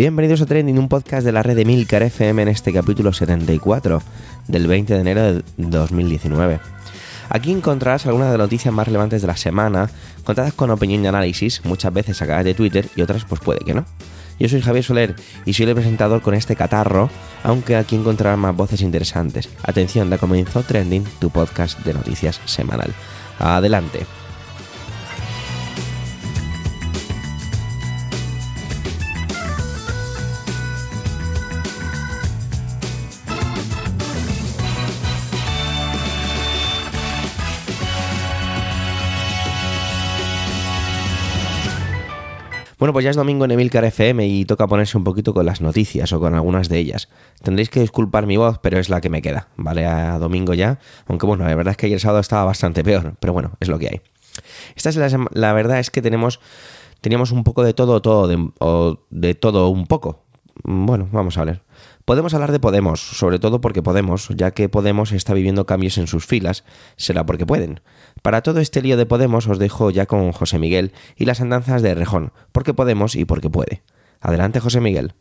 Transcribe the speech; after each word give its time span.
Bienvenidos 0.00 0.40
a 0.40 0.46
Trending, 0.46 0.78
un 0.78 0.88
podcast 0.88 1.26
de 1.26 1.30
la 1.30 1.42
red 1.42 1.54
de 1.54 1.66
Milcar 1.66 2.02
FM 2.02 2.40
en 2.40 2.48
este 2.48 2.72
capítulo 2.72 3.12
74 3.12 4.00
del 4.48 4.66
20 4.66 4.94
de 4.94 4.98
enero 4.98 5.22
de 5.34 5.42
2019. 5.58 6.58
Aquí 7.28 7.52
encontrarás 7.52 8.06
algunas 8.06 8.32
de 8.32 8.38
las 8.38 8.46
noticias 8.46 8.72
más 8.72 8.86
relevantes 8.86 9.20
de 9.20 9.26
la 9.28 9.36
semana, 9.36 9.90
contadas 10.24 10.54
con 10.54 10.70
opinión 10.70 11.04
y 11.04 11.06
análisis, 11.06 11.62
muchas 11.66 11.92
veces 11.92 12.16
sacadas 12.16 12.46
de 12.46 12.54
Twitter 12.54 12.88
y 12.96 13.02
otras 13.02 13.26
pues 13.26 13.42
puede 13.42 13.60
que 13.60 13.74
no. 13.74 13.84
Yo 14.38 14.48
soy 14.48 14.62
Javier 14.62 14.84
Soler 14.84 15.16
y 15.44 15.52
soy 15.52 15.66
el 15.66 15.74
presentador 15.74 16.22
con 16.22 16.32
este 16.32 16.56
catarro, 16.56 17.10
aunque 17.44 17.76
aquí 17.76 17.94
encontrarás 17.94 18.38
más 18.38 18.56
voces 18.56 18.80
interesantes. 18.80 19.50
Atención, 19.64 20.08
ya 20.08 20.16
comenzó 20.16 20.62
Trending, 20.62 21.04
tu 21.18 21.28
podcast 21.28 21.78
de 21.80 21.92
noticias 21.92 22.40
semanal. 22.46 22.94
Adelante. 23.38 24.06
Bueno, 42.80 42.94
pues 42.94 43.04
ya 43.04 43.10
es 43.10 43.16
domingo 43.16 43.44
en 43.44 43.50
Emilcar 43.50 43.84
FM 43.84 44.26
y 44.26 44.46
toca 44.46 44.66
ponerse 44.66 44.96
un 44.96 45.04
poquito 45.04 45.34
con 45.34 45.44
las 45.44 45.60
noticias 45.60 46.10
o 46.14 46.18
con 46.18 46.34
algunas 46.34 46.70
de 46.70 46.78
ellas. 46.78 47.10
Tendréis 47.42 47.68
que 47.68 47.80
disculpar 47.80 48.24
mi 48.24 48.38
voz, 48.38 48.58
pero 48.58 48.78
es 48.78 48.88
la 48.88 49.02
que 49.02 49.10
me 49.10 49.20
queda, 49.20 49.48
¿vale? 49.56 49.84
A 49.84 50.18
domingo 50.18 50.54
ya. 50.54 50.78
Aunque 51.06 51.26
bueno, 51.26 51.44
la 51.44 51.54
verdad 51.54 51.72
es 51.72 51.76
que 51.76 51.84
ayer 51.86 52.00
sábado 52.00 52.20
estaba 52.20 52.44
bastante 52.44 52.82
peor, 52.82 53.16
pero 53.20 53.34
bueno, 53.34 53.52
es 53.60 53.68
lo 53.68 53.78
que 53.78 53.88
hay. 53.88 54.00
Esta 54.76 54.88
es 54.88 54.96
la, 54.96 55.26
la 55.30 55.52
verdad 55.52 55.78
es 55.78 55.90
que 55.90 56.00
tenemos 56.00 56.40
teníamos 57.02 57.32
un 57.32 57.44
poco 57.44 57.62
de 57.64 57.74
todo, 57.74 58.00
todo, 58.00 58.54
o 58.60 58.98
de 59.10 59.34
todo 59.34 59.68
un 59.68 59.86
poco. 59.86 60.24
Bueno, 60.64 61.06
vamos 61.12 61.36
a 61.36 61.44
ver. 61.44 61.62
Podemos 62.10 62.34
hablar 62.34 62.50
de 62.50 62.58
Podemos, 62.58 62.98
sobre 62.98 63.38
todo 63.38 63.60
porque 63.60 63.84
Podemos, 63.84 64.30
ya 64.34 64.50
que 64.50 64.68
Podemos 64.68 65.12
está 65.12 65.32
viviendo 65.32 65.64
cambios 65.64 65.96
en 65.96 66.08
sus 66.08 66.26
filas, 66.26 66.64
será 66.96 67.24
porque 67.24 67.46
pueden. 67.46 67.82
Para 68.20 68.42
todo 68.42 68.58
este 68.58 68.82
lío 68.82 68.96
de 68.96 69.06
Podemos 69.06 69.46
os 69.46 69.60
dejo 69.60 69.92
ya 69.92 70.06
con 70.06 70.32
José 70.32 70.58
Miguel 70.58 70.90
y 71.14 71.26
las 71.26 71.40
andanzas 71.40 71.82
de 71.82 71.94
Rejón, 71.94 72.32
porque 72.50 72.74
Podemos 72.74 73.14
y 73.14 73.26
porque 73.26 73.48
puede. 73.48 73.84
Adelante 74.20 74.58
José 74.58 74.80
Miguel. 74.80 75.14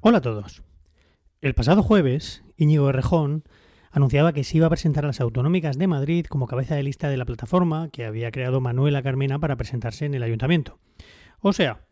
Hola 0.00 0.18
a 0.18 0.20
todos. 0.20 0.64
El 1.40 1.54
pasado 1.54 1.84
jueves, 1.84 2.42
Íñigo 2.56 2.90
Rejón 2.90 3.44
anunciaba 3.94 4.32
que 4.32 4.42
se 4.42 4.56
iba 4.56 4.66
a 4.66 4.70
presentar 4.70 5.04
a 5.04 5.06
las 5.06 5.20
autonómicas 5.20 5.78
de 5.78 5.86
Madrid 5.86 6.26
como 6.26 6.48
cabeza 6.48 6.74
de 6.74 6.82
lista 6.82 7.08
de 7.08 7.16
la 7.16 7.24
plataforma 7.24 7.88
que 7.90 8.04
había 8.04 8.32
creado 8.32 8.60
Manuela 8.60 9.02
Carmena 9.02 9.38
para 9.38 9.56
presentarse 9.56 10.04
en 10.04 10.14
el 10.14 10.24
ayuntamiento. 10.24 10.80
O 11.38 11.52
sea, 11.52 11.86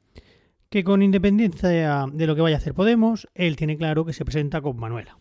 que 0.68 0.82
con 0.82 1.02
independencia 1.02 2.06
de 2.12 2.26
lo 2.26 2.34
que 2.34 2.40
vaya 2.40 2.56
a 2.56 2.58
hacer 2.58 2.74
Podemos, 2.74 3.28
él 3.34 3.54
tiene 3.54 3.76
claro 3.76 4.04
que 4.04 4.12
se 4.12 4.24
presenta 4.24 4.60
con 4.60 4.78
Manuela. 4.78 5.18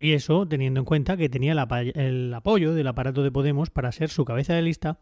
Y 0.00 0.12
eso 0.12 0.48
teniendo 0.48 0.80
en 0.80 0.86
cuenta 0.86 1.18
que 1.18 1.28
tenía 1.28 1.52
el 1.52 2.34
apoyo 2.34 2.72
del 2.72 2.86
aparato 2.86 3.22
de 3.22 3.30
Podemos 3.30 3.68
para 3.68 3.92
ser 3.92 4.08
su 4.08 4.24
cabeza 4.24 4.54
de 4.54 4.62
lista 4.62 5.00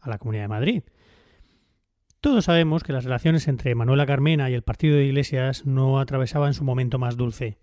a 0.00 0.10
la 0.10 0.18
Comunidad 0.18 0.44
de 0.44 0.48
Madrid. 0.48 0.82
Todos 2.20 2.44
sabemos 2.44 2.84
que 2.84 2.92
las 2.92 3.02
relaciones 3.02 3.48
entre 3.48 3.74
Manuela 3.74 4.06
Carmena 4.06 4.48
y 4.48 4.54
el 4.54 4.62
partido 4.62 4.96
de 4.96 5.06
Iglesias 5.06 5.66
no 5.66 5.98
atravesaban 5.98 6.54
su 6.54 6.62
momento 6.62 7.00
más 7.00 7.16
dulce. 7.16 7.58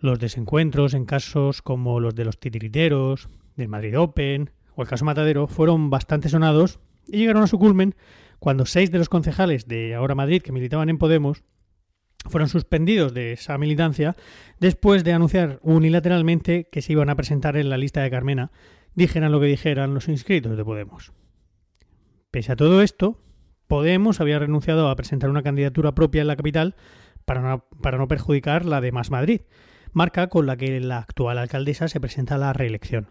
Los 0.00 0.18
desencuentros 0.18 0.94
en 0.94 1.04
casos 1.04 1.60
como 1.60 2.00
los 2.00 2.14
de 2.14 2.24
los 2.24 2.40
titiriteros, 2.40 3.28
del 3.56 3.68
Madrid 3.68 3.98
Open 3.98 4.50
o 4.74 4.82
el 4.82 4.88
caso 4.88 5.04
Matadero 5.04 5.46
fueron 5.46 5.90
bastante 5.90 6.30
sonados 6.30 6.80
y 7.06 7.18
llegaron 7.18 7.42
a 7.42 7.46
su 7.46 7.58
culmen 7.58 7.94
cuando 8.38 8.64
seis 8.64 8.90
de 8.90 8.96
los 8.96 9.10
concejales 9.10 9.68
de 9.68 9.94
Ahora 9.94 10.14
Madrid 10.14 10.40
que 10.40 10.52
militaban 10.52 10.88
en 10.88 10.96
Podemos 10.96 11.44
fueron 12.26 12.48
suspendidos 12.48 13.12
de 13.12 13.32
esa 13.32 13.58
militancia 13.58 14.16
después 14.58 15.04
de 15.04 15.12
anunciar 15.12 15.58
unilateralmente 15.62 16.68
que 16.72 16.80
se 16.80 16.92
iban 16.92 17.10
a 17.10 17.16
presentar 17.16 17.56
en 17.56 17.68
la 17.68 17.78
lista 17.78 18.02
de 18.02 18.10
Carmena, 18.10 18.52
dijeran 18.94 19.32
lo 19.32 19.40
que 19.40 19.46
dijeran 19.46 19.92
los 19.92 20.08
inscritos 20.08 20.56
de 20.56 20.64
Podemos. 20.64 21.12
Pese 22.30 22.52
a 22.52 22.56
todo 22.56 22.82
esto, 22.82 23.18
Podemos 23.68 24.20
había 24.20 24.38
renunciado 24.38 24.88
a 24.88 24.96
presentar 24.96 25.30
una 25.30 25.42
candidatura 25.42 25.94
propia 25.94 26.22
en 26.22 26.26
la 26.26 26.36
capital 26.36 26.74
para 27.24 27.40
no, 27.40 27.68
para 27.80 27.98
no 27.98 28.08
perjudicar 28.08 28.64
la 28.64 28.80
de 28.80 28.92
Más 28.92 29.10
Madrid, 29.10 29.42
marca 29.92 30.28
con 30.28 30.46
la 30.46 30.56
que 30.56 30.80
la 30.80 30.98
actual 30.98 31.38
alcaldesa 31.38 31.88
se 31.88 32.00
presenta 32.00 32.36
a 32.36 32.38
la 32.38 32.52
reelección. 32.52 33.10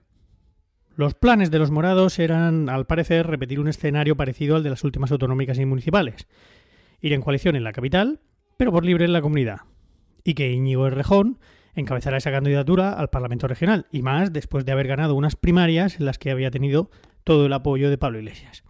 Los 0.95 1.13
planes 1.13 1.49
de 1.49 1.59
los 1.59 1.71
morados 1.71 2.19
eran, 2.19 2.69
al 2.69 2.85
parecer, 2.85 3.25
repetir 3.25 3.59
un 3.59 3.69
escenario 3.69 4.17
parecido 4.17 4.55
al 4.55 4.63
de 4.63 4.69
las 4.69 4.83
últimas 4.83 5.11
autonómicas 5.11 5.57
y 5.57 5.65
municipales. 5.65 6.27
Ir 6.99 7.13
en 7.13 7.21
coalición 7.21 7.55
en 7.55 7.63
la 7.63 7.71
capital, 7.71 8.19
pero 8.57 8.71
por 8.71 8.85
libre 8.85 9.05
en 9.05 9.13
la 9.13 9.21
comunidad. 9.21 9.61
Y 10.25 10.33
que 10.33 10.51
Íñigo 10.51 10.87
Errejón 10.87 11.39
encabezara 11.73 12.17
esa 12.17 12.31
candidatura 12.31 12.91
al 12.91 13.09
Parlamento 13.09 13.47
Regional, 13.47 13.87
y 13.91 14.01
más 14.01 14.33
después 14.33 14.65
de 14.65 14.73
haber 14.73 14.87
ganado 14.87 15.15
unas 15.15 15.37
primarias 15.37 15.99
en 15.99 16.05
las 16.05 16.17
que 16.17 16.31
había 16.31 16.51
tenido 16.51 16.91
todo 17.23 17.45
el 17.45 17.53
apoyo 17.53 17.89
de 17.89 17.97
Pablo 17.97 18.19
Iglesias. 18.19 18.63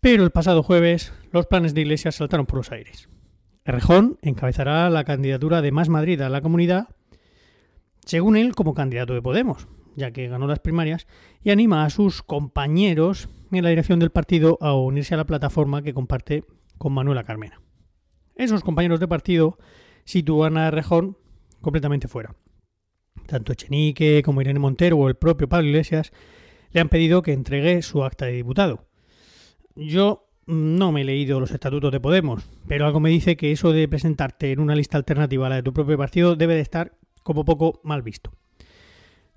Pero 0.00 0.24
el 0.24 0.30
pasado 0.30 0.62
jueves 0.62 1.12
los 1.32 1.46
planes 1.46 1.74
de 1.74 1.82
Iglesias 1.82 2.14
saltaron 2.14 2.46
por 2.46 2.56
los 2.56 2.72
aires. 2.72 3.08
Errejón 3.64 4.18
encabezará 4.20 4.90
la 4.90 5.04
candidatura 5.04 5.62
de 5.62 5.72
Más 5.72 5.88
Madrid 5.88 6.20
a 6.20 6.28
la 6.28 6.42
comunidad, 6.42 6.88
según 8.04 8.36
él 8.36 8.54
como 8.54 8.74
candidato 8.74 9.14
de 9.14 9.22
Podemos, 9.22 9.68
ya 9.96 10.10
que 10.10 10.28
ganó 10.28 10.46
las 10.46 10.58
primarias, 10.58 11.06
y 11.42 11.50
anima 11.50 11.84
a 11.84 11.90
sus 11.90 12.22
compañeros 12.22 13.30
en 13.50 13.64
la 13.64 13.70
dirección 13.70 14.00
del 14.00 14.10
partido 14.10 14.58
a 14.60 14.74
unirse 14.74 15.14
a 15.14 15.16
la 15.16 15.24
plataforma 15.24 15.80
que 15.80 15.94
comparte 15.94 16.44
con 16.76 16.92
Manuela 16.92 17.24
Carmena. 17.24 17.62
Esos 18.34 18.62
compañeros 18.62 19.00
de 19.00 19.08
partido 19.08 19.56
sitúan 20.04 20.58
a 20.58 20.68
Errejón 20.68 21.16
completamente 21.62 22.06
fuera. 22.06 22.36
Tanto 23.26 23.52
Echenique 23.52 24.22
como 24.22 24.42
Irene 24.42 24.58
Montero 24.58 24.98
o 24.98 25.08
el 25.08 25.14
propio 25.14 25.48
Pablo 25.48 25.68
Iglesias 25.68 26.12
le 26.72 26.80
han 26.80 26.90
pedido 26.90 27.22
que 27.22 27.32
entregue 27.32 27.80
su 27.80 28.04
acta 28.04 28.26
de 28.26 28.32
diputado. 28.32 28.88
Yo 29.74 30.23
no 30.46 30.92
me 30.92 31.02
he 31.02 31.04
leído 31.04 31.40
los 31.40 31.50
estatutos 31.50 31.92
de 31.92 32.00
Podemos, 32.00 32.48
pero 32.68 32.86
algo 32.86 33.00
me 33.00 33.10
dice 33.10 33.36
que 33.36 33.52
eso 33.52 33.72
de 33.72 33.88
presentarte 33.88 34.52
en 34.52 34.60
una 34.60 34.74
lista 34.74 34.96
alternativa 34.96 35.46
a 35.46 35.50
la 35.50 35.56
de 35.56 35.62
tu 35.62 35.72
propio 35.72 35.96
partido 35.96 36.36
debe 36.36 36.54
de 36.54 36.60
estar 36.60 36.92
como 37.22 37.44
poco 37.44 37.80
mal 37.84 38.02
visto. 38.02 38.32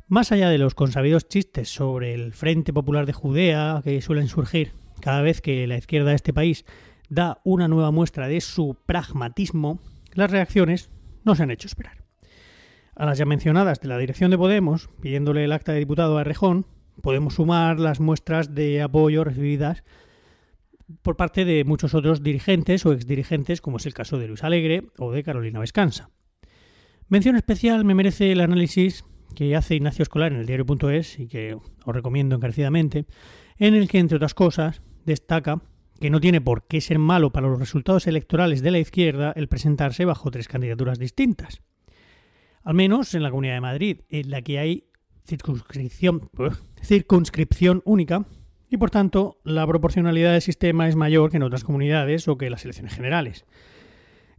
Más 0.07 0.31
allá 0.31 0.49
de 0.49 0.57
los 0.57 0.75
consabidos 0.75 1.27
chistes 1.27 1.69
sobre 1.69 2.13
el 2.13 2.33
Frente 2.33 2.73
Popular 2.73 3.05
de 3.05 3.13
Judea 3.13 3.81
que 3.83 4.01
suelen 4.01 4.27
surgir 4.27 4.71
cada 5.01 5.21
vez 5.21 5.41
que 5.41 5.67
la 5.67 5.77
izquierda 5.77 6.11
de 6.11 6.15
este 6.15 6.33
país 6.33 6.65
da 7.09 7.39
una 7.43 7.67
nueva 7.67 7.91
muestra 7.91 8.27
de 8.27 8.41
su 8.41 8.77
pragmatismo, 8.85 9.79
las 10.13 10.31
reacciones 10.31 10.89
no 11.23 11.35
se 11.35 11.43
han 11.43 11.51
hecho 11.51 11.67
esperar. 11.67 12.03
A 12.95 13.05
las 13.05 13.17
ya 13.17 13.25
mencionadas 13.25 13.79
de 13.79 13.87
la 13.89 13.97
dirección 13.97 14.31
de 14.31 14.37
Podemos, 14.37 14.89
pidiéndole 15.01 15.43
el 15.43 15.51
acta 15.51 15.73
de 15.73 15.79
diputado 15.79 16.17
a 16.17 16.23
Rejón, 16.23 16.65
podemos 17.01 17.35
sumar 17.35 17.79
las 17.79 17.99
muestras 17.99 18.55
de 18.55 18.81
apoyo 18.81 19.23
recibidas 19.23 19.83
por 21.01 21.17
parte 21.17 21.45
de 21.45 21.63
muchos 21.63 21.93
otros 21.93 22.23
dirigentes 22.23 22.85
o 22.85 22.93
exdirigentes, 22.93 23.61
como 23.61 23.77
es 23.77 23.85
el 23.85 23.93
caso 23.93 24.17
de 24.17 24.27
Luis 24.27 24.43
Alegre 24.43 24.87
o 24.97 25.11
de 25.11 25.23
Carolina 25.23 25.59
Vescansa. 25.59 26.09
Mención 27.09 27.35
especial 27.35 27.85
me 27.85 27.95
merece 27.95 28.31
el 28.31 28.41
análisis 28.41 29.05
que 29.35 29.55
hace 29.55 29.75
Ignacio 29.75 30.03
Escolar 30.03 30.33
en 30.33 30.39
el 30.39 30.45
diario.es 30.45 31.19
y 31.19 31.27
que 31.27 31.55
os 31.55 31.95
recomiendo 31.95 32.35
encarecidamente, 32.35 33.05
en 33.57 33.75
el 33.75 33.87
que, 33.87 33.99
entre 33.99 34.17
otras 34.17 34.33
cosas, 34.33 34.81
destaca 35.05 35.61
que 35.99 36.09
no 36.09 36.19
tiene 36.19 36.41
por 36.41 36.67
qué 36.67 36.81
ser 36.81 36.99
malo 36.99 37.31
para 37.31 37.47
los 37.47 37.59
resultados 37.59 38.07
electorales 38.07 38.61
de 38.61 38.71
la 38.71 38.79
izquierda 38.79 39.33
el 39.35 39.47
presentarse 39.47 40.05
bajo 40.05 40.31
tres 40.31 40.47
candidaturas 40.47 40.99
distintas. 40.99 41.61
Al 42.63 42.73
menos 42.73 43.13
en 43.13 43.23
la 43.23 43.29
Comunidad 43.29 43.55
de 43.55 43.61
Madrid, 43.61 44.01
en 44.09 44.29
la 44.29 44.41
que 44.41 44.59
hay 44.59 44.89
circunscripción, 45.25 46.29
circunscripción 46.81 47.81
única, 47.85 48.25
y 48.69 48.77
por 48.77 48.91
tanto 48.91 49.39
la 49.43 49.65
proporcionalidad 49.65 50.33
del 50.33 50.41
sistema 50.41 50.87
es 50.87 50.95
mayor 50.95 51.31
que 51.31 51.37
en 51.37 51.43
otras 51.43 51.63
comunidades 51.63 52.27
o 52.27 52.37
que 52.37 52.45
en 52.45 52.51
las 52.51 52.63
elecciones 52.65 52.93
generales. 52.93 53.45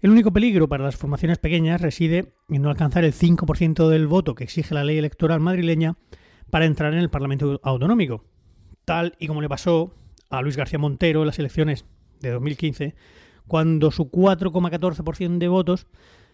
El 0.00 0.10
único 0.10 0.32
peligro 0.32 0.68
para 0.68 0.84
las 0.84 0.96
formaciones 0.96 1.38
pequeñas 1.38 1.80
reside 1.80 2.32
en 2.48 2.62
no 2.62 2.70
alcanzar 2.70 3.04
el 3.04 3.12
5% 3.12 3.88
del 3.88 4.06
voto 4.06 4.34
que 4.34 4.44
exige 4.44 4.74
la 4.74 4.84
ley 4.84 4.98
electoral 4.98 5.40
madrileña 5.40 5.96
para 6.50 6.66
entrar 6.66 6.92
en 6.92 7.00
el 7.00 7.10
Parlamento 7.10 7.60
autonómico, 7.64 8.24
tal 8.84 9.16
y 9.18 9.26
como 9.26 9.42
le 9.42 9.48
pasó 9.48 9.92
a 10.30 10.40
Luis 10.42 10.56
García 10.56 10.78
Montero 10.78 11.20
en 11.20 11.26
las 11.26 11.38
elecciones 11.38 11.84
de 12.20 12.30
2015, 12.30 12.94
cuando 13.46 13.90
su 13.90 14.10
4,14% 14.10 15.38
de 15.38 15.48
votos, 15.48 15.86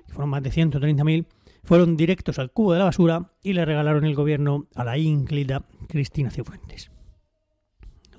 que 0.07 0.13
fueron 0.13 0.31
más 0.31 0.43
de 0.43 0.51
130.000, 0.51 1.27
fueron 1.63 1.97
directos 1.97 2.39
al 2.39 2.53
cubo 2.53 2.73
de 2.75 2.81
la 2.81 2.85
basura 2.85 3.33
y 3.43 3.55
le 3.55 3.65
regalaron 3.65 4.05
el 4.05 4.15
gobierno 4.15 4.67
a 4.75 4.85
la 4.85 4.99
ínclita 4.99 5.65
Cristina 5.89 6.31
Cifuentes. 6.31 6.94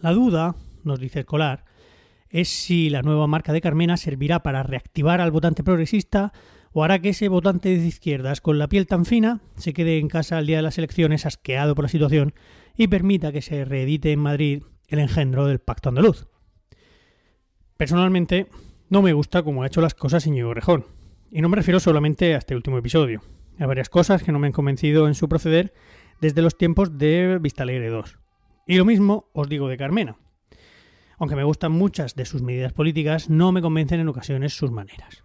La 0.06 0.14
duda, 0.14 0.56
nos 0.84 1.00
dice 1.00 1.22
Escolar, 1.22 1.66
es 2.30 2.48
si 2.48 2.92
la 2.92 3.02
nueva 3.02 3.26
marca 3.26 3.54
de 3.54 3.60
Carmena 3.60 3.98
servirá 3.98 4.44
para 4.44 4.62
reactivar 4.62 5.20
al 5.20 5.32
votante 5.32 5.64
progresista 5.64 6.32
o 6.74 6.84
hará 6.84 7.00
que 7.00 7.10
ese 7.10 7.28
votante 7.28 7.70
de 7.70 7.88
izquierdas 7.88 8.40
con 8.40 8.60
la 8.60 8.70
piel 8.70 8.86
tan 8.86 9.06
fina 9.06 9.42
se 9.56 9.74
quede 9.74 9.98
en 9.98 10.08
casa 10.08 10.38
al 10.38 10.46
día 10.46 10.58
de 10.58 10.62
las 10.62 10.78
elecciones 10.78 11.26
asqueado 11.26 11.74
por 11.74 11.86
la 11.86 11.90
situación 11.90 12.36
y 12.78 12.88
permita 12.88 13.32
que 13.32 13.42
se 13.42 13.66
reedite 13.66 14.12
en 14.12 14.20
Madrid 14.20 14.62
el 14.90 15.00
engendro 15.00 15.48
del 15.48 15.58
Pacto 15.58 15.90
Andaluz. 15.90 16.28
Personalmente, 17.76 18.46
no 18.92 19.02
me 19.02 19.14
gusta 19.14 19.42
cómo 19.42 19.64
ha 19.64 19.68
hecho 19.68 19.82
las 19.82 19.96
cosas 19.96 20.28
Íñigo 20.28 20.54
Rejón, 20.54 20.86
y 21.32 21.42
no 21.42 21.50
me 21.50 21.56
refiero 21.56 21.80
solamente 21.80 22.36
a 22.36 22.38
este 22.38 22.56
último 22.56 22.78
episodio. 22.78 23.24
Hay 23.58 23.66
varias 23.66 23.90
cosas 23.90 24.22
que 24.22 24.32
no 24.32 24.38
me 24.38 24.46
han 24.46 24.54
convencido 24.54 25.08
en 25.08 25.16
su 25.16 25.28
proceder 25.28 25.74
desde 26.22 26.44
los 26.44 26.60
tiempos 26.60 26.96
de 27.00 27.40
Vistalegre 27.42 27.90
2. 27.90 28.20
Y 28.66 28.78
lo 28.78 28.86
mismo 28.86 29.30
os 29.34 29.48
digo 29.48 29.68
de 29.68 29.78
Carmena. 29.78 30.18
Aunque 31.18 31.36
me 31.36 31.44
gustan 31.44 31.72
muchas 31.72 32.16
de 32.16 32.26
sus 32.26 32.42
medidas 32.42 32.74
políticas, 32.74 33.30
no 33.30 33.52
me 33.52 33.62
convencen 33.62 34.00
en 34.00 34.10
ocasiones 34.10 34.54
sus 34.54 34.72
maneras. 34.72 35.24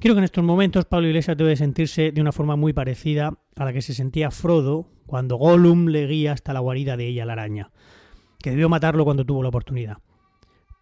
Creo 0.00 0.14
que 0.14 0.18
en 0.18 0.24
estos 0.24 0.44
momentos 0.44 0.84
Pablo 0.84 1.08
Iglesias 1.08 1.36
debe 1.36 1.56
sentirse 1.56 2.12
de 2.12 2.20
una 2.20 2.30
forma 2.30 2.54
muy 2.54 2.72
parecida 2.72 3.38
a 3.56 3.64
la 3.64 3.72
que 3.72 3.82
se 3.82 3.94
sentía 3.94 4.30
Frodo 4.30 4.86
cuando 5.06 5.36
Gollum 5.36 5.86
le 5.88 6.06
guía 6.06 6.32
hasta 6.32 6.52
la 6.52 6.60
guarida 6.60 6.96
de 6.96 7.08
ella 7.08 7.24
la 7.24 7.32
araña, 7.32 7.72
que 8.40 8.50
debió 8.50 8.68
matarlo 8.68 9.04
cuando 9.04 9.24
tuvo 9.24 9.42
la 9.42 9.48
oportunidad. 9.48 9.98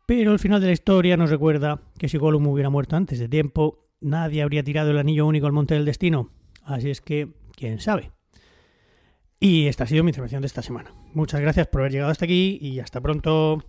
Pero 0.06 0.33
el 0.33 0.38
final 0.38 0.61
de 0.61 0.67
la 0.67 0.73
historia 0.73 1.17
nos 1.17 1.31
recuerda 1.31 1.81
que 1.99 2.09
si 2.09 2.19
Gollum 2.19 2.47
hubiera 2.49 2.69
muerto 2.69 2.97
antes 2.97 3.19
de 3.19 3.29
tiempo, 3.29 3.88
nadie 4.00 4.43
habría 4.43 4.62
tirado 4.62 4.91
el 4.91 4.99
anillo 4.99 5.27
único 5.27 5.47
al 5.47 5.53
monte 5.53 5.75
del 5.75 5.87
destino. 5.87 6.31
Así 6.62 6.91
es 6.91 7.00
que, 7.00 7.29
quién 7.56 7.81
sabe. 7.81 8.16
Y 9.38 9.67
esta 9.67 9.85
ha 9.85 9.87
sido 9.87 10.03
mi 10.03 10.11
intervención 10.11 10.41
de 10.41 10.47
esta 10.47 10.62
semana. 10.62 10.93
Muchas 11.12 11.41
gracias 11.41 11.67
por 11.67 11.83
haber 11.83 11.93
llegado 11.93 12.11
hasta 12.11 12.25
aquí 12.25 12.59
y 12.61 12.81
hasta 12.81 13.00
pronto. 13.00 13.62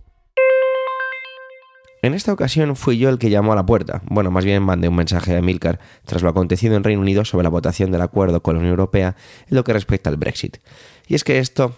En 2.00 2.14
esta 2.14 2.32
ocasión 2.32 2.76
fui 2.76 2.96
yo 2.96 3.08
el 3.08 3.18
que 3.18 3.28
llamó 3.28 3.52
a 3.52 3.56
la 3.56 3.66
puerta. 3.66 4.02
Bueno, 4.06 4.30
más 4.30 4.44
bien 4.44 4.62
mandé 4.62 4.88
un 4.88 4.94
mensaje 4.94 5.36
a 5.36 5.42
Milcar 5.42 5.80
tras 6.04 6.22
lo 6.22 6.28
acontecido 6.28 6.76
en 6.76 6.84
Reino 6.84 7.02
Unido 7.02 7.24
sobre 7.24 7.42
la 7.42 7.50
votación 7.50 7.90
del 7.90 8.02
acuerdo 8.02 8.40
con 8.42 8.54
la 8.54 8.60
Unión 8.60 8.70
Europea 8.70 9.16
en 9.48 9.56
lo 9.56 9.64
que 9.64 9.72
respecta 9.72 10.08
al 10.08 10.16
Brexit. 10.16 10.58
Y 11.08 11.16
es 11.16 11.24
que 11.24 11.38
esto 11.38 11.74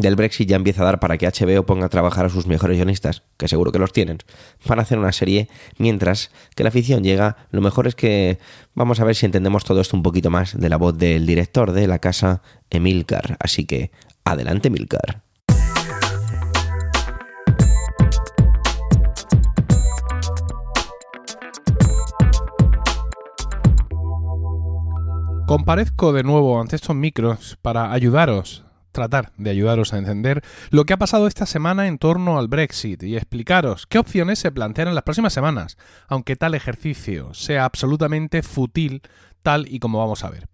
del 0.00 0.16
Brexit 0.16 0.48
ya 0.48 0.56
empieza 0.56 0.82
a 0.82 0.86
dar 0.86 1.00
para 1.00 1.18
que 1.18 1.26
HBO 1.26 1.64
ponga 1.64 1.86
a 1.86 1.88
trabajar 1.88 2.26
a 2.26 2.28
sus 2.28 2.46
mejores 2.46 2.76
guionistas, 2.76 3.22
que 3.36 3.48
seguro 3.48 3.72
que 3.72 3.78
los 3.78 3.92
tienen, 3.92 4.18
para 4.66 4.82
hacer 4.82 4.98
una 4.98 5.12
serie, 5.12 5.48
mientras 5.78 6.30
que 6.54 6.62
la 6.62 6.68
afición 6.68 7.02
llega, 7.02 7.36
lo 7.50 7.60
mejor 7.60 7.86
es 7.86 7.94
que 7.94 8.38
vamos 8.74 9.00
a 9.00 9.04
ver 9.04 9.14
si 9.14 9.26
entendemos 9.26 9.64
todo 9.64 9.80
esto 9.80 9.96
un 9.96 10.02
poquito 10.02 10.30
más 10.30 10.58
de 10.58 10.68
la 10.68 10.76
voz 10.76 10.96
del 10.96 11.26
director 11.26 11.72
de 11.72 11.86
la 11.86 11.98
casa, 11.98 12.42
Emilcar. 12.70 13.36
Así 13.40 13.64
que, 13.64 13.90
adelante 14.24 14.68
Emilcar. 14.68 15.22
Comparezco 25.46 26.12
de 26.12 26.24
nuevo 26.24 26.60
ante 26.60 26.74
estos 26.74 26.96
micros 26.96 27.56
para 27.62 27.92
ayudaros, 27.92 28.65
tratar 28.96 29.32
de 29.36 29.50
ayudaros 29.50 29.92
a 29.92 29.98
entender 29.98 30.42
lo 30.70 30.84
que 30.84 30.94
ha 30.94 30.96
pasado 30.96 31.26
esta 31.26 31.44
semana 31.44 31.86
en 31.86 31.98
torno 31.98 32.38
al 32.38 32.48
Brexit 32.48 33.02
y 33.02 33.14
explicaros 33.14 33.86
qué 33.86 33.98
opciones 33.98 34.38
se 34.38 34.50
plantean 34.50 34.88
en 34.88 34.94
las 34.94 35.04
próximas 35.04 35.34
semanas, 35.34 35.76
aunque 36.08 36.34
tal 36.34 36.54
ejercicio 36.54 37.34
sea 37.34 37.66
absolutamente 37.66 38.42
fútil 38.42 39.02
tal 39.42 39.68
y 39.68 39.78
como 39.78 39.98
vamos 39.98 40.24
a 40.24 40.30
ver. 40.30 40.48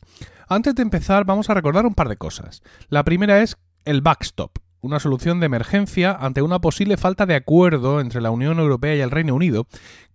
Antes 0.48 0.74
de 0.74 0.82
empezar 0.82 1.24
vamos 1.24 1.48
a 1.48 1.54
recordar 1.54 1.86
un 1.86 1.94
par 1.94 2.08
de 2.08 2.16
cosas. 2.16 2.62
La 2.88 3.04
primera 3.04 3.40
es 3.40 3.56
el 3.84 4.02
backstop, 4.02 4.58
una 4.82 4.98
solución 4.98 5.38
de 5.38 5.46
emergencia 5.46 6.12
ante 6.12 6.42
una 6.42 6.60
posible 6.60 6.96
falta 6.96 7.24
de 7.24 7.36
acuerdo 7.36 8.00
entre 8.00 8.20
la 8.20 8.32
Unión 8.32 8.58
Europea 8.58 8.96
y 8.96 9.00
el 9.00 9.12
Reino 9.12 9.34
Unido, 9.34 9.66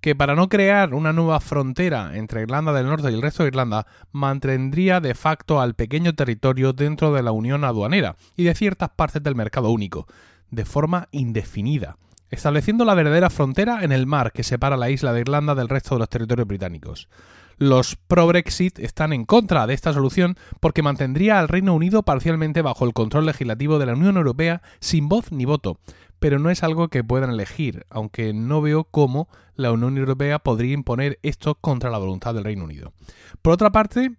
que 0.02 0.14
para 0.14 0.36
no 0.36 0.50
crear 0.50 0.94
una 0.94 1.14
nueva 1.14 1.40
frontera 1.40 2.12
entre 2.16 2.42
Irlanda 2.42 2.74
del 2.74 2.86
Norte 2.86 3.10
y 3.10 3.14
el 3.14 3.22
resto 3.22 3.44
de 3.44 3.50
Irlanda, 3.50 3.88
mantendría 4.12 5.00
de 5.00 5.16
facto 5.16 5.62
al 5.62 5.74
pequeño 5.74 6.14
territorio 6.14 6.74
dentro 6.74 7.14
de 7.14 7.24
la 7.24 7.32
Unión 7.32 7.64
aduanera 7.64 8.18
y 8.36 8.44
de 8.44 8.56
ciertas 8.56 8.90
partes 8.90 9.24
del 9.24 9.36
mercado 9.36 9.70
único, 9.72 10.06
de 10.52 10.66
forma 10.66 11.08
indefinida, 11.12 11.98
estableciendo 12.30 12.84
la 12.84 12.94
verdadera 12.94 13.30
frontera 13.30 13.86
en 13.86 13.94
el 13.94 14.06
mar 14.06 14.34
que 14.34 14.44
separa 14.44 14.76
la 14.76 14.90
isla 14.90 15.14
de 15.14 15.22
Irlanda 15.22 15.56
del 15.56 15.70
resto 15.70 15.96
de 15.96 16.00
los 16.00 16.10
territorios 16.10 16.48
británicos. 16.48 17.08
Los 17.58 17.96
pro-Brexit 17.96 18.78
están 18.78 19.14
en 19.14 19.26
contra 19.26 19.66
de 19.66 19.74
esta 19.74 19.92
solución 19.92 20.38
porque 20.60 20.84
mantendría 20.84 21.40
al 21.40 21.48
Reino 21.48 21.74
Unido 21.74 22.04
parcialmente 22.04 22.62
bajo 22.62 22.86
el 22.86 22.94
control 22.94 23.26
legislativo 23.26 23.80
de 23.80 23.88
la 23.88 23.94
Unión 23.94 24.16
Europea 24.18 24.62
sin 24.80 25.10
voz 25.10 25.32
ni 25.32 25.46
voto, 25.46 25.80
pero 26.20 26.38
no 26.38 26.52
es 26.52 26.62
algo 26.62 26.90
que 26.90 27.04
puedan 27.04 27.32
elegir, 27.32 27.86
aunque 27.90 28.32
no 28.32 28.62
veo 28.62 28.84
cómo 28.84 29.28
la 29.56 29.72
Unión 29.72 29.98
Europea 29.98 30.38
podría 30.38 30.74
imponer 30.74 31.18
esto 31.24 31.56
contra 31.56 31.90
la 31.90 31.98
voluntad 31.98 32.36
del 32.36 32.44
Reino 32.44 32.64
Unido. 32.64 32.94
Por 33.42 33.54
otra 33.54 33.72
parte, 33.72 34.12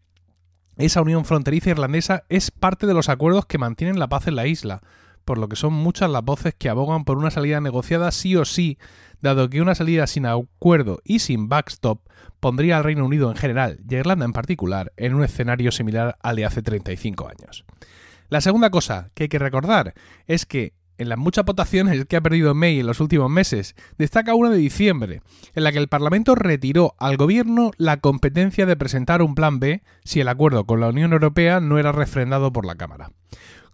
esa 0.76 1.00
unión 1.00 1.24
fronteriza 1.24 1.70
irlandesa 1.70 2.24
es 2.28 2.50
parte 2.50 2.88
de 2.88 2.94
los 2.94 3.08
acuerdos 3.08 3.46
que 3.46 3.58
mantienen 3.58 4.00
la 4.00 4.08
paz 4.08 4.26
en 4.26 4.34
la 4.34 4.48
isla, 4.48 4.82
por 5.28 5.36
lo 5.36 5.50
que 5.50 5.56
son 5.56 5.74
muchas 5.74 6.08
las 6.08 6.24
voces 6.24 6.54
que 6.56 6.70
abogan 6.70 7.04
por 7.04 7.18
una 7.18 7.30
salida 7.30 7.60
negociada 7.60 8.12
sí 8.12 8.34
o 8.34 8.46
sí, 8.46 8.78
dado 9.20 9.50
que 9.50 9.60
una 9.60 9.74
salida 9.74 10.06
sin 10.06 10.24
acuerdo 10.24 11.02
y 11.04 11.18
sin 11.18 11.50
backstop 11.50 12.00
pondría 12.40 12.78
al 12.78 12.84
Reino 12.84 13.04
Unido 13.04 13.30
en 13.30 13.36
general 13.36 13.78
y 13.86 13.94
a 13.94 13.98
Irlanda 13.98 14.24
en 14.24 14.32
particular 14.32 14.90
en 14.96 15.14
un 15.14 15.22
escenario 15.22 15.70
similar 15.70 16.16
al 16.22 16.36
de 16.36 16.46
hace 16.46 16.62
35 16.62 17.28
años. 17.28 17.66
La 18.30 18.40
segunda 18.40 18.70
cosa 18.70 19.10
que 19.12 19.24
hay 19.24 19.28
que 19.28 19.38
recordar 19.38 19.92
es 20.26 20.46
que 20.46 20.72
en 20.96 21.10
las 21.10 21.18
muchas 21.18 21.44
votaciones 21.44 22.06
que 22.06 22.16
ha 22.16 22.22
perdido 22.22 22.54
May 22.54 22.80
en 22.80 22.86
los 22.86 23.00
últimos 23.00 23.30
meses, 23.30 23.76
destaca 23.98 24.34
una 24.34 24.48
de 24.48 24.56
diciembre, 24.56 25.20
en 25.54 25.62
la 25.62 25.72
que 25.72 25.78
el 25.78 25.88
Parlamento 25.88 26.36
retiró 26.36 26.94
al 26.98 27.18
Gobierno 27.18 27.70
la 27.76 27.98
competencia 27.98 28.64
de 28.64 28.76
presentar 28.76 29.20
un 29.20 29.34
plan 29.34 29.60
B 29.60 29.82
si 30.04 30.20
el 30.20 30.28
acuerdo 30.28 30.64
con 30.64 30.80
la 30.80 30.88
Unión 30.88 31.12
Europea 31.12 31.60
no 31.60 31.78
era 31.78 31.92
refrendado 31.92 32.50
por 32.50 32.64
la 32.64 32.76
Cámara. 32.76 33.10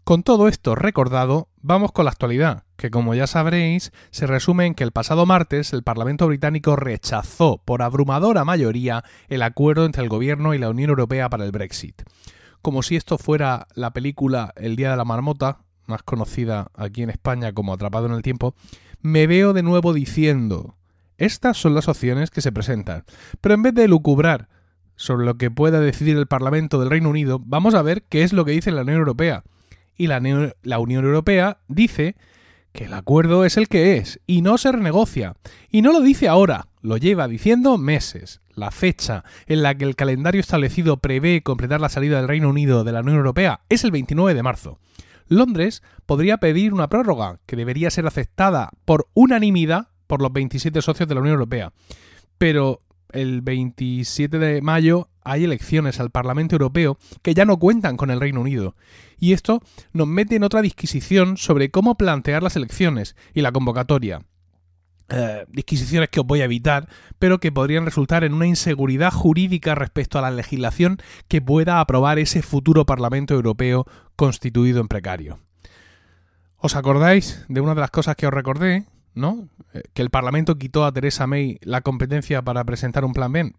Con 0.04 0.22
todo 0.22 0.48
esto 0.48 0.74
recordado, 0.74 1.48
vamos 1.62 1.90
con 1.90 2.04
la 2.04 2.10
actualidad, 2.10 2.64
que 2.76 2.90
como 2.90 3.14
ya 3.14 3.26
sabréis, 3.26 3.90
se 4.10 4.26
resume 4.26 4.66
en 4.66 4.74
que 4.74 4.84
el 4.84 4.92
pasado 4.92 5.24
martes 5.24 5.72
el 5.72 5.82
Parlamento 5.82 6.26
británico 6.26 6.76
rechazó 6.76 7.62
por 7.64 7.80
abrumadora 7.80 8.44
mayoría 8.44 9.02
el 9.28 9.40
acuerdo 9.40 9.86
entre 9.86 10.02
el 10.02 10.10
Gobierno 10.10 10.52
y 10.52 10.58
la 10.58 10.68
Unión 10.68 10.90
Europea 10.90 11.30
para 11.30 11.46
el 11.46 11.52
Brexit. 11.52 12.02
Como 12.60 12.82
si 12.82 12.96
esto 12.96 13.16
fuera 13.16 13.66
la 13.74 13.94
película 13.94 14.52
El 14.56 14.76
Día 14.76 14.90
de 14.90 14.98
la 14.98 15.06
Marmota, 15.06 15.60
más 15.86 16.02
conocida 16.02 16.70
aquí 16.74 17.02
en 17.02 17.08
España 17.08 17.54
como 17.54 17.72
Atrapado 17.72 18.04
en 18.04 18.12
el 18.12 18.20
Tiempo, 18.20 18.54
me 19.00 19.26
veo 19.26 19.54
de 19.54 19.62
nuevo 19.62 19.94
diciendo, 19.94 20.76
estas 21.16 21.56
son 21.56 21.74
las 21.74 21.88
opciones 21.88 22.30
que 22.30 22.42
se 22.42 22.52
presentan, 22.52 23.04
pero 23.40 23.54
en 23.54 23.62
vez 23.62 23.72
de 23.72 23.88
lucubrar 23.88 24.50
sobre 24.96 25.24
lo 25.24 25.38
que 25.38 25.50
pueda 25.50 25.80
decidir 25.80 26.18
el 26.18 26.26
Parlamento 26.26 26.78
del 26.78 26.90
Reino 26.90 27.08
Unido, 27.08 27.40
vamos 27.42 27.74
a 27.74 27.80
ver 27.80 28.02
qué 28.02 28.22
es 28.22 28.34
lo 28.34 28.44
que 28.44 28.52
dice 28.52 28.70
la 28.70 28.82
Unión 28.82 28.98
Europea 28.98 29.44
y 29.96 30.06
la, 30.06 30.20
la 30.62 30.78
Unión 30.78 31.04
Europea 31.04 31.58
dice 31.68 32.16
que 32.72 32.84
el 32.86 32.92
acuerdo 32.94 33.44
es 33.44 33.56
el 33.56 33.68
que 33.68 33.96
es 33.96 34.20
y 34.26 34.42
no 34.42 34.58
se 34.58 34.72
renegocia. 34.72 35.36
Y 35.70 35.82
no 35.82 35.92
lo 35.92 36.00
dice 36.00 36.28
ahora, 36.28 36.66
lo 36.82 36.96
lleva 36.96 37.28
diciendo 37.28 37.78
meses. 37.78 38.40
La 38.54 38.70
fecha 38.70 39.24
en 39.46 39.62
la 39.62 39.74
que 39.76 39.84
el 39.84 39.96
calendario 39.96 40.40
establecido 40.40 40.98
prevé 40.98 41.42
completar 41.42 41.80
la 41.80 41.88
salida 41.88 42.18
del 42.18 42.28
Reino 42.28 42.48
Unido 42.48 42.84
de 42.84 42.92
la 42.92 43.00
Unión 43.00 43.16
Europea 43.16 43.60
es 43.68 43.84
el 43.84 43.90
29 43.90 44.34
de 44.34 44.42
marzo. 44.42 44.78
Londres 45.28 45.82
podría 46.04 46.38
pedir 46.38 46.74
una 46.74 46.88
prórroga 46.88 47.38
que 47.46 47.56
debería 47.56 47.90
ser 47.90 48.06
aceptada 48.06 48.70
por 48.84 49.08
unanimidad 49.14 49.88
por 50.06 50.20
los 50.20 50.32
27 50.32 50.82
socios 50.82 51.08
de 51.08 51.14
la 51.14 51.20
Unión 51.20 51.34
Europea. 51.34 51.72
Pero 52.38 52.82
el 53.14 53.40
27 53.40 54.38
de 54.38 54.60
mayo 54.60 55.08
hay 55.22 55.44
elecciones 55.44 56.00
al 56.00 56.10
Parlamento 56.10 56.56
Europeo 56.56 56.98
que 57.22 57.32
ya 57.34 57.44
no 57.44 57.58
cuentan 57.58 57.96
con 57.96 58.10
el 58.10 58.20
Reino 58.20 58.40
Unido. 58.40 58.76
Y 59.18 59.32
esto 59.32 59.62
nos 59.92 60.06
mete 60.06 60.36
en 60.36 60.42
otra 60.42 60.60
disquisición 60.60 61.36
sobre 61.36 61.70
cómo 61.70 61.96
plantear 61.96 62.42
las 62.42 62.56
elecciones 62.56 63.16
y 63.32 63.40
la 63.40 63.52
convocatoria. 63.52 64.22
Eh, 65.10 65.44
disquisiciones 65.48 66.08
que 66.08 66.20
os 66.20 66.26
voy 66.26 66.40
a 66.40 66.46
evitar, 66.46 66.88
pero 67.18 67.38
que 67.38 67.52
podrían 67.52 67.84
resultar 67.84 68.24
en 68.24 68.34
una 68.34 68.46
inseguridad 68.46 69.12
jurídica 69.12 69.74
respecto 69.74 70.18
a 70.18 70.22
la 70.22 70.30
legislación 70.30 70.98
que 71.28 71.42
pueda 71.42 71.80
aprobar 71.80 72.18
ese 72.18 72.42
futuro 72.42 72.86
Parlamento 72.86 73.34
Europeo 73.34 73.86
constituido 74.16 74.80
en 74.80 74.88
precario. 74.88 75.38
¿Os 76.56 76.74
acordáis 76.74 77.44
de 77.48 77.60
una 77.60 77.74
de 77.74 77.82
las 77.82 77.90
cosas 77.90 78.16
que 78.16 78.26
os 78.26 78.32
recordé? 78.32 78.86
¿No? 79.14 79.48
Eh, 79.72 79.82
que 79.92 80.02
el 80.02 80.10
Parlamento 80.10 80.56
quitó 80.56 80.84
a 80.84 80.92
Theresa 80.92 81.26
May 81.26 81.58
la 81.62 81.80
competencia 81.80 82.42
para 82.42 82.64
presentar 82.64 83.04
un 83.04 83.12
plan 83.12 83.32
B. 83.32 83.52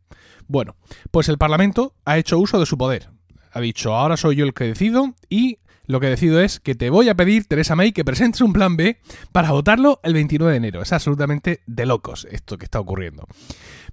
Bueno, 0.48 0.76
pues 1.12 1.30
el 1.30 1.38
Parlamento 1.38 1.94
ha 2.06 2.18
hecho 2.18 2.40
uso 2.40 2.60
de 2.60 2.66
su 2.66 2.78
poder. 2.78 3.10
Ha 3.52 3.62
dicho, 3.62 3.96
ahora 3.96 4.18
soy 4.18 4.36
yo 4.36 4.46
el 4.46 4.54
que 4.54 4.66
decido 4.66 5.14
y 5.30 5.60
lo 5.88 6.00
que 6.00 6.08
decido 6.08 6.42
es 6.42 6.60
que 6.60 6.76
te 6.76 6.90
voy 6.90 7.10
a 7.10 7.16
pedir, 7.16 7.46
Teresa 7.46 7.76
May, 7.76 7.92
que 7.92 8.04
presentes 8.04 8.42
un 8.42 8.54
plan 8.54 8.76
B 8.76 8.98
para 9.32 9.52
votarlo 9.52 10.00
el 10.04 10.14
29 10.14 10.52
de 10.52 10.58
enero. 10.58 10.82
Es 10.82 10.92
absolutamente 10.94 11.62
de 11.68 11.86
locos 11.86 12.28
esto 12.32 12.58
que 12.58 12.66
está 12.66 12.80
ocurriendo. 12.80 13.28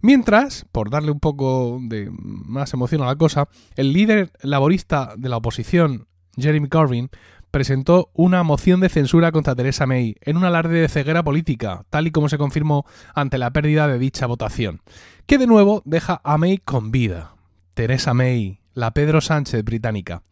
Mientras, 0.00 0.66
por 0.73 0.90
darle 0.90 1.11
un 1.11 1.21
poco 1.21 1.78
de 1.83 2.11
más 2.11 2.73
emoción 2.73 3.02
a 3.02 3.07
la 3.07 3.16
cosa, 3.16 3.49
el 3.76 3.92
líder 3.92 4.33
laborista 4.42 5.14
de 5.16 5.28
la 5.28 5.37
oposición, 5.37 6.09
Jeremy 6.37 6.69
Corbyn, 6.69 7.11
presentó 7.52 8.11
una 8.14 8.42
moción 8.42 8.80
de 8.80 8.88
censura 8.88 9.30
contra 9.30 9.54
Theresa 9.54 9.87
May 9.87 10.16
en 10.23 10.38
un 10.38 10.44
alarde 10.44 10.80
de 10.80 10.88
ceguera 10.88 11.23
política, 11.23 11.85
tal 11.90 12.09
y 12.09 12.11
como 12.11 12.28
se 12.28 12.38
confirmó 12.38 12.85
ante 13.14 13.38
la 13.38 13.52
pérdida 13.52 13.87
de 13.87 13.99
dicha 13.99 14.26
votación, 14.26 14.80
que 15.26 15.38
de 15.38 15.47
nuevo 15.47 15.82
deja 15.85 16.21
a 16.25 16.38
May 16.38 16.59
con 16.59 16.90
vida. 16.90 17.37
Teresa 17.75 18.14
May, 18.14 18.59
la 18.73 18.92
Pedro 18.92 19.21
Sánchez 19.21 19.62
británica. 19.64 20.23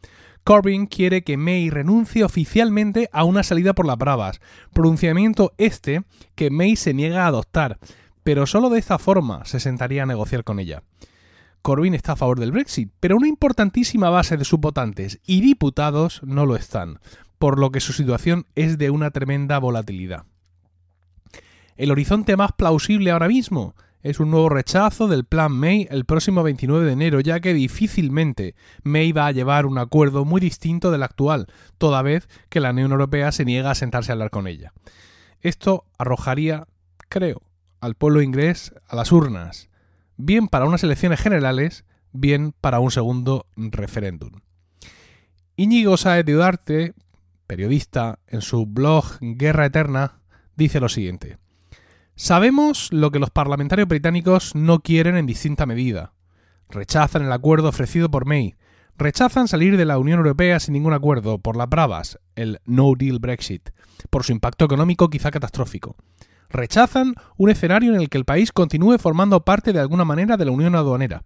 Corbyn 0.45 0.87
quiere 0.87 1.23
que 1.23 1.37
May 1.37 1.69
renuncie 1.69 2.25
oficialmente 2.25 3.11
a 3.13 3.25
una 3.25 3.43
salida 3.43 3.75
por 3.75 3.87
las 3.87 3.99
bravas, 3.99 4.41
pronunciamiento 4.73 5.53
este 5.59 6.03
que 6.35 6.51
May 6.51 6.75
se 6.75 6.95
niega 6.95 7.25
a 7.25 7.29
adoptar, 7.29 7.79
pero 8.23 8.47
solo 8.47 8.71
de 8.71 8.79
esta 8.79 8.99
forma 8.99 9.45
se 9.45 9.61
sentaría 9.61 10.05
a 10.05 10.07
negociar 10.07 10.43
con 10.43 10.59
ella. 10.59 10.83
Corbyn 11.63 11.95
está 11.95 12.13
a 12.13 12.17
favor 12.17 12.41
del 12.41 12.53
Brexit, 12.53 12.91
pero 13.01 13.17
una 13.17 13.29
importantísima 13.29 14.11
base 14.11 14.37
de 14.37 14.45
sus 14.45 14.61
votantes 14.61 15.21
y 15.27 15.41
diputados 15.41 16.21
no 16.25 16.47
lo 16.47 16.57
están, 16.57 17.01
por 17.39 17.59
lo 17.59 17.71
que 17.71 17.81
su 17.81 17.93
situación 17.93 18.47
es 18.55 18.79
de 18.79 18.91
una 18.91 19.11
tremenda 19.11 19.59
volatilidad. 19.59 20.25
El 21.77 21.91
horizonte 21.91 22.37
más 22.37 22.53
plausible 22.53 23.11
ahora 23.11 23.29
mismo 23.29 23.75
es 24.03 24.21
un 24.21 24.31
nuevo 24.31 24.49
rechazo 24.49 25.09
del 25.09 25.25
plan 25.25 25.53
May 25.53 25.87
el 25.91 26.05
próximo 26.05 26.43
29 26.43 26.85
de 26.85 26.93
enero, 26.93 27.21
ya 27.21 27.41
que 27.41 27.55
difícilmente 27.55 28.55
May 28.83 29.13
va 29.13 29.27
a 29.27 29.33
llevar 29.33 29.67
un 29.67 29.79
acuerdo 29.79 30.25
muy 30.25 30.41
distinto 30.41 30.91
del 30.91 31.03
actual, 31.03 31.47
toda 31.79 32.03
vez 32.03 32.29
que 32.49 32.61
la 32.61 32.71
Unión 32.71 32.93
Europea 32.93 33.33
se 33.33 33.45
niega 33.45 33.71
a 33.71 33.75
sentarse 33.75 34.13
a 34.13 34.15
hablar 34.15 34.31
con 34.31 34.47
ella. 34.47 34.73
Esto 35.41 35.87
arrojaría, 35.99 36.67
creo, 37.09 37.43
al 37.81 37.95
pueblo 37.95 38.21
inglés 38.21 38.75
a 38.87 38.97
las 38.97 39.11
urnas, 39.13 39.70
bien 40.21 40.49
para 40.49 40.67
unas 40.67 40.85
elecciones 40.85 41.21
generales, 41.21 41.85
bien 42.13 42.53
para 42.61 42.81
un 42.81 42.91
segundo 42.91 43.47
referéndum. 43.57 44.31
Íñigo 45.57 45.97
Saez 45.97 46.25
de 46.25 46.37
Udarte, 46.37 46.95
periodista, 47.47 48.19
en 48.27 48.41
su 48.41 48.67
blog 48.67 49.05
Guerra 49.21 49.67
Eterna, 49.67 50.21
dice 50.57 50.81
lo 50.81 50.89
siguiente. 50.89 51.39
Sabemos 52.15 52.93
lo 52.93 53.11
que 53.11 53.19
los 53.19 53.31
parlamentarios 53.31 53.89
británicos 53.89 54.55
no 54.55 54.81
quieren 54.81 55.17
en 55.17 55.27
distinta 55.27 55.67
medida. 55.67 56.13
Rechazan 56.69 57.25
el 57.25 57.33
acuerdo 57.33 57.69
ofrecido 57.69 58.11
por 58.11 58.27
May. 58.27 58.57
Rechazan 58.97 59.49
salir 59.49 59.77
de 59.77 59.87
la 59.87 59.99
Unión 59.99 60.19
Europea 60.19 60.61
sin 60.61 60.75
ningún 60.75 60.93
acuerdo, 60.93 61.39
por 61.39 61.57
las 61.57 61.69
bravas, 61.69 62.19
el 62.37 62.61
No 62.67 62.93
Deal 62.97 63.19
Brexit, 63.19 63.71
por 64.11 64.25
su 64.25 64.33
impacto 64.33 64.67
económico 64.67 65.09
quizá 65.09 65.31
catastrófico. 65.31 65.97
Rechazan 66.51 67.15
un 67.37 67.51
escenario 67.51 67.95
en 67.95 68.01
el 68.01 68.09
que 68.09 68.19
el 68.19 68.25
país 68.25 68.51
continúe 68.51 68.99
formando 68.99 69.45
parte 69.45 69.73
de 69.73 69.79
alguna 69.79 70.05
manera 70.05 70.37
de 70.37 70.45
la 70.45 70.51
Unión 70.51 70.75
Aduanera. 70.75 71.23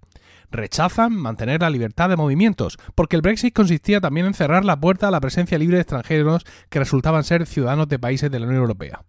Rechazan 0.50 1.16
mantener 1.16 1.62
la 1.62 1.70
libertad 1.70 2.10
de 2.10 2.16
movimientos, 2.16 2.76
porque 2.94 3.16
el 3.16 3.22
Brexit 3.22 3.54
consistía 3.54 4.00
también 4.00 4.26
en 4.26 4.34
cerrar 4.34 4.64
la 4.64 4.78
puerta 4.78 5.08
a 5.08 5.10
la 5.10 5.20
presencia 5.20 5.58
libre 5.58 5.76
de 5.76 5.82
extranjeros 5.82 6.44
que 6.68 6.78
resultaban 6.78 7.24
ser 7.24 7.46
ciudadanos 7.46 7.88
de 7.88 7.98
países 7.98 8.30
de 8.30 8.38
la 8.38 8.46
Unión 8.46 8.60
Europea. 8.60 9.02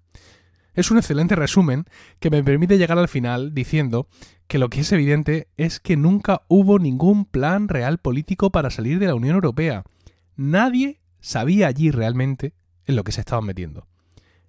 Es 0.74 0.91
un 0.91 0.98
excelente 0.98 1.36
resumen 1.36 1.86
que 2.19 2.29
me 2.29 2.43
permite 2.43 2.77
llegar 2.77 2.98
al 2.98 3.07
final 3.07 3.53
diciendo 3.53 4.07
que 4.48 4.57
lo 4.57 4.69
que 4.69 4.81
es 4.81 4.91
evidente 4.91 5.48
es 5.57 5.79
que 5.79 5.98
nunca 5.98 6.41
hubo 6.48 6.79
ningún 6.79 7.25
plan 7.25 7.67
real 7.67 7.98
político 7.98 8.51
para 8.51 8.69
salir 8.69 9.00
de 9.00 9.07
la 9.07 9.15
Unión 9.15 9.36
Europea. 9.36 9.84
Nadie 10.36 11.00
sabía 11.19 11.67
allí 11.67 11.91
realmente 11.91 12.53
en 12.86 12.95
lo 12.95 13.03
que 13.03 13.12
se 13.12 13.22
estaban 13.22 13.45
metiendo. 13.45 13.88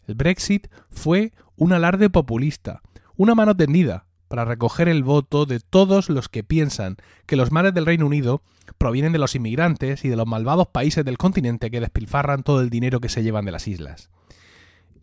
El 0.06 0.14
Brexit 0.14 0.68
fue 0.90 1.32
un 1.56 1.72
alarde 1.72 2.10
populista, 2.10 2.82
una 3.16 3.34
mano 3.34 3.56
tendida 3.56 4.06
para 4.28 4.44
recoger 4.44 4.88
el 4.88 5.04
voto 5.04 5.46
de 5.46 5.60
todos 5.60 6.08
los 6.08 6.28
que 6.28 6.42
piensan 6.42 6.96
que 7.26 7.36
los 7.36 7.52
males 7.52 7.74
del 7.74 7.86
Reino 7.86 8.06
Unido 8.06 8.42
provienen 8.78 9.12
de 9.12 9.18
los 9.18 9.34
inmigrantes 9.34 10.04
y 10.04 10.08
de 10.08 10.16
los 10.16 10.26
malvados 10.26 10.68
países 10.68 11.04
del 11.04 11.18
continente 11.18 11.70
que 11.70 11.80
despilfarran 11.80 12.42
todo 12.42 12.60
el 12.60 12.70
dinero 12.70 13.00
que 13.00 13.08
se 13.08 13.22
llevan 13.22 13.44
de 13.44 13.52
las 13.52 13.68
islas 13.68 14.10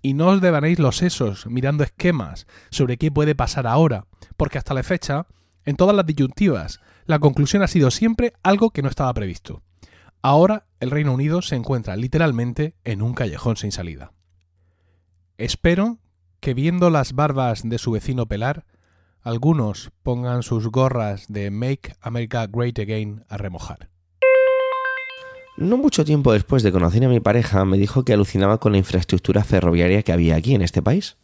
y 0.04 0.14
no 0.14 0.28
os 0.28 0.42
devanéis 0.42 0.78
los 0.78 0.98
sesos 0.98 1.48
mirando 1.48 1.84
esquemas 1.84 2.46
sobre 2.70 2.98
qué 2.98 3.10
puede 3.10 3.34
pasar 3.34 3.66
ahora, 3.66 4.06
porque 4.38 4.58
hasta 4.60 4.76
la 4.76 4.84
fecha, 4.84 5.26
en 5.66 5.78
todas 5.78 5.96
las 5.96 6.06
disyuntivas, 6.06 6.82
la 7.06 7.20
conclusión 7.20 7.64
ha 7.64 7.68
sido 7.68 7.90
siempre 7.90 8.34
algo 8.44 8.70
que 8.72 8.82
no 8.84 8.90
estaba 8.90 9.14
previsto. 9.14 9.64
Ahora 10.22 10.66
el 10.82 10.92
Reino 10.92 11.14
Unido 11.14 11.42
se 11.42 11.56
encuentra 11.56 11.96
literalmente 11.96 12.76
en 12.84 13.02
un 13.02 13.14
callejón 13.14 13.56
sin 13.56 13.72
salida. 13.72 14.12
Espero 15.44 15.98
que 16.40 16.54
viendo 16.54 16.90
las 16.90 17.12
barbas 17.12 17.68
de 17.68 17.78
su 17.78 17.92
vecino 17.92 18.28
pelar, 18.28 18.64
algunos 19.22 19.92
pongan 20.02 20.42
sus 20.42 20.70
gorras 20.70 21.26
de 21.28 21.52
Make 21.52 21.98
America 22.00 22.48
Great 22.48 22.80
Again 22.80 23.26
a 23.28 23.36
remojar. 23.36 23.90
No 25.58 25.76
mucho 25.76 26.06
tiempo 26.06 26.32
después 26.32 26.64
de 26.64 26.72
conocer 26.72 27.04
a 27.04 27.10
mi 27.10 27.20
pareja, 27.20 27.66
me 27.66 27.78
dijo 27.78 28.06
que 28.06 28.14
alucinaba 28.14 28.62
con 28.62 28.72
la 28.72 28.78
infraestructura 28.78 29.44
ferroviaria 29.44 30.02
que 30.02 30.14
había 30.14 30.38
aquí 30.38 30.56
en 30.56 30.62
este 30.62 30.82
país. 30.82 31.18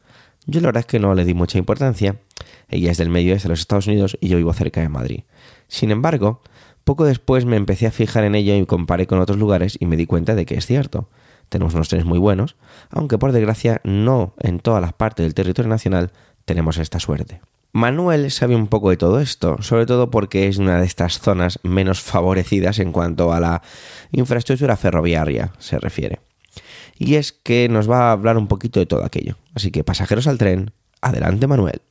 Yo 0.45 0.59
la 0.59 0.67
verdad 0.67 0.81
es 0.81 0.87
que 0.87 0.99
no 0.99 1.13
le 1.13 1.23
di 1.23 1.33
mucha 1.33 1.57
importancia. 1.57 2.19
Ella 2.67 2.91
es 2.91 2.97
del 2.97 3.07
medio 3.07 3.37
de 3.37 3.47
los 3.47 3.61
Estados 3.61 3.87
Unidos 3.87 4.17
y 4.19 4.27
yo 4.27 4.35
vivo 4.35 4.51
cerca 4.51 4.81
de 4.81 4.89
Madrid. 4.89 5.23
Sin 5.69 5.91
embargo, 5.91 6.41
poco 6.83 7.05
después 7.05 7.45
me 7.45 7.55
empecé 7.55 7.87
a 7.87 7.91
fijar 7.91 8.25
en 8.25 8.35
ello 8.35 8.53
y 8.53 8.65
comparé 8.65 9.07
con 9.07 9.21
otros 9.21 9.39
lugares 9.39 9.77
y 9.79 9.85
me 9.85 9.95
di 9.95 10.05
cuenta 10.05 10.35
de 10.35 10.45
que 10.45 10.55
es 10.55 10.65
cierto. 10.65 11.07
Tenemos 11.49 11.73
unos 11.73 11.89
trenes 11.89 12.05
muy 12.05 12.19
buenos, 12.19 12.55
aunque 12.89 13.17
por 13.17 13.31
desgracia 13.31 13.81
no 13.83 14.33
en 14.39 14.59
todas 14.59 14.81
las 14.81 14.93
partes 14.93 15.25
del 15.25 15.33
territorio 15.33 15.69
nacional 15.69 16.11
tenemos 16.45 16.77
esta 16.77 16.99
suerte. 16.99 17.41
Manuel 17.71 18.31
sabe 18.31 18.55
un 18.55 18.67
poco 18.67 18.89
de 18.89 18.97
todo 18.97 19.19
esto, 19.19 19.61
sobre 19.61 19.85
todo 19.85 20.09
porque 20.09 20.47
es 20.47 20.57
una 20.57 20.79
de 20.79 20.85
estas 20.85 21.19
zonas 21.19 21.59
menos 21.61 22.01
favorecidas 22.01 22.79
en 22.79 22.91
cuanto 22.91 23.31
a 23.31 23.39
la 23.39 23.61
infraestructura 24.11 24.75
ferroviaria 24.75 25.51
se 25.59 25.77
refiere. 25.77 26.19
Y 26.97 27.15
es 27.15 27.31
que 27.31 27.69
nos 27.69 27.89
va 27.89 28.09
a 28.09 28.11
hablar 28.11 28.37
un 28.37 28.47
poquito 28.47 28.79
de 28.79 28.87
todo 28.87 29.05
aquello. 29.05 29.35
Así 29.53 29.71
que 29.71 29.83
pasajeros 29.83 30.27
al 30.27 30.39
tren, 30.39 30.71
adelante 31.01 31.45
Manuel. 31.45 31.81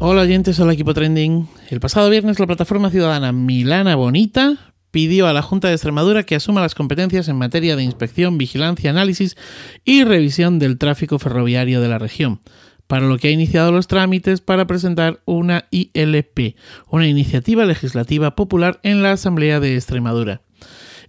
Hola 0.00 0.22
oyentes, 0.22 0.60
hola 0.60 0.74
equipo 0.74 0.94
trending. 0.94 1.48
El 1.70 1.80
pasado 1.80 2.08
viernes 2.08 2.38
la 2.38 2.46
plataforma 2.46 2.88
ciudadana 2.88 3.32
Milana 3.32 3.96
Bonita 3.96 4.72
pidió 4.92 5.26
a 5.26 5.32
la 5.32 5.42
Junta 5.42 5.66
de 5.66 5.74
Extremadura 5.74 6.22
que 6.22 6.36
asuma 6.36 6.60
las 6.60 6.76
competencias 6.76 7.26
en 7.26 7.34
materia 7.34 7.74
de 7.74 7.82
inspección, 7.82 8.38
vigilancia, 8.38 8.90
análisis 8.90 9.36
y 9.84 10.04
revisión 10.04 10.60
del 10.60 10.78
tráfico 10.78 11.18
ferroviario 11.18 11.80
de 11.80 11.88
la 11.88 11.98
región, 11.98 12.38
para 12.86 13.08
lo 13.08 13.18
que 13.18 13.26
ha 13.26 13.32
iniciado 13.32 13.72
los 13.72 13.88
trámites 13.88 14.40
para 14.40 14.68
presentar 14.68 15.20
una 15.24 15.64
ILP, 15.72 16.54
una 16.86 17.08
iniciativa 17.08 17.64
legislativa 17.64 18.36
popular 18.36 18.78
en 18.84 19.02
la 19.02 19.10
Asamblea 19.10 19.58
de 19.58 19.74
Extremadura. 19.74 20.42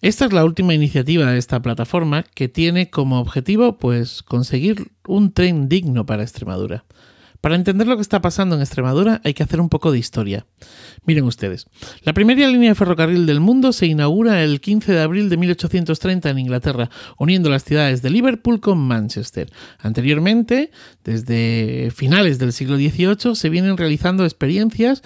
Esta 0.02 0.26
es 0.26 0.34
la 0.34 0.44
última 0.44 0.74
iniciativa 0.74 1.32
de 1.32 1.38
esta 1.38 1.62
plataforma 1.62 2.24
que 2.24 2.48
tiene 2.48 2.90
como 2.90 3.20
objetivo 3.20 3.78
pues 3.78 4.24
conseguir 4.24 4.94
un 5.06 5.32
tren 5.32 5.70
digno 5.70 6.08
para 6.08 6.24
Extremadura. 6.24 6.86
Para 7.42 7.56
entender 7.56 7.88
lo 7.88 7.96
que 7.96 8.02
está 8.02 8.22
pasando 8.22 8.56
en 8.56 8.62
Extremadura 8.62 9.22
hay 9.24 9.34
que 9.34 9.44
hacer 9.44 9.62
un 9.62 9.70
poco 9.70 9.92
de 9.92 10.00
historia. 10.00 10.46
Miren 11.06 11.24
ustedes, 11.24 11.68
la 12.04 12.14
primera 12.14 12.48
línea 12.50 12.70
de 12.70 12.76
ferrocarril 12.76 13.26
del 13.26 13.40
mundo 13.40 13.72
se 13.72 13.86
inaugura 13.86 14.44
el 14.44 14.60
15 14.60 14.92
de 14.92 15.02
abril 15.02 15.30
de 15.30 15.38
1830 15.38 16.30
en 16.30 16.40
Inglaterra, 16.40 16.90
uniendo 17.18 17.50
las 17.50 17.64
ciudades 17.64 18.02
de 18.02 18.10
Liverpool 18.10 18.60
con 18.60 18.78
Manchester. 18.80 19.50
Anteriormente, 19.80 20.72
desde 21.06 21.92
finales 21.96 22.40
del 22.40 22.52
siglo 22.52 22.76
XVIII, 22.76 23.36
se 23.36 23.50
vienen 23.50 23.78
realizando 23.78 24.26
experiencias 24.26 25.02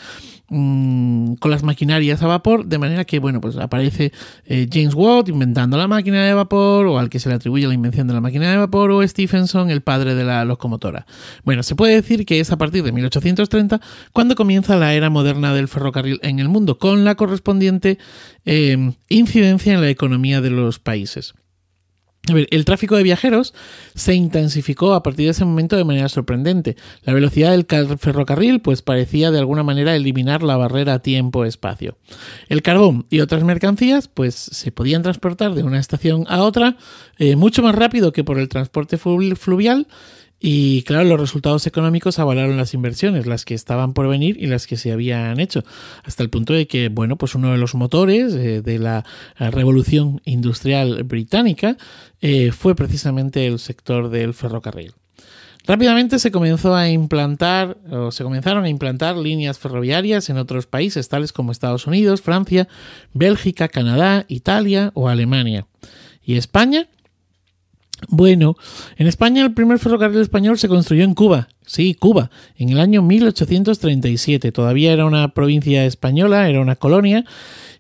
Mm, 0.56 1.34
con 1.40 1.50
las 1.50 1.64
maquinarias 1.64 2.22
a 2.22 2.28
vapor, 2.28 2.68
de 2.68 2.78
manera 2.78 3.06
que, 3.06 3.18
bueno, 3.18 3.42
pues 3.42 3.58
aparece 3.58 4.12
eh, 4.46 4.68
James 4.72 4.94
Watt 4.94 5.28
inventando 5.30 5.78
la 5.78 5.88
máquina 5.88 6.24
de 6.24 6.34
vapor, 6.36 6.86
o 6.86 7.00
al 7.00 7.10
que 7.10 7.20
se 7.20 7.28
le 7.28 7.34
atribuye 7.34 7.66
la 7.66 7.74
invención 7.74 8.06
de 8.06 8.14
la 8.14 8.22
máquina 8.22 8.52
de 8.52 8.58
vapor, 8.58 8.92
o 8.92 9.08
Stephenson, 9.08 9.72
el 9.72 9.82
padre 9.82 10.14
de 10.14 10.24
la 10.24 10.46
locomotora. 10.46 11.08
Bueno, 11.44 11.64
se 11.64 11.74
puede 11.74 11.96
decir 11.96 12.28
que 12.28 12.40
es 12.40 12.52
a 12.52 12.58
partir 12.60 12.84
de 12.84 12.92
1830 12.92 13.82
cuando 14.12 14.36
comienza 14.36 14.76
la 14.76 14.94
era 14.94 15.10
moderna 15.10 15.56
del 15.56 15.68
ferrocarril 15.68 16.20
en 16.22 16.38
el 16.38 16.50
mundo, 16.50 16.78
con 16.78 17.04
la 17.04 17.16
correspondiente 17.16 17.98
eh, 18.46 18.94
incidencia 19.10 19.74
en 19.74 19.82
la 19.82 19.90
economía 19.90 20.40
de 20.40 20.52
los 20.52 20.78
países 20.78 21.34
el 22.26 22.64
tráfico 22.64 22.96
de 22.96 23.04
viajeros 23.04 23.54
se 23.96 24.14
intensificó 24.14 24.94
a 24.94 25.04
partir 25.04 25.26
de 25.26 25.32
ese 25.32 25.44
momento 25.44 25.76
de 25.76 25.84
manera 25.84 26.08
sorprendente. 26.08 26.78
La 27.04 27.14
velocidad 27.14 27.52
del 27.52 27.66
ferrocarril 27.98 28.62
pues 28.62 28.82
parecía 28.82 29.30
de 29.30 29.40
alguna 29.40 29.64
manera 29.64 29.94
eliminar 29.94 30.42
la 30.42 30.56
barrera 30.56 31.00
tiempo-espacio. 31.00 31.98
El 32.48 32.62
carbón 32.62 33.06
y 33.10 33.20
otras 33.20 33.44
mercancías 33.44 34.08
pues 34.08 34.36
se 34.36 34.72
podían 34.72 35.02
transportar 35.02 35.54
de 35.54 35.64
una 35.64 35.80
estación 35.80 36.26
a 36.30 36.44
otra 36.44 36.78
eh, 37.18 37.36
mucho 37.36 37.62
más 37.62 37.76
rápido 37.76 38.14
que 38.14 38.24
por 38.24 38.40
el 38.40 38.48
transporte 38.48 38.98
fluvial 38.98 39.88
y 40.46 40.84
claro, 40.84 41.06
los 41.06 41.22
resultados 41.22 41.66
económicos 41.68 42.20
avalaron 42.20 42.58
las 42.58 42.74
inversiones, 42.74 43.28
las 43.28 43.46
que 43.46 43.54
estaban 43.54 43.94
por 43.94 44.10
venir 44.10 44.36
y 44.38 44.48
las 44.48 44.68
que 44.68 44.76
se 44.76 44.92
habían 44.92 45.40
hecho, 45.40 45.64
hasta 46.04 46.22
el 46.22 46.30
punto 46.30 46.52
de 46.52 46.68
que, 46.68 46.90
bueno, 46.90 47.16
pues 47.16 47.34
uno 47.34 47.54
de 47.54 47.58
los 47.58 47.76
motores 47.76 48.34
eh, 48.34 48.62
de 48.62 48.78
la 48.78 49.06
revolución 49.38 50.20
industrial 50.26 51.04
británica 51.04 51.78
eh, 52.20 52.52
fue 52.52 52.76
precisamente 52.76 53.48
el 53.48 53.58
sector 53.58 54.10
del 54.10 54.34
ferrocarril. 54.34 54.92
Rápidamente 55.66 56.20
se 56.20 56.30
comenzó 56.30 56.76
a 56.76 56.90
implantar 56.90 57.78
o 57.90 58.12
se 58.12 58.26
comenzaron 58.26 58.66
a 58.66 58.70
implantar 58.70 59.16
líneas 59.16 59.60
ferroviarias 59.60 60.30
en 60.30 60.36
otros 60.36 60.68
países 60.68 61.08
tales 61.08 61.32
como 61.32 61.54
Estados 61.54 61.88
Unidos, 61.88 62.22
Francia, 62.22 62.68
Bélgica, 63.14 63.70
Canadá, 63.70 64.26
Italia 64.28 64.92
o 64.94 65.08
Alemania. 65.08 65.68
Y 66.22 66.36
España 66.36 66.90
Bueno, 68.10 68.56
en 68.98 69.08
España 69.08 69.44
el 69.44 69.54
primer 69.54 69.80
ferrocarril 69.80 70.22
español 70.22 70.58
se 70.58 70.68
construyó 70.68 71.04
en 71.04 71.14
Cuba, 71.14 71.48
sí, 71.66 71.94
Cuba, 71.94 72.30
en 72.58 72.70
el 72.70 72.80
año 72.80 73.02
1837. 73.02 74.52
Todavía 74.52 74.94
era 74.94 75.06
una 75.06 75.34
provincia 75.34 75.86
española, 75.86 76.50
era 76.50 76.62
una 76.62 76.76
colonia, 76.76 77.26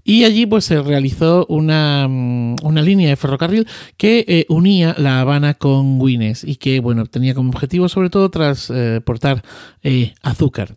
y 0.04 0.26
allí 0.26 0.46
pues 0.46 0.66
se 0.66 0.82
realizó 0.82 1.46
una, 1.48 2.08
mm, 2.10 2.56
una 2.64 2.82
línea 2.82 3.10
de 3.10 3.16
ferrocarril 3.16 3.68
que 3.98 4.26
eh, 4.28 4.46
unía 4.50 4.96
La 4.98 5.22
Habana 5.22 5.54
con 5.54 6.00
Güines 6.00 6.44
y 6.44 6.58
que 6.58 6.80
bueno 6.80 7.06
tenía 7.06 7.34
como 7.34 7.50
objetivo 7.50 7.88
sobre 7.88 8.10
todo 8.10 8.30
transportar 8.30 9.44
eh, 9.82 10.14
azúcar. 10.22 10.76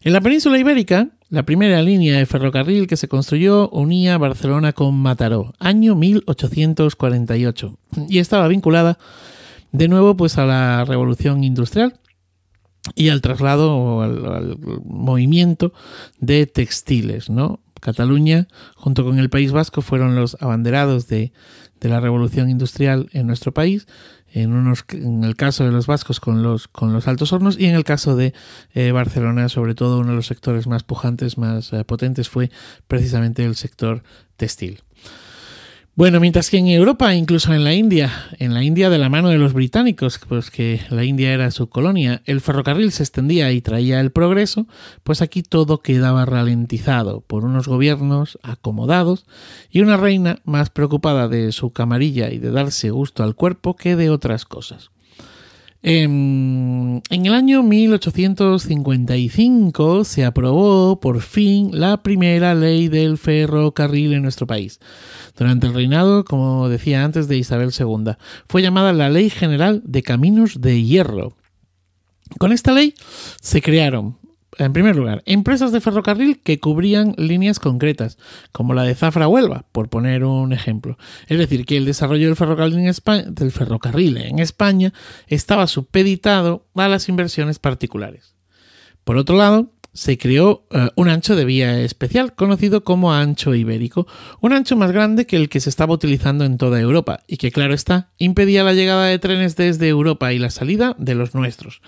En 0.00 0.12
la 0.12 0.20
península 0.20 0.58
ibérica, 0.58 1.08
la 1.30 1.42
primera 1.42 1.82
línea 1.82 2.16
de 2.16 2.26
ferrocarril 2.26 2.86
que 2.86 2.96
se 2.96 3.08
construyó 3.08 3.68
unía 3.70 4.16
Barcelona 4.18 4.72
con 4.72 4.94
Mataró, 4.94 5.54
año 5.58 5.94
1848, 5.94 7.78
y 8.08 8.18
estaba 8.18 8.48
vinculada 8.48 8.98
de 9.72 9.88
nuevo 9.88 10.16
pues 10.16 10.38
a 10.38 10.46
la 10.46 10.84
revolución 10.86 11.44
industrial 11.44 12.00
y 12.94 13.10
al 13.10 13.20
traslado 13.20 13.76
o 13.76 14.02
al, 14.02 14.58
movimiento 14.84 15.74
de 16.18 16.46
textiles, 16.46 17.28
¿no? 17.28 17.60
Cataluña, 17.80 18.48
junto 18.74 19.04
con 19.04 19.18
el 19.18 19.30
País 19.30 19.52
Vasco, 19.52 19.82
fueron 19.82 20.16
los 20.16 20.36
abanderados 20.40 21.06
de, 21.08 21.32
de 21.80 21.88
la 21.88 22.00
revolución 22.00 22.48
industrial 22.50 23.08
en 23.12 23.26
nuestro 23.26 23.52
país. 23.52 23.86
En, 24.32 24.52
unos, 24.52 24.84
en 24.90 25.24
el 25.24 25.36
caso 25.36 25.64
de 25.64 25.70
los 25.70 25.86
vascos 25.86 26.20
con 26.20 26.42
los, 26.42 26.68
con 26.68 26.92
los 26.92 27.08
altos 27.08 27.32
hornos 27.32 27.58
y 27.58 27.66
en 27.66 27.74
el 27.74 27.84
caso 27.84 28.16
de 28.16 28.34
eh, 28.74 28.92
Barcelona, 28.92 29.48
sobre 29.48 29.74
todo 29.74 29.98
uno 29.98 30.10
de 30.10 30.16
los 30.16 30.26
sectores 30.26 30.66
más 30.66 30.82
pujantes, 30.82 31.38
más 31.38 31.72
eh, 31.72 31.84
potentes 31.84 32.28
fue 32.28 32.50
precisamente 32.86 33.44
el 33.44 33.56
sector 33.56 34.02
textil. 34.36 34.82
Bueno, 35.98 36.20
mientras 36.20 36.48
que 36.48 36.58
en 36.58 36.68
Europa, 36.68 37.12
incluso 37.16 37.52
en 37.52 37.64
la 37.64 37.74
India, 37.74 38.28
en 38.38 38.54
la 38.54 38.62
India 38.62 38.88
de 38.88 38.98
la 38.98 39.08
mano 39.08 39.30
de 39.30 39.38
los 39.38 39.52
británicos, 39.52 40.20
pues 40.28 40.48
que 40.48 40.80
la 40.90 41.02
India 41.02 41.32
era 41.32 41.50
su 41.50 41.68
colonia, 41.68 42.22
el 42.24 42.40
ferrocarril 42.40 42.92
se 42.92 43.02
extendía 43.02 43.50
y 43.50 43.60
traía 43.60 43.98
el 43.98 44.12
progreso, 44.12 44.68
pues 45.02 45.22
aquí 45.22 45.42
todo 45.42 45.80
quedaba 45.80 46.24
ralentizado 46.24 47.20
por 47.22 47.44
unos 47.44 47.66
gobiernos 47.66 48.38
acomodados 48.44 49.26
y 49.72 49.80
una 49.80 49.96
reina 49.96 50.38
más 50.44 50.70
preocupada 50.70 51.26
de 51.26 51.50
su 51.50 51.72
camarilla 51.72 52.30
y 52.30 52.38
de 52.38 52.52
darse 52.52 52.90
gusto 52.90 53.24
al 53.24 53.34
cuerpo 53.34 53.74
que 53.74 53.96
de 53.96 54.08
otras 54.08 54.44
cosas. 54.44 54.92
En, 55.82 57.02
en, 57.08 57.26
el 57.26 57.34
año 57.34 57.62
1855 57.62 60.04
se 60.04 60.24
aprobó 60.24 60.98
por 60.98 61.20
fin 61.20 61.70
la 61.72 62.02
primera 62.02 62.56
ley 62.56 62.88
del 62.88 63.16
ferrocarril 63.16 64.14
en 64.14 64.22
nuestro 64.22 64.48
país. 64.48 64.80
Durante 65.36 65.68
el 65.68 65.74
reinado, 65.74 66.24
como 66.24 66.68
decía 66.68 67.04
antes, 67.04 67.28
de 67.28 67.36
Isabel 67.36 67.70
II, 67.78 68.14
fue 68.48 68.62
llamada 68.62 68.92
la 68.92 69.08
Ley 69.08 69.30
General 69.30 69.80
de 69.84 70.02
Caminos 70.02 70.60
de 70.60 70.82
Hierro. 70.82 71.36
Con 72.38 72.52
esta 72.52 72.72
ley 72.72 72.94
se 73.40 73.62
crearon 73.62 74.18
en 74.58 74.72
primer 74.72 74.96
lugar, 74.96 75.22
empresas 75.24 75.72
de 75.72 75.80
ferrocarril 75.80 76.40
que 76.40 76.58
cubrían 76.58 77.14
líneas 77.16 77.60
concretas, 77.60 78.18
como 78.52 78.74
la 78.74 78.82
de 78.82 78.94
Zafra 78.94 79.28
Huelva, 79.28 79.66
por 79.72 79.88
poner 79.88 80.24
un 80.24 80.52
ejemplo. 80.52 80.98
Es 81.28 81.38
decir, 81.38 81.64
que 81.64 81.76
el 81.76 81.84
desarrollo 81.84 82.26
del 82.26 82.36
ferrocarril 82.36 84.16
en 84.16 84.38
España, 84.38 84.92
estaba 85.28 85.66
supeditado 85.66 86.66
a 86.74 86.88
las 86.88 87.08
inversiones 87.08 87.58
particulares. 87.58 88.34
Por 89.04 89.16
otro 89.16 89.36
lado, 89.36 89.72
se 89.92 90.18
creó 90.18 90.66
uh, 90.70 90.88
un 90.96 91.08
ancho 91.08 91.34
de 91.34 91.44
vía 91.44 91.80
especial 91.80 92.34
conocido 92.34 92.84
como 92.84 93.12
ancho 93.12 93.54
ibérico, 93.54 94.06
un 94.40 94.52
ancho 94.52 94.76
más 94.76 94.92
grande 94.92 95.26
que 95.26 95.36
el 95.36 95.48
que 95.48 95.60
se 95.60 95.70
estaba 95.70 95.94
utilizando 95.94 96.44
en 96.44 96.56
toda 96.58 96.80
Europa 96.80 97.20
y 97.26 97.36
que, 97.36 97.50
claro 97.50 97.74
está, 97.74 98.10
impedía 98.18 98.64
la 98.64 98.74
llegada 98.74 99.06
de 99.06 99.18
trenes 99.18 99.56
desde 99.56 99.88
Europa 99.88 100.32
y 100.32 100.38
la 100.38 100.50
salida 100.50 100.94
de 100.98 101.14
los 101.14 101.34
nuestros 101.34 101.80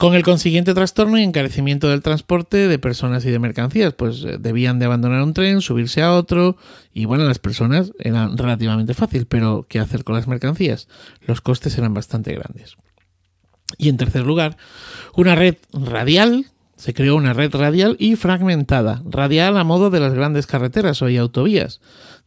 con 0.00 0.14
el 0.14 0.22
consiguiente 0.22 0.72
trastorno 0.72 1.18
y 1.18 1.22
encarecimiento 1.22 1.90
del 1.90 2.00
transporte 2.00 2.68
de 2.68 2.78
personas 2.78 3.22
y 3.26 3.30
de 3.30 3.38
mercancías, 3.38 3.92
pues 3.92 4.24
eh, 4.24 4.38
debían 4.40 4.78
de 4.78 4.86
abandonar 4.86 5.22
un 5.22 5.34
tren, 5.34 5.60
subirse 5.60 6.00
a 6.00 6.14
otro, 6.14 6.56
y 6.94 7.04
bueno, 7.04 7.24
las 7.24 7.38
personas 7.38 7.92
eran 7.98 8.38
relativamente 8.38 8.94
fácil, 8.94 9.26
pero 9.26 9.66
¿qué 9.68 9.78
hacer 9.78 10.02
con 10.02 10.14
las 10.14 10.26
mercancías? 10.26 10.88
Los 11.26 11.42
costes 11.42 11.76
eran 11.76 11.92
bastante 11.92 12.32
grandes. 12.32 12.78
Y 13.76 13.90
en 13.90 13.98
tercer 13.98 14.24
lugar, 14.24 14.56
una 15.16 15.34
red 15.34 15.56
radial, 15.74 16.46
se 16.80 16.94
creó 16.94 17.14
una 17.14 17.34
red 17.34 17.54
radial 17.54 17.94
y 17.98 18.16
fragmentada, 18.16 19.02
radial 19.04 19.58
a 19.58 19.64
modo 19.64 19.90
de 19.90 20.00
las 20.00 20.14
grandes 20.14 20.46
carreteras 20.46 21.02
o 21.02 21.08
autovías, 21.08 21.78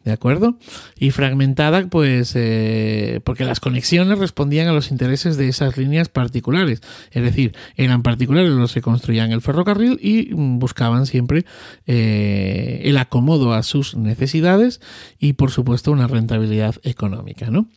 ¿de 0.04 0.12
acuerdo? 0.12 0.60
Y 0.96 1.10
fragmentada, 1.10 1.88
pues, 1.88 2.34
eh, 2.36 3.20
porque 3.24 3.46
las 3.46 3.60
conexiones 3.60 4.20
respondían 4.20 4.68
a 4.68 4.74
los 4.74 4.92
intereses 4.92 5.38
de 5.38 5.48
esas 5.48 5.76
líneas 5.76 6.08
particulares. 6.08 6.82
Es 7.10 7.24
decir, 7.24 7.56
eran 7.78 8.04
particulares 8.04 8.52
los 8.52 8.76
que 8.76 8.84
construían 8.84 9.32
el 9.32 9.42
ferrocarril 9.42 9.98
y 10.00 10.32
buscaban 10.34 11.08
siempre 11.08 11.46
eh, 11.88 12.82
el 12.84 12.98
acomodo 12.98 13.54
a 13.54 13.64
sus 13.64 13.96
necesidades 13.96 14.82
y, 15.18 15.34
por 15.34 15.50
supuesto, 15.50 15.92
una 15.92 16.06
rentabilidad 16.06 16.76
económica, 16.84 17.50
¿no? 17.50 17.68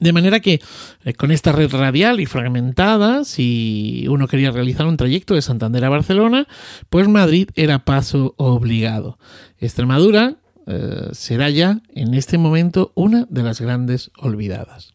De 0.00 0.12
manera 0.12 0.40
que 0.40 0.60
eh, 1.04 1.14
con 1.14 1.30
esta 1.30 1.52
red 1.52 1.70
radial 1.70 2.20
y 2.20 2.26
fragmentada, 2.26 3.24
si 3.24 4.06
uno 4.08 4.28
quería 4.28 4.50
realizar 4.50 4.86
un 4.86 4.96
trayecto 4.96 5.34
de 5.34 5.42
Santander 5.42 5.84
a 5.84 5.88
Barcelona, 5.88 6.46
pues 6.90 7.08
Madrid 7.08 7.48
era 7.54 7.84
paso 7.84 8.34
obligado. 8.36 9.18
Extremadura 9.58 10.36
eh, 10.66 11.08
será 11.12 11.50
ya 11.50 11.80
en 11.94 12.14
este 12.14 12.38
momento 12.38 12.92
una 12.94 13.26
de 13.28 13.42
las 13.42 13.60
grandes 13.60 14.10
olvidadas. 14.16 14.94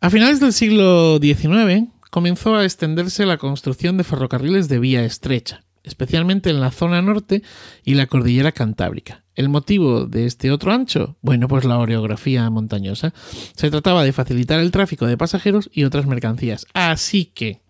A 0.00 0.10
finales 0.10 0.40
del 0.40 0.52
siglo 0.52 1.18
XIX 1.20 1.88
comenzó 2.10 2.54
a 2.54 2.64
extenderse 2.64 3.26
la 3.26 3.38
construcción 3.38 3.96
de 3.96 4.04
ferrocarriles 4.04 4.68
de 4.68 4.78
vía 4.78 5.04
estrecha, 5.04 5.64
especialmente 5.82 6.50
en 6.50 6.60
la 6.60 6.70
zona 6.70 7.02
norte 7.02 7.42
y 7.84 7.94
la 7.94 8.06
cordillera 8.06 8.52
cantábrica. 8.52 9.25
¿El 9.36 9.50
motivo 9.50 10.06
de 10.06 10.24
este 10.24 10.50
otro 10.50 10.72
ancho? 10.72 11.16
Bueno, 11.20 11.46
pues 11.46 11.64
la 11.64 11.78
orografía 11.78 12.48
montañosa. 12.48 13.12
Se 13.54 13.70
trataba 13.70 14.02
de 14.02 14.14
facilitar 14.14 14.58
el 14.60 14.70
tráfico 14.70 15.06
de 15.06 15.18
pasajeros 15.18 15.68
y 15.72 15.84
otras 15.84 16.06
mercancías. 16.06 16.66
Así 16.72 17.26
que, 17.26 17.60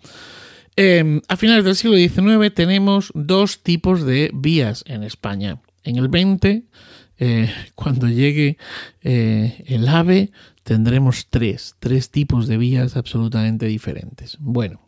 eh, 0.76 1.20
a 1.26 1.36
finales 1.36 1.64
del 1.64 1.74
siglo 1.74 1.96
XIX 1.96 2.54
tenemos 2.54 3.10
dos 3.14 3.64
tipos 3.64 4.06
de 4.06 4.30
vías 4.32 4.84
en 4.86 5.02
España. 5.02 5.60
En 5.82 5.96
el 5.96 6.08
20, 6.08 6.62
eh, 7.18 7.52
cuando 7.74 8.08
llegue 8.08 8.58
eh, 9.02 9.64
el 9.66 9.88
AVE, 9.88 10.30
tendremos 10.62 11.26
tres, 11.28 11.74
tres 11.80 12.10
tipos 12.10 12.46
de 12.46 12.58
vías 12.58 12.96
absolutamente 12.96 13.66
diferentes. 13.66 14.36
Bueno. 14.38 14.80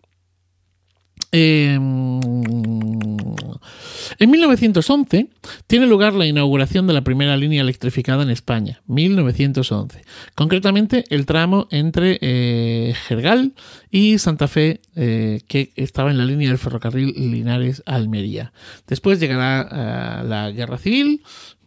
Eh, 4.19 4.25
en 4.25 4.31
1911 4.31 5.29
tiene 5.67 5.87
lugar 5.87 6.15
la 6.15 6.27
inauguración 6.27 6.87
de 6.87 6.93
la 6.93 7.03
primera 7.03 7.37
línea 7.37 7.63
electrificada 7.63 8.23
en 8.23 8.31
España, 8.31 8.83
1911. 8.87 10.03
Concretamente 10.35 11.05
el 11.11 11.27
tramo 11.27 11.69
entre 11.71 12.19
eh, 12.21 12.95
Jergal 13.07 13.55
y 13.91 14.19
Santa 14.19 14.49
Fe, 14.49 14.81
eh, 14.97 15.41
que 15.49 15.73
estaba 15.77 16.11
en 16.11 16.19
la 16.19 16.25
línea 16.25 16.49
del 16.49 16.59
ferrocarril 16.59 17.15
Linares-Almería. 17.17 18.53
Después 18.87 19.21
llegará 19.21 20.23
uh, 20.23 20.29
la 20.29 20.51
Guerra 20.51 20.79
Civil, 20.79 21.23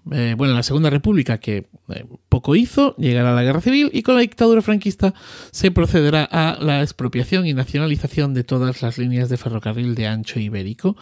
eh, 0.10 0.34
bueno, 0.36 0.56
la 0.56 0.64
Segunda 0.64 0.90
República, 0.90 1.38
que 1.38 1.68
eh, 1.90 2.06
poco 2.28 2.56
hizo, 2.56 2.96
llegará 2.96 3.36
la 3.36 3.44
Guerra 3.44 3.62
Civil 3.62 3.92
y 3.94 4.02
con 4.02 4.16
la 4.16 4.22
dictadura 4.22 4.64
franquista 4.64 5.14
se 5.52 5.70
procederá 5.70 6.24
a 6.24 6.58
la 6.60 6.82
expropiación 6.82 7.46
y 7.46 7.54
nacionalización 7.54 8.34
de 8.34 8.44
todas 8.44 8.82
las 8.82 8.98
líneas 8.98 9.30
de 9.30 9.38
ferrocarril 9.38 9.94
de 9.94 10.08
ancho 10.08 10.40
ibérico, 10.40 10.98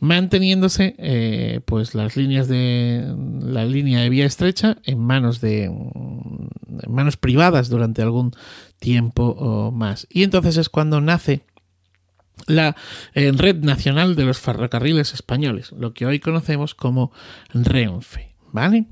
manteniéndose 0.00 0.96
eh, 0.98 1.60
pues 1.64 1.94
las 1.94 2.16
líneas 2.16 2.48
de 2.48 3.14
la 3.40 3.64
línea 3.64 4.00
de 4.00 4.08
vía 4.08 4.26
estrecha 4.26 4.78
en 4.84 4.98
manos 4.98 5.40
de 5.40 5.64
en 5.64 6.92
manos 6.92 7.16
privadas 7.16 7.68
durante 7.68 8.02
algún 8.02 8.32
tiempo 8.80 9.28
o 9.38 9.70
más. 9.70 10.08
Y 10.10 10.24
entonces 10.24 10.56
es 10.56 10.68
cuando 10.68 11.00
nace 11.00 11.42
la 12.46 12.74
Red 13.14 13.62
Nacional 13.62 14.16
de 14.16 14.24
los 14.24 14.38
Ferrocarriles 14.38 15.12
Españoles, 15.12 15.72
lo 15.72 15.92
que 15.92 16.06
hoy 16.06 16.18
conocemos 16.18 16.74
como 16.74 17.12
Renfe. 17.52 18.29
¿Vale? 18.52 18.86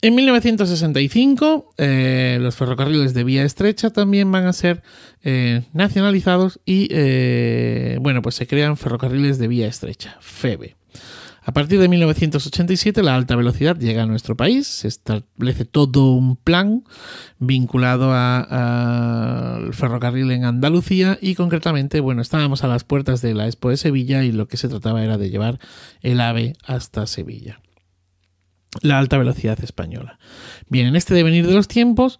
En 0.00 0.14
1965 0.14 1.74
eh, 1.76 2.38
los 2.40 2.54
ferrocarriles 2.54 3.14
de 3.14 3.24
vía 3.24 3.42
estrecha 3.42 3.90
también 3.90 4.30
van 4.30 4.46
a 4.46 4.52
ser 4.52 4.82
eh, 5.24 5.64
nacionalizados 5.72 6.60
y 6.64 6.86
eh, 6.92 7.98
bueno 8.00 8.22
pues 8.22 8.36
se 8.36 8.46
crean 8.46 8.76
ferrocarriles 8.76 9.38
de 9.38 9.48
vía 9.48 9.66
estrecha, 9.66 10.16
FEBE. 10.20 10.76
A 11.42 11.52
partir 11.52 11.80
de 11.80 11.88
1987 11.88 13.02
la 13.02 13.16
alta 13.16 13.34
velocidad 13.34 13.76
llega 13.76 14.04
a 14.04 14.06
nuestro 14.06 14.36
país, 14.36 14.68
se 14.68 14.86
establece 14.86 15.64
todo 15.64 16.12
un 16.12 16.36
plan 16.36 16.84
vinculado 17.40 18.12
al 18.12 19.74
ferrocarril 19.74 20.30
en 20.30 20.44
Andalucía 20.44 21.18
y 21.20 21.34
concretamente, 21.34 21.98
bueno, 21.98 22.22
estábamos 22.22 22.62
a 22.62 22.68
las 22.68 22.84
puertas 22.84 23.20
de 23.20 23.34
la 23.34 23.46
Expo 23.46 23.70
de 23.70 23.78
Sevilla 23.78 24.22
y 24.22 24.30
lo 24.30 24.46
que 24.46 24.58
se 24.58 24.68
trataba 24.68 25.02
era 25.02 25.18
de 25.18 25.30
llevar 25.30 25.58
el 26.02 26.20
AVE 26.20 26.54
hasta 26.66 27.06
Sevilla. 27.08 27.60
La 28.82 28.98
alta 28.98 29.18
velocidad 29.18 29.58
española. 29.62 30.18
Bien, 30.68 30.86
en 30.86 30.96
este 30.96 31.14
devenir 31.14 31.46
de 31.46 31.54
los 31.54 31.68
tiempos, 31.68 32.18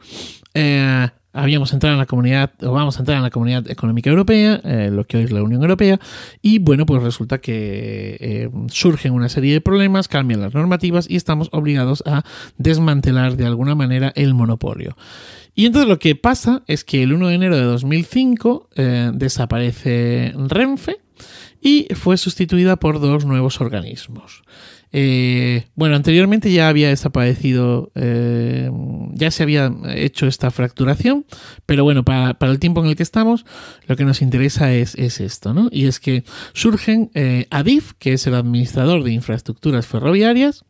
eh, 0.54 1.08
habíamos 1.32 1.72
entrado 1.72 1.94
en 1.94 1.98
la 1.98 2.06
comunidad, 2.06 2.52
o 2.62 2.72
vamos 2.72 2.96
a 2.96 3.00
entrar 3.00 3.16
en 3.16 3.22
la 3.22 3.30
comunidad 3.30 3.70
económica 3.70 4.10
europea, 4.10 4.60
eh, 4.64 4.90
lo 4.92 5.04
que 5.04 5.18
hoy 5.18 5.24
es 5.24 5.30
la 5.30 5.42
Unión 5.42 5.62
Europea, 5.62 6.00
y 6.42 6.58
bueno, 6.58 6.86
pues 6.86 7.02
resulta 7.02 7.38
que 7.38 8.16
eh, 8.20 8.50
surgen 8.68 9.12
una 9.12 9.28
serie 9.28 9.52
de 9.52 9.60
problemas, 9.60 10.08
cambian 10.08 10.40
las 10.40 10.54
normativas 10.54 11.08
y 11.08 11.16
estamos 11.16 11.48
obligados 11.52 12.02
a 12.06 12.24
desmantelar 12.56 13.36
de 13.36 13.46
alguna 13.46 13.74
manera 13.74 14.12
el 14.16 14.34
monopolio. 14.34 14.96
Y 15.54 15.66
entonces 15.66 15.88
lo 15.88 15.98
que 15.98 16.14
pasa 16.14 16.62
es 16.66 16.84
que 16.84 17.02
el 17.02 17.12
1 17.12 17.28
de 17.28 17.34
enero 17.34 17.56
de 17.56 17.64
2005 17.64 18.70
eh, 18.76 19.10
desaparece 19.12 20.32
Renfe 20.36 20.98
y 21.60 21.88
fue 21.94 22.16
sustituida 22.16 22.76
por 22.76 23.00
dos 23.00 23.24
nuevos 23.24 23.60
organismos. 23.60 24.42
Eh, 24.92 25.66
bueno, 25.74 25.96
anteriormente 25.96 26.50
ya 26.50 26.68
había 26.68 26.88
desaparecido, 26.88 27.92
eh, 27.94 28.70
ya 29.12 29.30
se 29.30 29.42
había 29.42 29.70
hecho 29.94 30.26
esta 30.26 30.50
fracturación, 30.50 31.26
pero 31.66 31.84
bueno, 31.84 32.04
para, 32.04 32.36
el 32.40 32.58
tiempo 32.58 32.82
en 32.82 32.88
el 32.88 32.96
que 32.96 33.02
estamos, 33.02 33.44
lo 33.86 33.96
que 33.96 34.04
nos 34.04 34.22
interesa 34.22 34.72
es, 34.72 34.96
esto, 34.96 35.52
¿no? 35.52 35.68
Y 35.70 35.86
es 35.86 36.00
que 36.00 36.24
surgen 36.52 37.10
eh, 37.14 37.46
ADIF, 37.50 37.92
que 37.98 38.12
es 38.14 38.26
el 38.26 38.34
administrador 38.34 39.02
de 39.02 39.12
infraestructuras 39.12 39.86
ferroviarias, 39.86 40.64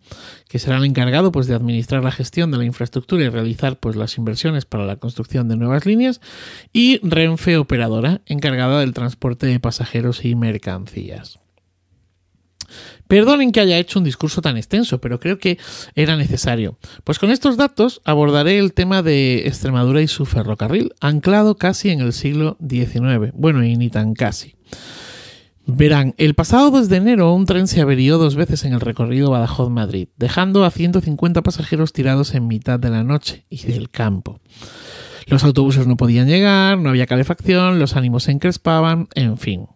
que 0.49 0.59
será 0.59 0.79
el 0.79 0.85
encargado 0.85 1.31
pues, 1.31 1.47
de 1.47 1.55
administrar 1.55 2.03
la 2.03 2.13
gestión 2.13 2.51
de 2.51 2.59
la 2.59 2.65
infraestructura 2.65 3.25
y 3.25 3.29
realizar 3.29 3.79
pues, 3.79 3.97
las 3.97 4.17
inversiones 4.17 4.65
para 4.65 4.87
la 4.87 4.97
construcción 4.97 5.49
de 5.49 5.57
nuevas 5.57 5.87
líneas, 5.87 6.21
y 6.73 6.99
Renfe 7.07 7.57
Operadora, 7.57 8.21
encargada 8.27 8.81
del 8.81 8.95
transporte 8.95 9.47
de 9.47 9.61
pasajeros 9.61 10.25
y 10.25 10.35
mercancías. 10.35 11.39
Perdonen 13.07 13.53
que 13.53 13.61
haya 13.61 13.79
hecho 13.79 13.99
un 13.99 14.05
discurso 14.05 14.43
tan 14.43 14.57
extenso, 14.57 15.01
pero 15.01 15.21
creo 15.21 15.39
que 15.39 15.59
era 15.95 16.17
necesario. 16.17 16.79
Pues 17.05 17.19
con 17.19 17.31
estos 17.31 17.57
datos 17.57 18.01
abordaré 18.05 18.59
el 18.59 18.73
tema 18.73 19.03
de 19.03 19.47
Extremadura 19.47 20.03
y 20.03 20.09
su 20.09 20.27
ferrocarril, 20.27 20.95
anclado 21.01 21.57
casi 21.57 21.91
en 21.91 22.01
el 22.01 22.13
siglo 22.13 22.57
XIX. 22.67 23.33
Bueno, 23.35 23.65
y 23.65 23.77
ni 23.77 23.91
tan 23.91 24.15
casi. 24.15 24.57
Verán, 25.71 26.15
el 26.17 26.35
pasado 26.35 26.71
2 26.71 26.89
de 26.89 26.97
enero 26.97 27.35
un 27.35 27.45
tren 27.45 27.69
se 27.69 27.83
averió 27.83 28.17
dos 28.17 28.37
veces 28.37 28.65
en 28.65 28.73
el 28.73 28.81
recorrido 28.81 29.31
Badajoz-Madrid, 29.31 30.09
dejando 30.17 30.65
a 30.65 30.71
150 30.71 31.43
pasajeros 31.43 31.93
tirados 31.93 32.35
en 32.35 32.47
mitad 32.47 32.81
de 32.81 32.89
la 32.89 33.05
noche 33.05 33.45
y 33.51 33.67
del 33.67 33.91
campo. 33.91 34.41
Los 35.27 35.45
autobuses 35.45 35.87
no 35.87 35.99
podían 35.99 36.27
llegar, 36.27 36.79
no 36.79 36.89
había 36.89 37.07
calefacción, 37.07 37.79
los 37.79 37.97
ánimos 37.97 38.23
se 38.23 38.33
encrespaban, 38.33 39.09
en 39.15 39.37
fin. 39.37 39.67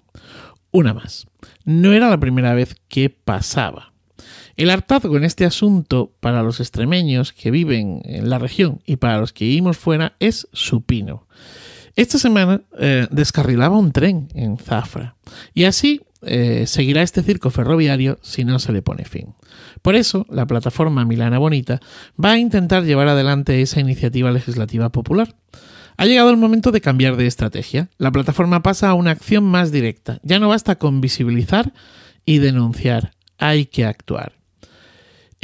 Una 0.73 0.95
más. 0.95 1.27
No 1.65 1.93
era 1.93 2.11
la 2.11 2.19
primera 2.19 2.55
vez 2.55 2.75
que 2.89 3.11
pasaba. 3.11 3.93
El 4.57 4.71
hartazgo 4.71 5.17
en 5.17 5.25
este 5.25 5.45
asunto 5.45 6.13
para 6.21 6.43
los 6.43 6.61
extremeños 6.61 7.33
que 7.33 7.51
viven 7.51 8.01
en 8.05 8.29
la 8.29 8.39
región 8.39 8.81
y 8.87 8.97
para 8.97 9.19
los 9.19 9.33
que 9.33 9.45
vivimos 9.45 9.79
fuera 9.79 10.15
es 10.19 10.49
supino. 10.53 11.27
Esta 11.95 12.19
semana 12.19 12.63
eh, 12.79 13.07
descarrilaba 13.11 13.79
un 13.79 13.93
tren 13.93 14.29
en 14.35 14.57
Zafra 14.57 15.17
y 15.53 15.65
así 15.65 16.01
eh, 16.23 16.65
seguirá 16.67 17.03
este 17.03 17.23
circo 17.23 17.51
ferroviario 17.51 18.19
si 18.23 18.45
no 18.45 18.59
se 18.59 18.73
le 18.73 18.81
pone 18.81 19.05
fin. 19.05 19.35
Por 19.83 19.95
eso, 19.95 20.25
la 20.31 20.47
plataforma 20.47 21.05
Milana 21.05 21.39
Bonita 21.39 21.81
va 22.23 22.33
a 22.33 22.39
intentar 22.39 22.85
llevar 22.85 23.09
adelante 23.09 23.61
esa 23.61 23.81
iniciativa 23.81 24.31
legislativa 24.31 24.91
popular. 24.91 25.35
Ha 25.97 26.07
llegado 26.07 26.31
el 26.31 26.37
momento 26.37 26.73
de 26.73 26.81
cambiar 26.81 27.17
de 27.17 27.27
estrategia. 27.27 27.89
La 27.99 28.11
plataforma 28.11 28.63
pasa 28.63 28.89
a 28.89 28.95
una 28.95 29.11
acción 29.11 29.45
más 29.45 29.73
directa. 29.73 30.21
Ya 30.23 30.39
no 30.39 30.49
basta 30.49 30.77
con 30.77 31.01
visibilizar 31.01 31.73
y 32.25 32.39
denunciar. 32.39 33.15
Hay 33.39 33.67
que 33.67 33.85
actuar. 33.85 34.33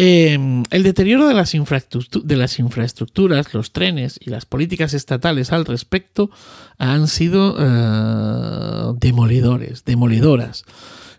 Em, 0.01 0.63
el 0.71 0.85
deterioro 0.85 1.27
de 1.27 1.35
las, 1.35 1.55
infraestructuras, 1.55 3.53
los 3.53 3.73
trenes 3.73 4.21
y 4.23 4.31
las 4.31 4.47
políticas 4.47 4.95
estatales 4.95 5.51
al 5.53 5.65
respecto 5.65 6.31
han 6.79 7.09
sido 7.09 7.55
uh, 7.55 8.97
demoledores, 8.97 9.85
demolidoras. 9.85 10.65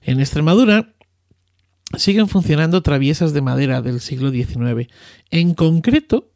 En 0.01 0.21
Extremadura 0.21 0.93
siguen 1.97 2.29
funcionando 2.29 2.81
traviesas 2.81 3.33
de 3.33 3.41
madera 3.41 3.81
del 3.81 3.99
siglo 3.99 4.31
XIX. 4.31 4.87
En 5.29 5.55
concreto, 5.55 6.31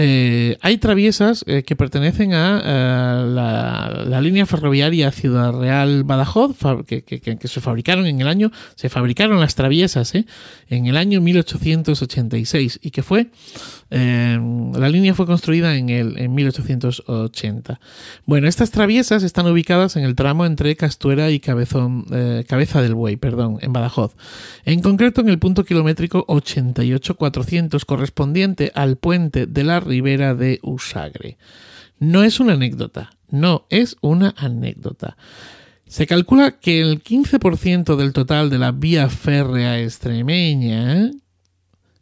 eh, 0.00 0.56
hay 0.60 0.78
traviesas 0.78 1.44
eh, 1.48 1.64
que 1.64 1.74
pertenecen 1.74 2.32
a, 2.32 2.62
eh, 2.64 4.04
la, 4.06 4.20
línea 4.20 4.46
ferroviaria 4.46 5.10
Ciudad 5.10 5.52
Real 5.52 6.04
Badajoz, 6.04 6.56
que, 6.86 7.38
se 7.42 7.60
fabricaron 7.60 8.06
en 8.06 8.20
el 8.20 8.28
año, 8.28 8.52
se 8.76 8.90
fabricaron 8.90 9.40
las 9.40 9.56
traviesas 9.56 10.14
en 10.14 10.86
el 10.86 10.96
año 10.96 11.20
1886 11.20 12.78
y 12.80 12.92
que 12.92 13.02
fue, 13.02 13.26
la 13.90 14.88
línea 14.88 15.14
fue 15.14 15.26
construida 15.26 15.76
en, 15.76 15.88
el, 15.88 16.18
en 16.18 16.34
1880. 16.34 17.80
Bueno, 18.26 18.48
estas 18.48 18.70
traviesas 18.70 19.22
están 19.22 19.46
ubicadas 19.46 19.96
en 19.96 20.04
el 20.04 20.14
tramo 20.14 20.44
entre 20.44 20.76
Castuera 20.76 21.30
y 21.30 21.40
Cabezón, 21.40 22.04
Cabeza 22.46 22.82
del 22.82 22.94
Buey, 22.94 23.16
perdón, 23.16 23.58
en 23.60 23.72
Badajoz. 23.72 24.14
En 24.64 24.82
concreto 24.82 25.20
en 25.20 25.28
el 25.28 25.38
punto 25.38 25.64
kilométrico 25.64 26.24
88400 26.28 27.84
correspondiente 27.84 28.72
al 28.74 28.96
puente 28.96 29.46
de 29.46 29.64
la 29.64 29.80
Ribera 29.80 30.34
de 30.34 30.58
Usagre. 30.62 31.38
No 31.98 32.22
es 32.22 32.40
una 32.40 32.52
anécdota, 32.52 33.10
no 33.28 33.66
es 33.70 33.96
una 34.00 34.34
anécdota. 34.36 35.16
Se 35.86 36.06
calcula 36.06 36.60
que 36.60 36.80
el 36.80 37.02
15% 37.02 37.96
del 37.96 38.12
total 38.12 38.50
de 38.50 38.58
la 38.58 38.72
vía 38.72 39.08
férrea 39.08 39.80
extremeña, 39.80 41.10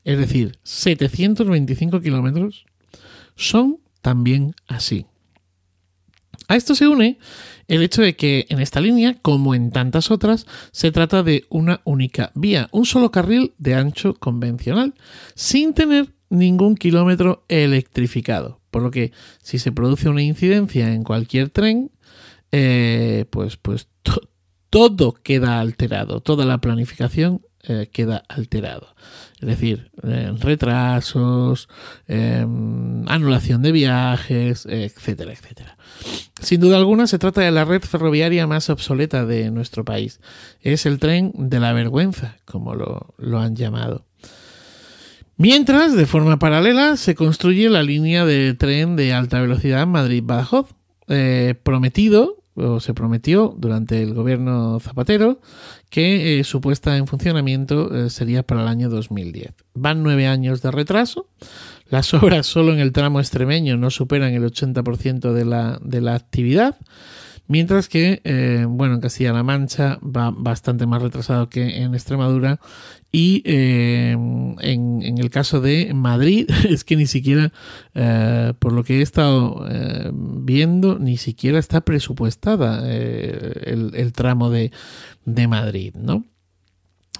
es 0.07 0.19
decir, 0.19 0.57
725 0.63 2.01
kilómetros, 2.01 2.65
son 3.35 3.81
también 4.03 4.55
así. 4.69 5.05
A 6.47 6.55
esto 6.55 6.77
se 6.77 6.87
une 6.87 7.19
el 7.67 7.83
hecho 7.83 8.03
de 8.03 8.15
que 8.15 8.47
en 8.49 8.61
esta 8.61 8.81
línea, 8.81 9.17
como 9.21 9.57
en 9.57 9.73
tantas 9.73 10.13
otras, 10.13 10.47
se 10.71 10.93
trata 10.93 11.25
de 11.25 11.45
una 11.49 11.81
única 11.83 12.31
vía, 12.37 12.69
un 12.71 12.87
solo 12.87 13.11
carril 13.11 13.55
de 13.59 13.75
ancho 13.75 14.15
convencional, 14.15 14.95
sin 15.35 15.75
tener 15.75 16.15
ningún 16.31 16.77
kilómetro 16.77 17.45
electrificado. 17.49 18.61
Por 18.71 18.83
lo 18.83 18.93
que 18.93 19.11
si 19.43 19.59
se 19.59 19.73
produce 19.73 20.09
una 20.09 20.23
incidencia 20.23 20.95
en 20.95 21.03
cualquier 21.03 21.51
tren, 21.51 21.91
eh, 22.53 23.25
pues, 23.31 23.57
pues 23.57 23.89
todo 24.71 25.15
queda 25.15 25.59
alterado, 25.59 26.21
toda 26.21 26.45
la 26.45 26.59
planificación 26.59 27.43
eh, 27.69 27.89
queda 27.93 28.19
alterado. 28.29 28.95
Es 29.41 29.49
decir, 29.49 29.91
eh, 30.03 30.33
retrasos, 30.39 31.69
em, 32.09 33.07
anulación 33.09 33.63
de 33.63 33.73
viajes, 33.73 34.67
etcétera, 34.67 35.33
etcétera. 35.33 35.77
Sin 36.41 36.61
duda 36.61 36.79
alguna 36.79 37.07
se 37.07 37.19
trata 37.19 37.43
de 37.43 37.51
la 37.51 37.65
red 37.65 37.83
ferroviaria 37.83 38.47
más 38.47 38.71
obsoleta 38.71 39.27
de 39.27 39.51
nuestro 39.51 39.85
país. 39.85 40.21
Es 40.63 40.87
el 40.87 40.99
tren 40.99 41.33
de 41.37 41.61
la 41.61 41.73
vergüenza, 41.73 42.37
como 42.45 42.75
lo 42.75 43.39
han 43.39 43.57
llamado. 43.57 44.07
Mientras, 45.39 45.95
de 45.95 46.07
forma 46.07 46.39
paralela, 46.39 46.97
se 46.97 47.15
construye 47.15 47.69
la 47.69 47.83
línea 47.83 48.25
de 48.25 48.55
tren 48.55 48.97
de 48.97 49.13
alta 49.13 49.41
velocidad 49.41 49.87
Madrid-Badajoz, 49.87 50.75
eh, 51.09 51.55
prometido 51.63 52.43
o 52.57 52.81
se 52.81 52.95
prometió 52.95 53.55
durante 53.57 54.03
el 54.03 54.15
gobierno 54.15 54.81
Zapatero 54.81 55.41
que 55.91 56.41
eh, 56.41 56.45
su 56.45 56.61
puesta 56.61 56.97
en 56.97 57.07
funcionamiento 57.07 57.95
eh, 57.95 58.11
sería 58.11 58.43
para 58.43 58.63
el 58.63 58.69
año 58.69 58.89
2010. 58.89 59.53
Van 59.75 60.03
nueve 60.03 60.27
años 60.27 60.63
de 60.63 60.71
retraso. 60.71 61.29
Las 61.89 62.13
obras 62.15 62.47
solo 62.47 62.73
en 62.73 62.81
el 62.81 62.93
tramo 62.93 63.21
extremeño 63.21 63.77
no 63.77 63.91
superan 63.91 64.33
el 64.33 64.45
80% 64.45 65.33
de 65.33 65.45
la, 65.45 65.79
de 65.83 66.01
la 66.01 66.15
actividad. 66.15 66.77
Mientras 67.49 67.89
que, 67.89 68.21
eh, 68.25 68.67
bueno, 68.69 68.95
en 68.95 69.01
Castilla-La 69.01 69.43
Mancha 69.43 69.99
va 70.03 70.31
bastante 70.31 70.87
más 70.87 71.03
retrasado 71.03 71.49
que 71.49 71.83
en 71.83 71.95
Extremadura. 71.95 72.61
Y 73.13 73.43
eh, 73.45 74.13
en, 74.13 75.19
el 75.19 75.31
caso 75.31 75.61
de 75.61 75.93
Madrid, 75.95 76.51
es 76.69 76.85
que 76.85 76.97
ni 76.97 77.07
siquiera, 77.07 77.53
eh, 77.95 78.53
por 78.59 78.73
lo 78.73 78.85
que 78.85 78.99
he 78.99 79.03
estado 79.03 79.65
viendo, 80.13 80.99
ni 80.99 81.17
siquiera 81.17 81.59
está 81.59 81.83
presupuestada 81.83 82.87
el, 82.91 83.93
el, 83.95 84.13
tramo 84.13 84.51
de, 84.51 84.73
de 85.25 85.49
Madrid, 85.49 85.95
¿no? 85.95 86.25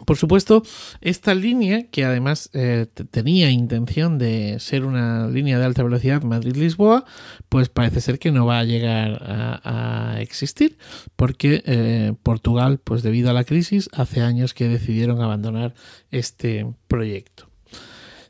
Por 0.05 0.17
supuesto, 0.17 0.63
esta 1.01 1.35
línea, 1.35 1.87
que 1.91 2.05
además 2.05 2.51
eh, 2.53 2.87
tenía 3.11 3.51
intención 3.51 4.19
de 4.19 4.59
ser 4.61 4.85
una 4.85 5.27
línea 5.29 5.59
de 5.59 5.65
alta 5.65 5.83
velocidad 5.83 6.23
Madrid-Lisboa, 6.23 7.05
pues 7.49 7.69
parece 7.69 8.01
ser 8.01 8.19
que 8.19 8.31
no 8.31 8.45
va 8.47 8.59
a 8.59 8.65
llegar 8.65 9.21
a, 9.23 10.19
existir, 10.21 10.79
porque 11.17 11.63
eh, 11.67 12.15
Portugal, 12.23 12.79
pues 12.83 13.03
debido 13.03 13.31
a 13.31 13.33
la 13.33 13.45
crisis, 13.45 13.89
hace 13.93 14.21
años 14.21 14.55
que 14.55 14.69
decidieron 14.69 15.21
abandonar 15.21 15.75
este 16.11 16.67
proyecto. 16.89 17.49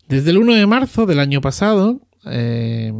Desde 0.08 0.30
el 0.30 0.38
1 0.38 0.54
de 0.54 0.66
marzo 0.66 1.06
del 1.06 1.20
año 1.20 1.40
pasado, 1.40 2.00
eh, 2.26 2.92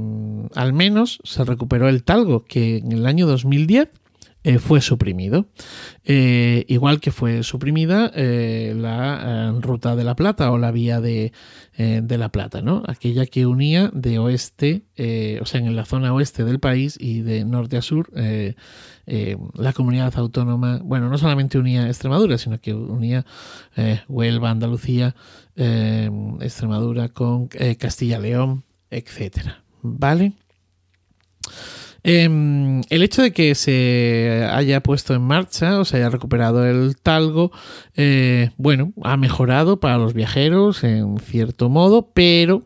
al 0.55 0.72
menos 0.72 1.18
se 1.24 1.44
recuperó 1.44 1.88
el 1.88 2.05
talgo 2.05 2.44
que 2.44 2.79
en 2.79 2.92
el 2.92 3.07
año 3.07 3.26
2010 3.26 3.88
eh, 4.46 4.61
fue 4.61 4.80
suprimido. 4.80 5.46
Eh, 6.04 6.64
igual 6.68 7.00
que 7.00 7.11
fue 7.11 7.42
suprimida 7.42 8.12
eh, 8.14 8.74
la 8.76 9.52
ruta 9.61 9.96
de 9.96 10.04
la 10.04 10.14
Plata 10.14 10.52
o 10.52 10.56
la 10.56 10.70
vía 10.70 11.00
de, 11.00 11.32
de, 11.76 12.16
la 12.18 12.28
Plata, 12.28 12.62
¿no? 12.62 12.85
Aquella 12.87 13.26
que 13.26 13.44
unía 13.44 13.90
de 13.92 14.20
oeste, 14.20 14.85
o 15.42 15.46
sea, 15.46 15.59
en 15.59 15.74
la 15.74 15.85
zona 15.85 16.14
oeste 16.14 16.44
del 16.44 16.61
país 16.61 16.96
y 17.00 17.22
de 17.22 17.44
norte 17.44 17.76
a 17.76 17.82
sur, 17.82 18.09
la 18.14 19.72
comunidad 19.72 20.16
autónoma, 20.16 20.80
bueno, 20.85 21.09
no 21.09 21.18
solamente 21.18 21.59
unía 21.59 21.88
Extremadura, 21.88 22.38
sino 22.38 22.61
que 22.61 22.72
unía 22.72 23.26
Huelva, 24.06 24.50
Andalucía, 24.50 25.16
Extremadura 25.56 27.09
con 27.09 27.48
Castilla-León, 27.48 28.62
etcétera. 28.90 29.64
¿Vale? 29.82 30.35
Em, 32.09 32.83
el 32.88 33.03
hecho 33.03 33.21
de 33.21 33.33
que 33.33 33.57
se 33.57 34.49
haya 34.53 34.81
puesto 34.81 35.12
en 35.12 35.23
marcha 35.23 35.81
o 35.81 35.85
se 35.85 35.97
haya 35.97 36.09
recuperado 36.09 36.64
el 36.64 36.97
talgo, 36.97 37.51
eh, 37.97 38.51
bueno, 38.59 38.92
ha 39.03 39.16
mejorado 39.16 39.81
para 39.81 39.99
los 39.99 40.14
viajeros 40.14 40.85
en 40.85 41.19
cierto 41.19 41.69
modo, 41.69 42.12
pero 42.14 42.62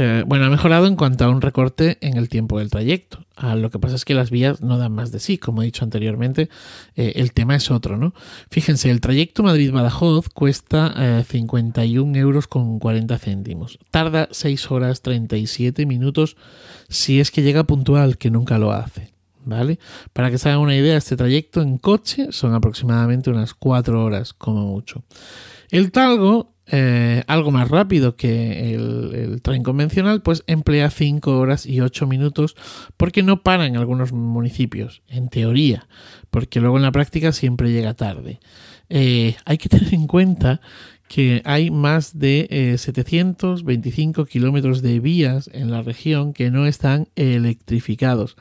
eh, 0.00 0.22
bueno, 0.24 0.44
ha 0.44 0.48
mejorado 0.48 0.86
en 0.86 0.94
cuanto 0.94 1.24
a 1.24 1.28
un 1.28 1.40
recorte 1.40 1.98
en 2.02 2.16
el 2.16 2.28
tiempo 2.28 2.60
del 2.60 2.70
trayecto. 2.70 3.26
Ah, 3.34 3.56
lo 3.56 3.68
que 3.72 3.80
pasa 3.80 3.96
es 3.96 4.04
que 4.04 4.14
las 4.14 4.30
vías 4.30 4.60
no 4.60 4.78
dan 4.78 4.92
más 4.92 5.10
de 5.10 5.18
sí, 5.18 5.38
como 5.38 5.60
he 5.60 5.64
dicho 5.64 5.82
anteriormente, 5.82 6.48
eh, 6.94 7.14
el 7.16 7.32
tema 7.32 7.56
es 7.56 7.68
otro, 7.72 7.96
¿no? 7.96 8.14
Fíjense, 8.48 8.92
el 8.92 9.00
trayecto 9.00 9.42
Madrid-Badajoz 9.42 10.28
cuesta 10.28 11.24
51 11.24 12.14
eh, 12.14 12.20
euros 12.20 12.46
con 12.46 12.78
40 12.78 13.18
céntimos. 13.18 13.80
Tarda 13.90 14.28
6 14.30 14.70
horas 14.70 15.02
37 15.02 15.84
minutos 15.84 16.36
si 16.88 17.18
es 17.18 17.32
que 17.32 17.42
llega 17.42 17.64
puntual, 17.64 18.18
que 18.18 18.30
nunca 18.30 18.56
lo 18.58 18.70
hace. 18.70 19.12
¿Vale? 19.44 19.80
Para 20.12 20.30
que 20.30 20.38
se 20.38 20.48
hagan 20.48 20.60
una 20.60 20.76
idea, 20.76 20.96
este 20.96 21.16
trayecto 21.16 21.60
en 21.60 21.76
coche 21.76 22.28
son 22.30 22.54
aproximadamente 22.54 23.30
unas 23.30 23.52
4 23.52 24.04
horas, 24.04 24.32
como 24.32 24.64
mucho. 24.66 25.02
El 25.70 25.90
talgo 25.90 26.54
eh, 26.70 27.24
algo 27.26 27.50
más 27.50 27.70
rápido 27.70 28.16
que 28.16 28.74
el, 28.74 29.40
tren 29.42 29.62
convencional, 29.62 30.20
pues 30.20 30.44
emplea 30.46 30.90
5 30.90 31.38
horas 31.38 31.64
y 31.64 31.80
8 31.80 32.06
minutos 32.06 32.56
porque 32.98 33.22
no 33.22 33.42
para 33.42 33.66
en 33.66 33.78
algunos 33.78 34.12
municipios, 34.12 35.02
en 35.08 35.28
teoría, 35.28 35.88
porque 36.30 36.60
luego 36.60 36.76
en 36.76 36.82
la 36.82 36.92
práctica 36.92 37.32
siempre 37.32 37.72
llega 37.72 37.94
tarde. 37.94 38.40
Eh, 38.90 39.36
hay 39.46 39.56
que 39.56 39.68
tener 39.70 39.94
en 39.94 40.06
cuenta 40.06 40.60
que 41.08 41.40
hay 41.46 41.70
más 41.70 42.18
de 42.18 42.74
725 42.76 44.22
eh, 44.22 44.26
kilómetros 44.26 44.82
de 44.82 45.00
vías 45.00 45.48
en 45.54 45.70
la 45.70 45.80
región 45.80 46.34
que 46.34 46.50
no 46.50 46.66
están 46.66 47.08
electrificados 47.16 48.36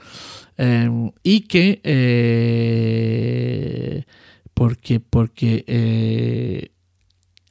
em, 0.57 1.11
y 1.23 1.41
que 1.41 1.81
porque 4.53 4.99
porque 4.99 5.63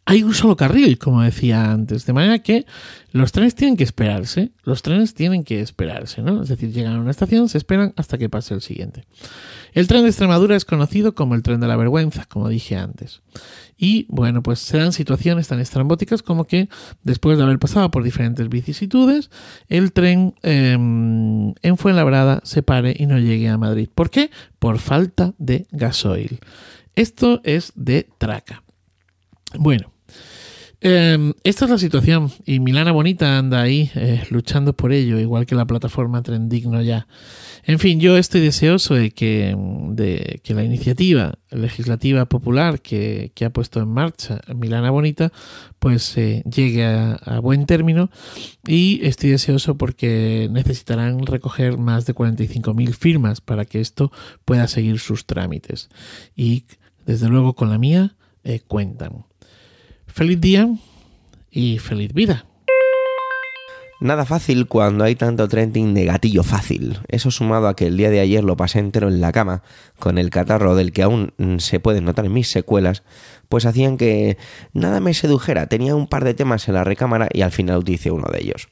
hay 0.08 0.22
un 0.22 0.34
solo 0.34 0.56
carril, 0.56 0.98
como 0.98 1.20
decía 1.20 1.72
antes, 1.72 2.06
de 2.06 2.12
manera 2.12 2.38
que 2.38 2.64
los 3.10 3.32
trenes 3.32 3.56
tienen 3.56 3.76
que 3.76 3.82
esperarse, 3.82 4.52
los 4.62 4.82
trenes 4.82 5.14
tienen 5.14 5.42
que 5.42 5.60
esperarse, 5.60 6.22
¿no? 6.22 6.44
Es 6.44 6.48
decir, 6.48 6.72
llegan 6.72 6.94
a 6.94 7.00
una 7.00 7.10
estación, 7.10 7.48
se 7.48 7.58
esperan 7.58 7.92
hasta 7.96 8.16
que 8.16 8.28
pase 8.28 8.54
el 8.54 8.62
siguiente. 8.62 9.04
El 9.72 9.88
tren 9.88 10.02
de 10.02 10.08
Extremadura 10.08 10.54
es 10.54 10.64
conocido 10.64 11.16
como 11.16 11.34
el 11.34 11.42
tren 11.42 11.58
de 11.58 11.66
la 11.66 11.74
vergüenza, 11.74 12.24
como 12.24 12.48
dije 12.48 12.76
antes. 12.76 13.20
Y 13.76 14.06
bueno, 14.08 14.44
pues 14.44 14.60
se 14.60 14.78
dan 14.78 14.92
situaciones 14.92 15.48
tan 15.48 15.58
estrambóticas 15.58 16.22
como 16.22 16.44
que 16.46 16.68
después 17.02 17.36
de 17.36 17.42
haber 17.42 17.58
pasado 17.58 17.90
por 17.90 18.04
diferentes 18.04 18.48
vicisitudes, 18.48 19.28
el 19.68 19.92
tren 19.92 20.34
em, 20.44 21.52
en 21.62 21.76
Fuenlabrada 21.76 22.40
se 22.44 22.62
pare 22.62 22.94
y 22.96 23.06
no 23.06 23.18
llegue 23.18 23.48
a 23.48 23.58
Madrid. 23.58 23.88
¿Por 23.92 24.10
qué? 24.10 24.30
Por 24.60 24.78
falta 24.78 25.34
de 25.38 25.66
gasoil. 25.72 26.38
Esto 26.94 27.40
es 27.42 27.72
de 27.74 28.08
traca. 28.18 28.62
Bueno, 29.58 29.92
Em, 30.88 31.34
esta 31.42 31.64
es 31.64 31.70
la 31.72 31.78
situación 31.78 32.30
y 32.44 32.60
Milana 32.60 32.92
Bonita 32.92 33.38
anda 33.38 33.60
ahí 33.60 33.90
eh, 33.96 34.22
luchando 34.30 34.72
por 34.72 34.92
ello, 34.92 35.18
igual 35.18 35.44
que 35.44 35.56
la 35.56 35.64
plataforma 35.64 36.22
Trendigno 36.22 36.80
ya. 36.80 37.08
En 37.64 37.80
fin, 37.80 37.98
yo 37.98 38.16
estoy 38.16 38.40
deseoso 38.40 38.94
de 38.94 39.10
que, 39.10 39.56
la 40.46 40.62
iniciativa 40.62 41.40
legislativa 41.50 42.26
popular 42.26 42.80
que, 42.80 43.32
ha 43.44 43.50
puesto 43.50 43.80
en 43.80 43.88
marcha 43.88 44.40
Milana 44.54 44.90
Bonita 44.90 45.32
pues 45.80 46.16
eh, 46.18 46.44
llegue 46.48 46.84
a, 46.84 47.40
buen 47.42 47.66
término 47.66 48.08
y 48.64 49.04
estoy 49.04 49.30
deseoso 49.30 49.76
porque 49.76 50.48
necesitarán 50.52 51.26
recoger 51.26 51.78
más 51.78 52.06
de 52.06 52.14
45.000 52.14 52.94
firmas 52.94 53.40
para 53.40 53.64
que 53.64 53.80
esto 53.80 54.12
pueda 54.44 54.68
seguir 54.68 55.00
sus 55.00 55.26
trámites. 55.26 55.88
Y 56.36 56.66
desde 57.04 57.28
luego 57.28 57.54
con 57.54 57.70
la 57.70 57.78
mía 57.78 58.14
eh, 58.44 58.60
cuentan. 58.60 59.24
Feliz 60.16 60.40
día 60.40 60.66
y 61.50 61.78
feliz 61.78 62.14
vida. 62.14 62.46
Nada 64.00 64.24
fácil 64.24 64.66
cuando 64.66 65.04
hay 65.04 65.14
tanto 65.14 65.46
trending 65.46 65.92
de 65.92 66.06
gatillo 66.06 66.42
fácil. 66.42 66.98
Eso 67.08 67.30
sumado 67.30 67.68
a 67.68 67.76
que 67.76 67.86
el 67.88 67.98
día 67.98 68.08
de 68.08 68.20
ayer 68.20 68.42
lo 68.42 68.56
pasé 68.56 68.78
entero 68.78 69.08
en 69.08 69.20
la 69.20 69.30
cama, 69.30 69.62
con 69.98 70.16
el 70.16 70.30
catarro 70.30 70.74
del 70.74 70.92
que 70.92 71.02
aún 71.02 71.34
se 71.58 71.80
pueden 71.80 72.06
notar 72.06 72.30
mis 72.30 72.48
secuelas, 72.48 73.02
pues 73.50 73.66
hacían 73.66 73.98
que 73.98 74.38
nada 74.72 75.00
me 75.00 75.12
sedujera. 75.12 75.66
Tenía 75.66 75.94
un 75.94 76.06
par 76.06 76.24
de 76.24 76.32
temas 76.32 76.66
en 76.66 76.76
la 76.76 76.84
recámara 76.84 77.28
y 77.30 77.42
al 77.42 77.52
final 77.52 77.76
utilicé 77.76 78.10
uno 78.10 78.28
de 78.32 78.40
ellos. 78.40 78.68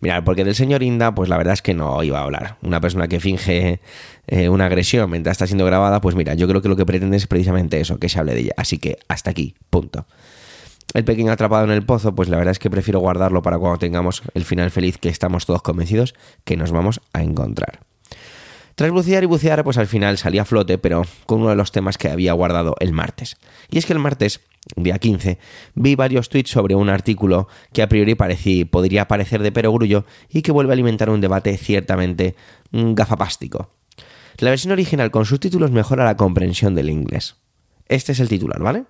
Mirad, 0.00 0.24
porque 0.24 0.44
del 0.44 0.54
señor 0.54 0.82
Inda, 0.82 1.14
pues 1.14 1.30
la 1.30 1.38
verdad 1.38 1.54
es 1.54 1.62
que 1.62 1.72
no 1.72 2.02
iba 2.02 2.18
a 2.18 2.24
hablar. 2.24 2.58
Una 2.60 2.82
persona 2.82 3.08
que 3.08 3.18
finge 3.18 3.80
eh, 4.26 4.50
una 4.50 4.66
agresión 4.66 5.10
mientras 5.10 5.36
está 5.36 5.46
siendo 5.46 5.64
grabada, 5.64 6.02
pues 6.02 6.16
mira, 6.16 6.34
yo 6.34 6.46
creo 6.46 6.60
que 6.60 6.68
lo 6.68 6.76
que 6.76 6.84
pretende 6.84 7.16
es 7.16 7.26
precisamente 7.26 7.80
eso, 7.80 7.98
que 7.98 8.10
se 8.10 8.18
hable 8.18 8.34
de 8.34 8.40
ella. 8.40 8.54
Así 8.58 8.76
que 8.76 8.98
hasta 9.08 9.30
aquí, 9.30 9.54
punto 9.70 10.04
el 10.94 11.04
pequeño 11.04 11.32
atrapado 11.32 11.64
en 11.64 11.70
el 11.70 11.84
pozo, 11.84 12.14
pues 12.14 12.28
la 12.28 12.36
verdad 12.36 12.52
es 12.52 12.58
que 12.58 12.70
prefiero 12.70 13.00
guardarlo 13.00 13.42
para 13.42 13.58
cuando 13.58 13.78
tengamos 13.78 14.22
el 14.34 14.44
final 14.44 14.70
feliz 14.70 14.98
que 14.98 15.08
estamos 15.08 15.46
todos 15.46 15.62
convencidos 15.62 16.14
que 16.44 16.56
nos 16.56 16.72
vamos 16.72 17.00
a 17.12 17.22
encontrar. 17.22 17.80
Tras 18.74 18.92
bucear 18.92 19.22
y 19.22 19.26
bucear, 19.26 19.62
pues 19.62 19.76
al 19.76 19.86
final 19.86 20.16
salí 20.16 20.38
a 20.38 20.44
flote, 20.44 20.78
pero 20.78 21.02
con 21.26 21.40
uno 21.40 21.50
de 21.50 21.56
los 21.56 21.70
temas 21.70 21.98
que 21.98 22.08
había 22.08 22.32
guardado 22.32 22.76
el 22.80 22.92
martes. 22.92 23.36
Y 23.68 23.76
es 23.76 23.84
que 23.84 23.92
el 23.92 23.98
martes, 23.98 24.40
día 24.74 24.98
15, 24.98 25.38
vi 25.74 25.96
varios 25.96 26.30
tweets 26.30 26.50
sobre 26.50 26.74
un 26.74 26.88
artículo 26.88 27.46
que 27.74 27.82
a 27.82 27.88
priori 27.90 28.14
parecí, 28.14 28.64
podría 28.64 29.06
parecer 29.06 29.42
de 29.42 29.52
perogrullo 29.52 30.06
y 30.30 30.40
que 30.40 30.50
vuelve 30.50 30.72
a 30.72 30.74
alimentar 30.74 31.10
un 31.10 31.20
debate 31.20 31.56
ciertamente 31.58 32.36
gafapástico. 32.72 33.70
La 34.38 34.48
versión 34.48 34.72
original 34.72 35.10
con 35.10 35.26
sus 35.26 35.40
títulos 35.40 35.70
mejora 35.70 36.06
la 36.06 36.16
comprensión 36.16 36.74
del 36.74 36.88
inglés. 36.88 37.36
Este 37.86 38.12
es 38.12 38.20
el 38.20 38.28
titular, 38.28 38.60
¿vale? 38.62 38.84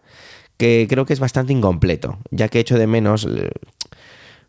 Que 0.61 0.87
creo 0.91 1.07
que 1.07 1.15
es 1.15 1.21
bastante 1.21 1.55
incompleto, 1.55 2.19
ya 2.31 2.49
que 2.49 2.61
echo 2.61 2.79
de 2.79 2.87
menos... 2.87 3.25
Eh, 3.25 3.51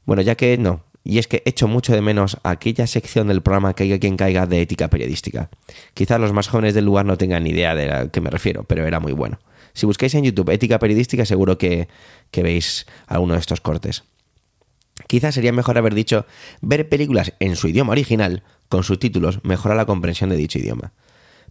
bueno, 0.04 0.22
ya 0.22 0.36
que 0.36 0.58
no, 0.58 0.84
y 1.06 1.20
es 1.20 1.28
que 1.30 1.42
echo 1.46 1.70
mucho 1.70 1.94
de 1.94 2.02
menos 2.02 2.38
aquella 2.44 2.86
sección 2.86 3.30
del 3.30 3.42
programa 3.42 3.74
Caiga 3.76 3.98
quien 3.98 4.18
caiga 4.18 4.46
de 4.46 4.62
ética 4.62 4.90
periodística. 4.90 5.50
Quizás 5.94 6.20
los 6.20 6.34
más 6.34 6.50
jóvenes 6.50 6.74
del 6.74 6.84
lugar 6.84 7.06
no 7.06 7.18
tengan 7.18 7.46
ni 7.46 7.52
idea 7.52 7.76
de 7.76 7.94
a 7.94 8.10
qué 8.10 8.20
me 8.20 8.30
refiero, 8.30 8.66
pero 8.66 8.86
era 8.86 9.00
muy 9.00 9.14
bueno. 9.14 9.40
Si 9.72 9.86
buscáis 9.86 10.14
en 10.16 10.26
YouTube 10.26 10.50
ética 10.50 10.80
periodística 10.80 11.26
seguro 11.26 11.58
que, 11.58 11.88
que 12.30 12.44
veis 12.44 12.88
alguno 13.08 13.36
de 13.36 13.40
estos 13.40 13.62
cortes. 13.62 14.04
Quizás 15.08 15.34
sería 15.34 15.54
mejor 15.54 15.78
haber 15.78 15.96
dicho 15.96 16.26
ver 16.60 16.90
películas 16.90 17.34
en 17.40 17.56
su 17.56 17.70
idioma 17.70 17.94
original 17.94 18.44
con 18.68 18.84
subtítulos 18.84 19.40
mejora 19.46 19.76
la 19.76 19.86
comprensión 19.86 20.30
de 20.30 20.36
dicho 20.36 20.60
idioma. 20.60 20.92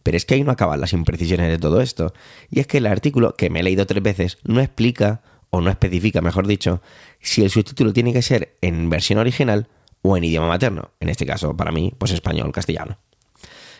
Pero 0.02 0.16
es 0.16 0.24
que 0.24 0.34
ahí 0.34 0.44
no 0.44 0.52
acaban 0.52 0.80
las 0.80 0.92
imprecisiones 0.92 1.48
de 1.48 1.58
todo 1.58 1.80
esto. 1.80 2.12
Y 2.50 2.60
es 2.60 2.66
que 2.66 2.78
el 2.78 2.86
artículo, 2.86 3.34
que 3.36 3.50
me 3.50 3.60
he 3.60 3.62
leído 3.62 3.86
tres 3.86 4.02
veces, 4.02 4.38
no 4.44 4.60
explica, 4.60 5.22
o 5.50 5.60
no 5.60 5.70
especifica, 5.70 6.20
mejor 6.20 6.46
dicho, 6.46 6.80
si 7.20 7.42
el 7.42 7.50
subtítulo 7.50 7.92
tiene 7.92 8.12
que 8.12 8.22
ser 8.22 8.56
en 8.60 8.88
versión 8.88 9.18
original 9.18 9.68
o 10.02 10.16
en 10.16 10.24
idioma 10.24 10.48
materno. 10.48 10.92
En 11.00 11.08
este 11.08 11.26
caso, 11.26 11.56
para 11.56 11.72
mí, 11.72 11.92
pues 11.98 12.12
español, 12.12 12.52
castellano. 12.52 12.98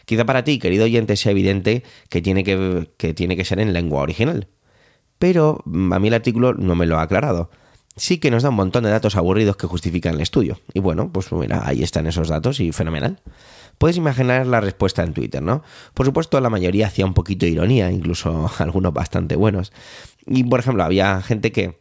Quizá 0.04 0.24
para 0.24 0.44
ti, 0.44 0.58
querido 0.58 0.84
oyente, 0.84 1.16
sea 1.16 1.32
evidente 1.32 1.84
que 2.08 2.20
tiene 2.20 2.42
que, 2.42 2.90
que 2.96 3.14
tiene 3.14 3.36
que 3.36 3.44
ser 3.44 3.60
en 3.60 3.72
lengua 3.72 4.02
original. 4.02 4.48
Pero 5.18 5.62
mm, 5.64 5.92
a 5.92 5.98
mí 5.98 6.08
el 6.08 6.14
artículo 6.14 6.54
no 6.54 6.74
me 6.74 6.86
lo 6.86 6.98
ha 6.98 7.02
aclarado. 7.02 7.50
Sí 7.96 8.18
que 8.18 8.30
nos 8.30 8.42
da 8.42 8.48
un 8.48 8.56
montón 8.56 8.84
de 8.84 8.90
datos 8.90 9.16
aburridos 9.16 9.56
que 9.56 9.66
justifican 9.66 10.14
el 10.14 10.20
estudio. 10.20 10.60
Y 10.74 10.80
bueno, 10.80 11.12
pues 11.12 11.30
mira, 11.32 11.62
ahí 11.64 11.82
están 11.82 12.06
esos 12.06 12.28
datos 12.28 12.58
y 12.60 12.72
fenomenal. 12.72 13.20
Puedes 13.80 13.96
imaginar 13.96 14.46
la 14.46 14.60
respuesta 14.60 15.02
en 15.02 15.14
Twitter, 15.14 15.40
¿no? 15.40 15.62
Por 15.94 16.04
supuesto, 16.04 16.38
la 16.38 16.50
mayoría 16.50 16.88
hacía 16.88 17.06
un 17.06 17.14
poquito 17.14 17.46
de 17.46 17.52
ironía, 17.52 17.90
incluso 17.90 18.50
algunos 18.58 18.92
bastante 18.92 19.36
buenos. 19.36 19.72
Y, 20.26 20.44
por 20.44 20.60
ejemplo, 20.60 20.84
había 20.84 21.22
gente 21.22 21.50
que 21.50 21.80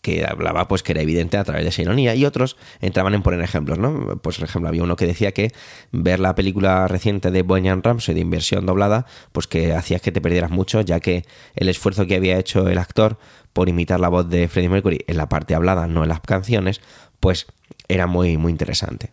que 0.00 0.24
hablaba 0.24 0.68
pues 0.68 0.84
que 0.84 0.92
era 0.92 1.02
evidente 1.02 1.38
a 1.38 1.42
través 1.42 1.64
de 1.64 1.70
esa 1.70 1.82
ironía 1.82 2.14
y 2.14 2.24
otros 2.24 2.56
entraban 2.80 3.14
en 3.14 3.22
poner 3.22 3.40
ejemplos, 3.40 3.80
¿no? 3.80 4.16
Pues 4.22 4.36
por 4.36 4.48
ejemplo 4.48 4.68
había 4.68 4.84
uno 4.84 4.94
que 4.94 5.08
decía 5.08 5.32
que 5.32 5.50
ver 5.90 6.20
la 6.20 6.36
película 6.36 6.86
reciente 6.86 7.32
de 7.32 7.42
Boyan 7.42 7.82
Ramsey 7.82 8.14
de 8.14 8.20
inversión 8.20 8.64
doblada 8.64 9.06
pues 9.32 9.48
que 9.48 9.74
hacía 9.74 9.98
que 9.98 10.12
te 10.12 10.20
perdieras 10.20 10.52
mucho 10.52 10.82
ya 10.82 11.00
que 11.00 11.24
el 11.56 11.68
esfuerzo 11.68 12.06
que 12.06 12.14
había 12.14 12.38
hecho 12.38 12.68
el 12.68 12.78
actor 12.78 13.18
por 13.52 13.68
imitar 13.68 13.98
la 13.98 14.08
voz 14.08 14.28
de 14.28 14.46
Freddie 14.46 14.68
Mercury 14.68 15.04
en 15.08 15.16
la 15.16 15.28
parte 15.28 15.56
hablada, 15.56 15.88
no 15.88 16.04
en 16.04 16.10
las 16.10 16.20
canciones, 16.20 16.80
pues 17.18 17.48
era 17.88 18.06
muy 18.06 18.36
muy 18.36 18.52
interesante. 18.52 19.10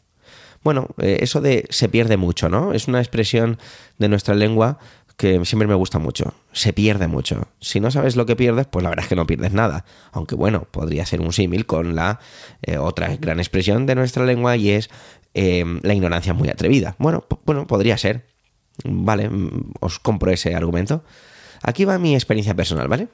Bueno, 0.63 0.87
eh, 0.99 1.19
eso 1.21 1.41
de 1.41 1.65
se 1.69 1.89
pierde 1.89 2.17
mucho, 2.17 2.49
¿no? 2.49 2.73
Es 2.73 2.87
una 2.87 2.99
expresión 2.99 3.57
de 3.97 4.09
nuestra 4.09 4.35
lengua 4.35 4.79
que 5.19 5.43
siempre 5.43 5.67
me 5.67 5.75
gusta 5.75 5.99
mucho. 5.99 6.33
Se 6.53 6.71
pierde 6.71 7.09
mucho. 7.09 7.49
Si 7.59 7.81
no 7.81 7.91
sabes 7.91 8.15
lo 8.15 8.25
que 8.25 8.37
pierdes, 8.37 8.67
pues 8.67 8.83
la 8.83 8.89
verdad 8.89 9.03
es 9.03 9.09
que 9.09 9.17
no 9.17 9.27
pierdes 9.27 9.51
nada. 9.51 9.83
Aunque 10.13 10.35
bueno, 10.35 10.65
podría 10.71 11.05
ser 11.05 11.19
un 11.19 11.33
símil 11.33 11.65
con 11.65 11.93
la 11.93 12.21
eh, 12.61 12.77
otra 12.77 13.13
gran 13.17 13.39
expresión 13.39 13.85
de 13.85 13.95
nuestra 13.95 14.25
lengua 14.25 14.55
y 14.55 14.69
es 14.69 14.89
eh, 15.33 15.65
la 15.81 15.93
ignorancia 15.93 16.33
muy 16.33 16.47
atrevida. 16.47 16.95
Bueno, 16.99 17.25
bueno, 17.45 17.67
podría 17.67 17.97
ser. 17.97 18.27
Vale, 18.85 19.29
mm, 19.29 19.73
os 19.81 19.99
compro 19.99 20.31
ese 20.31 20.55
argumento. 20.55 21.03
Aquí 21.61 21.83
va 21.83 21.99
mi 21.99 22.15
experiencia 22.15 22.55
personal, 22.55 22.87
¿vale? 22.87 23.09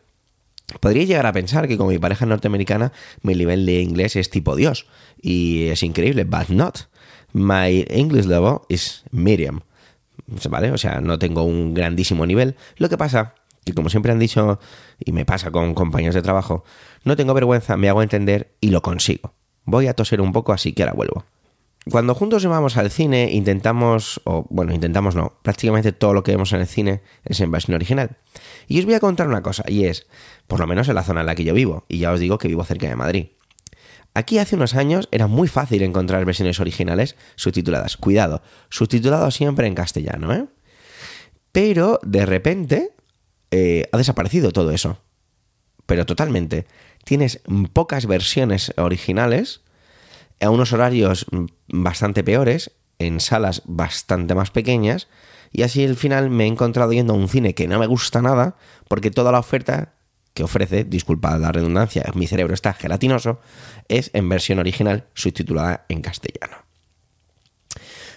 Podría 0.80 1.06
llegar 1.06 1.26
a 1.26 1.34
pensar 1.34 1.68
que 1.68 1.76
con 1.76 1.88
mi 1.88 1.98
pareja 1.98 2.28
norteamericana 2.28 2.92
mi 3.24 3.34
nivel 3.34 3.66
de 3.66 3.82
inglés 3.82 4.16
es 4.16 4.30
tipo 4.30 4.56
Dios. 4.56 4.86
Y 5.20 5.70
es 5.70 5.82
increíble, 5.82 6.24
but 6.24 6.50
not. 6.50 6.82
My 7.36 7.86
English 7.90 8.28
level 8.28 8.62
is 8.70 9.04
medium. 9.12 9.60
¿Vale? 10.50 10.72
O 10.72 10.78
sea, 10.78 11.02
no 11.02 11.20
tengo 11.20 11.44
un 11.44 11.74
grandísimo 11.74 12.26
nivel. 12.26 12.56
Lo 12.78 12.88
que 12.88 12.98
pasa, 12.98 13.36
que 13.66 13.74
como 13.74 13.90
siempre 13.90 14.14
han 14.14 14.20
dicho, 14.20 14.58
y 15.04 15.12
me 15.12 15.26
pasa 15.26 15.52
con 15.52 15.74
compañeros 15.74 16.16
de 16.16 16.22
trabajo, 16.22 16.64
no 17.04 17.18
tengo 17.18 17.34
vergüenza, 17.34 17.76
me 17.76 17.90
hago 17.90 18.02
entender 18.02 18.56
y 18.62 18.70
lo 18.70 18.82
consigo. 18.82 19.34
Voy 19.66 19.88
a 19.88 19.94
toser 19.94 20.22
un 20.22 20.32
poco, 20.32 20.54
así 20.54 20.72
que 20.72 20.84
ahora 20.84 20.94
vuelvo. 20.94 21.26
Cuando 21.92 22.16
juntos 22.16 22.46
vamos 22.46 22.78
al 22.78 22.90
cine, 22.90 23.30
intentamos, 23.30 24.22
o 24.24 24.46
bueno, 24.50 24.74
intentamos 24.74 25.14
no, 25.14 25.34
prácticamente 25.42 25.92
todo 25.92 26.14
lo 26.14 26.24
que 26.24 26.32
vemos 26.32 26.54
en 26.54 26.62
el 26.62 26.68
cine 26.68 27.02
es 27.26 27.42
en 27.42 27.52
versión 27.52 27.76
original. 27.76 28.12
Y 28.70 28.80
os 28.80 28.86
voy 28.86 28.94
a 28.94 29.02
contar 29.02 29.28
una 29.28 29.42
cosa, 29.44 29.66
y 29.68 29.86
es, 29.86 30.08
por 30.48 30.62
lo 30.62 30.68
menos 30.68 30.88
en 30.88 30.96
la 30.96 31.04
zona 31.04 31.20
en 31.20 31.26
la 31.26 31.36
que 31.36 31.44
yo 31.44 31.54
vivo, 31.54 31.84
y 31.90 31.98
ya 31.98 32.14
os 32.14 32.22
digo 32.22 32.38
que 32.38 32.48
vivo 32.48 32.64
cerca 32.64 32.88
de 32.88 32.96
Madrid. 32.96 33.28
Aquí 34.16 34.40
hace 34.40 34.56
unos 34.56 34.76
años 34.76 35.10
era 35.12 35.28
muy 35.28 35.50
fácil 35.50 35.84
encontrar 35.84 36.24
versiones 36.24 36.62
originales 36.62 37.18
subtituladas. 37.36 37.98
Cuidado, 37.98 38.42
subtitulado 38.70 39.30
siempre 39.30 39.68
en 39.68 39.76
castellano, 39.76 40.34
¿eh? 40.34 40.46
Pero 41.52 42.00
de 42.02 42.26
repente 42.26 42.96
eh, 43.52 43.90
ha 43.92 43.98
desaparecido 43.98 44.52
todo 44.52 44.72
eso. 44.72 45.00
Pero 45.86 46.06
totalmente. 46.06 46.66
Tienes 47.04 47.42
pocas 47.74 48.06
versiones 48.06 48.74
originales 48.78 49.62
a 50.40 50.50
unos 50.50 50.72
horarios 50.72 51.26
bastante 51.68 52.24
peores, 52.24 52.72
en 53.00 53.20
salas 53.20 53.64
bastante 53.66 54.34
más 54.34 54.50
pequeñas, 54.50 55.10
y 55.52 55.64
así 55.64 55.84
al 55.84 55.98
final 55.98 56.30
me 56.30 56.46
he 56.46 56.48
encontrado 56.48 56.94
yendo 56.94 57.14
a 57.14 57.18
un 57.18 57.28
cine 57.28 57.54
que 57.54 57.68
no 57.68 57.80
me 57.80 57.88
gusta 57.88 58.22
nada, 58.22 58.56
porque 58.88 59.12
toda 59.12 59.34
la 59.34 59.40
oferta 59.40 59.95
que 60.36 60.44
ofrece, 60.44 60.84
disculpad 60.84 61.40
la 61.40 61.52
redundancia, 61.52 62.04
mi 62.14 62.28
cerebro 62.28 62.54
está 62.54 62.74
gelatinoso, 62.74 63.40
es 63.88 64.12
en 64.14 64.28
versión 64.28 64.60
original 64.60 65.08
subtitulada 65.14 65.86
en 65.88 66.02
castellano. 66.02 66.58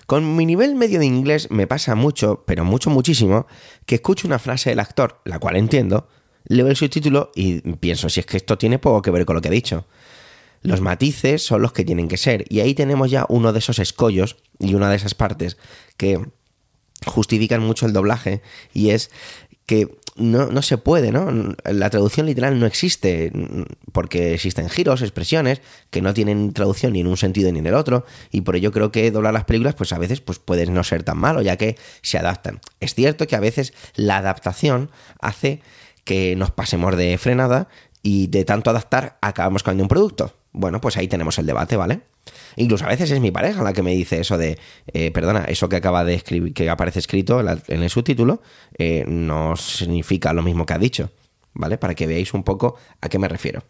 Con 0.06 0.34
mi 0.36 0.44
nivel 0.44 0.74
medio 0.74 0.98
de 0.98 1.06
inglés 1.06 1.48
me 1.50 1.68
pasa 1.68 1.94
mucho, 1.94 2.44
pero 2.44 2.64
mucho, 2.64 2.90
muchísimo, 2.90 3.46
que 3.86 3.94
escucho 3.94 4.26
una 4.26 4.40
frase 4.40 4.70
del 4.70 4.80
actor, 4.80 5.20
la 5.24 5.38
cual 5.38 5.56
entiendo, 5.56 6.08
leo 6.44 6.66
el 6.66 6.76
subtítulo 6.76 7.30
y 7.36 7.60
pienso 7.76 8.08
si 8.08 8.20
es 8.20 8.26
que 8.26 8.36
esto 8.36 8.58
tiene 8.58 8.80
poco 8.80 9.00
que 9.00 9.12
ver 9.12 9.24
con 9.24 9.36
lo 9.36 9.40
que 9.40 9.48
ha 9.48 9.52
dicho. 9.52 9.86
Los 10.60 10.80
matices 10.80 11.44
son 11.44 11.62
los 11.62 11.72
que 11.72 11.84
tienen 11.84 12.08
que 12.08 12.16
ser. 12.16 12.44
Y 12.48 12.60
ahí 12.60 12.74
tenemos 12.74 13.12
ya 13.12 13.26
uno 13.28 13.52
de 13.52 13.60
esos 13.60 13.78
escollos 13.78 14.38
y 14.58 14.74
una 14.74 14.90
de 14.90 14.96
esas 14.96 15.14
partes 15.14 15.56
que 15.96 16.20
justifican 17.06 17.60
mucho 17.62 17.86
el 17.86 17.92
doblaje 17.92 18.42
y 18.72 18.90
es 18.90 19.10
que 19.66 19.98
no, 20.18 20.62
se 20.62 20.78
puede, 20.78 21.12
¿no? 21.12 21.54
La 21.64 21.90
traducción 21.90 22.26
literal 22.26 22.58
no 22.58 22.66
existe 22.66 23.32
porque 23.92 24.34
existen 24.34 24.68
giros, 24.68 25.02
expresiones 25.02 25.60
que 25.90 26.02
no 26.02 26.14
tienen 26.14 26.52
traducción 26.52 26.92
ni 26.92 27.00
en 27.00 27.06
un 27.06 27.16
sentido 27.16 27.50
ni 27.52 27.58
en 27.58 27.66
el 27.66 27.74
otro 27.74 28.04
y 28.30 28.42
por 28.42 28.56
ello 28.56 28.72
creo 28.72 28.90
que 28.90 29.10
doblar 29.10 29.32
las 29.32 29.44
películas 29.44 29.74
pues 29.74 29.92
a 29.92 29.98
veces 29.98 30.20
pues 30.20 30.38
puede 30.38 30.66
no 30.66 30.84
ser 30.84 31.02
tan 31.02 31.18
malo 31.18 31.42
ya 31.42 31.56
que 31.56 31.76
se 32.02 32.18
adaptan. 32.18 32.60
Es 32.80 32.94
cierto 32.94 33.26
que 33.26 33.36
a 33.36 33.40
veces 33.40 33.72
la 33.94 34.18
adaptación 34.18 34.90
hace 35.20 35.60
que 36.04 36.36
nos 36.36 36.50
pasemos 36.50 36.96
de 36.96 37.18
frenada 37.18 37.68
y 38.02 38.28
de 38.28 38.44
tanto 38.44 38.70
adaptar 38.70 39.18
acabamos 39.20 39.62
cambiando 39.62 39.84
un 39.84 39.88
producto. 39.88 40.37
Bueno, 40.52 40.80
pues 40.80 40.96
ahí 40.96 41.08
tenemos 41.08 41.38
el 41.38 41.46
debate, 41.46 41.76
¿vale? 41.76 42.00
Incluso 42.56 42.84
a 42.84 42.88
veces 42.88 43.10
es 43.10 43.20
mi 43.20 43.30
pareja 43.30 43.62
la 43.62 43.72
que 43.72 43.82
me 43.82 43.92
dice 43.92 44.20
eso 44.20 44.38
de, 44.38 44.58
eh, 44.92 45.10
perdona, 45.10 45.44
eso 45.44 45.68
que 45.68 45.76
acaba 45.76 46.04
de 46.04 46.14
escribir, 46.14 46.54
que 46.54 46.68
aparece 46.70 46.98
escrito 46.98 47.40
en, 47.40 47.82
el 47.82 47.90
subtítulo, 47.90 48.42
eh, 48.78 49.04
no 49.06 49.56
significa 49.56 50.32
lo 50.32 50.42
mismo 50.42 50.66
que 50.66 50.74
ha 50.74 50.78
dicho, 50.78 51.10
¿vale? 51.54 51.78
Para 51.78 51.94
que 51.94 52.06
veáis 52.06 52.34
un 52.34 52.42
poco 52.42 52.76
a 53.00 53.08
qué 53.08 53.18
me 53.18 53.28
refiero. 53.28 53.62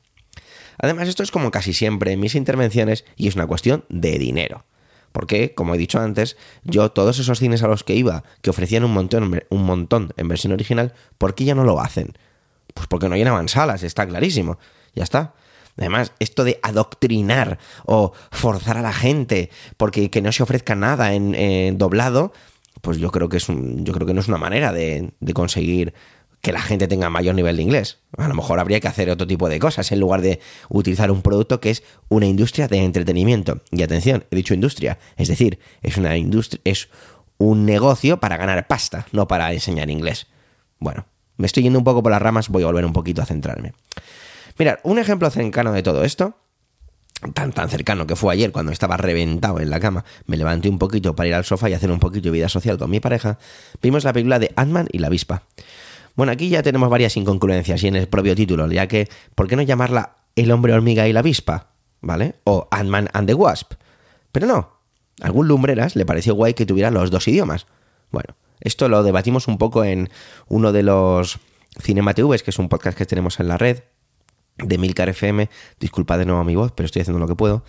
Además, 0.79 1.09
esto 1.09 1.23
es 1.23 1.31
como 1.31 1.51
casi 1.51 1.73
siempre 1.73 2.13
en 2.13 2.21
mis 2.21 2.35
intervenciones 2.35 3.05
y 3.17 3.29
es 3.29 3.35
una 3.35 3.47
cuestión 3.47 3.85
de 3.89 4.19
dinero. 4.19 4.65
Porque, 5.13 5.55
como 5.55 5.75
he 5.75 5.79
dicho 5.79 5.99
antes, 5.99 6.37
yo 6.65 6.93
todos 6.93 7.19
esos 7.19 7.41
cines 7.41 7.63
a 7.63 7.69
los 7.69 7.83
que 7.83 7.95
iba, 7.95 8.23
que 8.43 8.51
ofrecían 8.51 8.85
un 8.85 8.93
montón, 8.93 9.43
un 9.49 9.65
montón 9.65 10.13
en 10.17 10.29
versión 10.29 10.53
original, 10.53 10.95
¿por 11.17 11.35
qué 11.35 11.45
ya 11.45 11.55
no 11.55 11.65
lo 11.65 11.81
hacen? 11.81 12.17
Pues 12.75 12.87
porque 12.87 13.09
no 13.09 13.17
llenaban 13.17 13.49
salas, 13.49 13.83
está 13.83 14.07
clarísimo. 14.07 14.59
Ya 14.95 15.03
está. 15.03 15.35
Además, 15.79 16.13
esto 16.19 16.45
de 16.45 16.59
adoctrinar 16.63 17.59
o 17.87 18.13
forzar 18.31 18.77
a 18.77 18.83
la 18.83 18.93
gente 18.93 19.51
porque 19.77 20.11
que 20.11 20.23
no 20.23 20.33
se 20.33 20.43
ofrezca 20.43 20.75
nada 20.75 21.15
en, 21.15 21.79
doblado, 21.79 22.33
pues 22.83 22.99
yo 22.99 23.11
creo 23.11 23.29
que 23.29 23.39
es 23.39 23.49
un, 23.49 23.85
yo 23.85 23.93
creo 23.93 24.07
que 24.07 24.15
no 24.15 24.21
es 24.21 24.29
una 24.29 24.39
manera 24.39 24.73
de, 24.73 25.13
de, 25.21 25.35
conseguir 25.35 25.95
que 26.41 26.53
la 26.53 26.61
gente 26.61 26.87
tenga 26.87 27.11
mayor 27.11 27.35
nivel 27.35 27.57
de 27.57 27.63
inglés. 27.63 27.99
A 28.17 28.29
lo 28.29 28.35
mejor 28.35 28.61
habría 28.61 28.81
que 28.81 28.89
hacer 28.89 29.11
otro 29.11 29.27
tipo 29.27 29.49
de 29.49 29.59
cosas 29.59 29.91
en 29.91 30.01
lugar 30.01 30.21
de 30.21 30.41
utilizar 30.69 31.11
un 31.11 31.23
producto 31.23 31.61
que 31.61 31.71
es 31.71 31.83
una 32.09 32.27
industria 32.27 32.69
de 32.69 32.79
entretenimiento. 32.79 33.61
Y 33.71 33.83
atención, 33.83 34.25
he 34.31 34.37
dicho 34.37 34.55
industria, 34.55 34.99
es 35.17 35.29
decir, 35.29 35.59
es 35.83 35.97
una 35.97 36.17
industria, 36.17 36.61
es 36.65 36.89
un 37.39 37.65
negocio 37.65 38.21
para 38.21 38.37
ganar 38.37 38.67
pasta, 38.67 39.07
no 39.13 39.27
para 39.27 39.53
enseñar 39.53 39.91
inglés. 39.91 40.27
Bueno, 40.79 41.07
me 41.37 41.47
estoy 41.47 41.63
yendo 41.63 41.79
un 41.79 41.85
poco 41.85 42.03
por 42.03 42.13
las 42.13 42.23
ramas, 42.23 42.49
voy 42.49 42.65
a 42.65 42.67
volver 42.67 42.85
un 42.85 42.93
poquito 42.93 43.23
a 43.23 43.27
centrarme. 43.27 43.73
Mirad, 44.59 44.79
un 44.83 44.99
ejemplo 44.99 45.31
cercano 45.31 45.73
de 45.73 45.85
todo 45.85 46.03
esto, 46.03 46.37
tan 47.33 47.53
tan 47.53 47.69
cercano 47.69 48.07
que 48.07 48.17
fue 48.17 48.33
ayer 48.35 48.51
cuando 48.51 48.73
estaba 48.73 48.97
reventado 48.97 49.61
en 49.61 49.71
la 49.71 49.79
cama, 49.79 50.05
me 50.27 50.37
levanté 50.37 50.69
un 50.69 50.79
poquito 50.79 51.15
para 51.15 51.29
ir 51.29 51.35
al 51.35 51.45
sofá 51.45 51.71
y 51.71 51.75
hacer 51.75 51.91
un 51.93 52.01
poquito 52.01 52.25
de 52.25 52.33
vida 52.33 52.49
social 52.49 52.77
con 52.77 52.91
mi 52.91 52.99
pareja, 52.99 53.39
vimos 53.81 54.03
la 54.03 54.13
película 54.13 54.39
de 54.39 54.53
Ant-Man 54.57 54.89
y 54.91 54.99
la 54.99 55.07
avispa. 55.07 55.45
Bueno, 56.17 56.33
aquí 56.33 56.49
ya 56.49 56.65
tenemos 56.65 56.91
varias 56.91 57.17
incongruencias 57.17 57.83
y 57.85 57.87
en 57.87 57.95
el 57.95 58.09
propio 58.09 58.35
título, 58.35 58.67
ya 58.67 58.89
que, 58.89 59.09
¿por 59.37 59.47
qué 59.47 59.55
no 59.55 59.63
llamarla 59.63 60.17
El 60.35 60.51
hombre 60.51 60.73
hormiga 60.73 61.07
y 61.07 61.13
la 61.13 61.21
avispa? 61.21 61.69
¿Vale? 62.01 62.35
O 62.43 62.67
Ant-Man 62.73 63.09
and 63.13 63.29
the 63.29 63.35
Wasp. 63.35 63.75
Pero 64.33 64.47
no, 64.49 64.73
a 65.21 65.27
algún 65.27 65.47
lumbreras 65.47 65.95
le 65.95 66.05
pareció 66.05 66.35
guay 66.35 66.55
que 66.55 66.67
tuviera 66.67 66.91
los 66.91 67.13
dos 67.13 67.29
idiomas. 67.29 67.67
Bueno, 68.11 68.35
esto 68.61 68.89
lo 68.89 69.05
debatimos 69.05 69.47
un 69.47 69.59
poco 69.59 69.85
en 69.85 70.11
uno 70.49 70.73
de 70.73 70.83
los 70.83 71.39
CinemaTVs, 71.81 72.43
que 72.43 72.51
es 72.51 72.59
un 72.59 72.69
podcast 72.69 72.99
que 72.99 73.07
tenemos 73.07 73.39
en 73.39 73.47
la 73.47 73.57
red, 73.57 73.83
de 74.59 74.79
Milcar 74.79 75.09
FM, 75.09 75.49
disculpad 75.81 76.19
de 76.19 76.27
nuevo 76.27 76.45
mi 76.45 76.57
voz, 76.57 76.73
pero 76.73 76.87
estoy 76.87 77.03
haciendo 77.03 77.19
lo 77.19 77.29
que 77.29 77.35
puedo, 77.35 77.65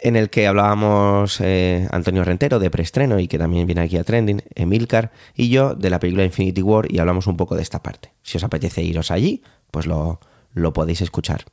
en 0.00 0.16
el 0.16 0.30
que 0.30 0.46
hablábamos 0.46 1.40
eh, 1.40 1.88
Antonio 1.90 2.24
Rentero 2.24 2.58
de 2.58 2.70
preestreno 2.70 3.18
y 3.18 3.28
que 3.28 3.38
también 3.38 3.66
viene 3.66 3.82
aquí 3.82 3.96
a 3.96 4.04
Trending, 4.04 4.42
Emilcar 4.54 5.12
y 5.34 5.48
yo 5.48 5.74
de 5.74 5.90
la 5.90 5.98
película 5.98 6.24
Infinity 6.24 6.62
War 6.62 6.90
y 6.90 6.98
hablamos 6.98 7.26
un 7.26 7.36
poco 7.36 7.56
de 7.56 7.62
esta 7.62 7.82
parte. 7.82 8.12
Si 8.22 8.36
os 8.36 8.44
apetece 8.44 8.82
iros 8.82 9.10
allí, 9.10 9.42
pues 9.70 9.86
lo, 9.86 10.20
lo 10.54 10.72
podéis 10.72 11.00
escuchar. 11.00 11.44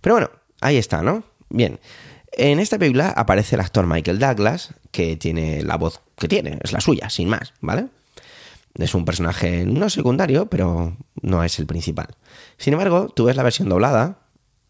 Pero 0.00 0.14
bueno, 0.14 0.30
ahí 0.60 0.76
está, 0.76 1.02
¿no? 1.02 1.24
Bien. 1.48 1.80
En 2.32 2.60
esta 2.60 2.78
película 2.78 3.08
aparece 3.08 3.56
el 3.56 3.60
actor 3.60 3.86
Michael 3.86 4.18
Douglas, 4.18 4.74
que 4.92 5.16
tiene 5.16 5.62
la 5.62 5.76
voz 5.76 6.00
que 6.16 6.28
tiene, 6.28 6.58
es 6.62 6.72
la 6.72 6.80
suya, 6.80 7.10
sin 7.10 7.28
más, 7.28 7.54
¿vale? 7.60 7.88
Es 8.80 8.94
un 8.94 9.04
personaje 9.04 9.64
no 9.66 9.90
secundario, 9.90 10.46
pero 10.46 10.96
no 11.20 11.44
es 11.44 11.58
el 11.58 11.66
principal. 11.66 12.08
Sin 12.56 12.72
embargo, 12.72 13.08
tú 13.08 13.24
ves 13.24 13.36
la 13.36 13.42
versión 13.42 13.68
doblada 13.68 14.20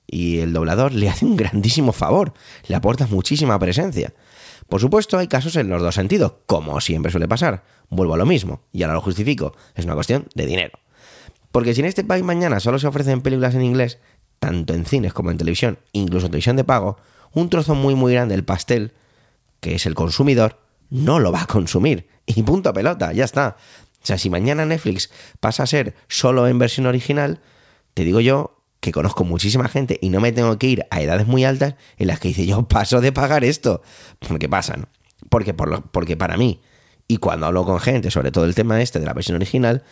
y 0.07 0.39
el 0.41 0.53
doblador 0.53 0.93
le 0.93 1.09
hace 1.09 1.25
un 1.25 1.37
grandísimo 1.37 1.93
favor, 1.93 2.33
le 2.67 2.75
aporta 2.75 3.07
muchísima 3.07 3.59
presencia. 3.59 4.13
Por 4.69 4.81
supuesto, 4.81 5.19
hay 5.19 5.29
casos 5.29 5.57
en 5.57 5.69
los 5.69 5.83
dos 5.83 5.95
sentidos, 5.95 6.35
como 6.47 6.81
siempre 6.81 7.11
suele 7.11 7.29
pasar. 7.29 7.65
Vuelvo 7.89 8.15
a 8.15 8.17
lo 8.17 8.27
mismo, 8.27 8.63
y 8.73 8.83
ahora 8.83 8.95
lo 8.95 9.01
justifico, 9.01 9.55
es 9.75 9.85
una 9.85 9.95
cuestión 9.95 10.27
de 10.35 10.47
dinero. 10.47 10.79
Porque 11.53 11.75
si 11.75 11.81
en 11.81 11.87
este 11.87 12.05
país 12.05 12.25
mañana 12.25 12.61
solo 12.61 12.79
se 12.79 12.87
ofrecen 12.87 13.21
películas 13.21 13.55
en 13.55 13.63
inglés, 13.63 13.99
tanto 14.39 14.75
en 14.75 14.85
cines 14.87 15.13
como 15.13 15.31
en 15.31 15.39
televisión, 15.39 15.79
incluso 15.93 16.27
en 16.27 16.33
televisión 16.33 16.57
de 16.57 16.65
pago, 16.65 16.97
un 17.33 17.49
trozo 17.49 17.75
muy 17.75 17.95
muy 17.95 18.13
grande 18.13 18.35
del 18.35 18.45
pastel, 18.45 18.93
que 19.61 19.75
es 19.75 19.87
el 19.87 19.95
consumidor, 19.95 20.59
no 20.89 21.19
lo 21.19 21.33
va 21.33 21.43
a 21.43 21.47
consumir. 21.47 22.09
Y 22.27 22.43
punto 22.43 22.73
pelota, 22.73 23.13
ya 23.13 23.25
está. 23.25 23.57
O 24.03 24.07
sea, 24.07 24.19
si 24.19 24.31
mañana 24.31 24.65
Netflix 24.65 25.11
pasa 25.41 25.63
a 25.63 25.67
ser 25.67 25.95
solo 26.09 26.49
en 26.49 26.59
versión 26.59 26.87
original, 26.87 27.41
te 27.95 28.05
digo 28.05 28.21
yo 28.21 28.57
que 28.81 28.93
conozco 28.93 29.25
muchísima 29.25 29.69
gente 29.69 29.99
y 30.01 30.09
no 30.09 30.21
me 30.21 30.33
tengo 30.33 30.59
que 30.59 30.67
ir 30.67 30.87
a 30.91 31.03
edades 31.03 31.27
muy 31.27 31.45
altas 31.45 31.75
en 31.99 32.07
las 32.07 32.19
que 32.19 32.29
dice 32.29 32.47
yo 32.47 32.67
paso 32.67 33.01
de 33.01 33.13
pagar 33.13 33.45
esto. 33.45 33.83
Porque 34.27 34.49
pasan. 34.49 34.89
Porque, 35.29 35.53
por 35.53 35.69
lo, 35.69 35.83
porque 35.83 36.17
para 36.17 36.39
mí, 36.39 36.63
y 37.07 37.19
cuando 37.19 37.47
hablo 37.47 37.65
con 37.65 37.79
gente 37.79 38.11
sobre 38.11 38.33
todo 38.33 38.47
el 38.47 38.55
tema 38.55 38.81
este 38.81 39.01
de 39.01 39.07
la 39.07 39.13
versión 39.13 39.37
original, 39.37 39.85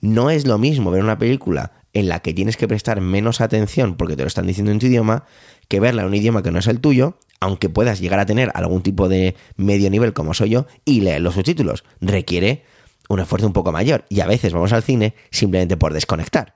no 0.00 0.28
es 0.30 0.46
lo 0.46 0.58
mismo 0.58 0.90
ver 0.90 1.02
una 1.02 1.18
película 1.18 1.72
en 1.94 2.08
la 2.08 2.20
que 2.20 2.34
tienes 2.34 2.58
que 2.58 2.68
prestar 2.68 3.00
menos 3.00 3.40
atención 3.40 3.96
porque 3.96 4.16
te 4.16 4.22
lo 4.22 4.28
están 4.28 4.46
diciendo 4.46 4.70
en 4.70 4.78
tu 4.78 4.86
idioma 4.86 5.24
que 5.68 5.80
verla 5.80 6.02
en 6.02 6.08
un 6.08 6.14
idioma 6.14 6.42
que 6.42 6.50
no 6.50 6.58
es 6.58 6.66
el 6.66 6.80
tuyo, 6.80 7.18
aunque 7.40 7.70
puedas 7.70 8.00
llegar 8.00 8.20
a 8.20 8.26
tener 8.26 8.50
algún 8.54 8.82
tipo 8.82 9.08
de 9.08 9.34
medio 9.56 9.88
nivel 9.90 10.12
como 10.12 10.34
soy 10.34 10.50
yo 10.50 10.66
y 10.84 11.00
leer 11.00 11.22
los 11.22 11.34
subtítulos. 11.34 11.84
Requiere 12.00 12.64
un 13.08 13.20
esfuerzo 13.20 13.46
un 13.46 13.52
poco 13.52 13.72
mayor 13.72 14.04
y 14.08 14.20
a 14.20 14.26
veces 14.26 14.52
vamos 14.52 14.72
al 14.72 14.82
cine 14.82 15.14
simplemente 15.30 15.76
por 15.76 15.92
desconectar. 15.92 16.54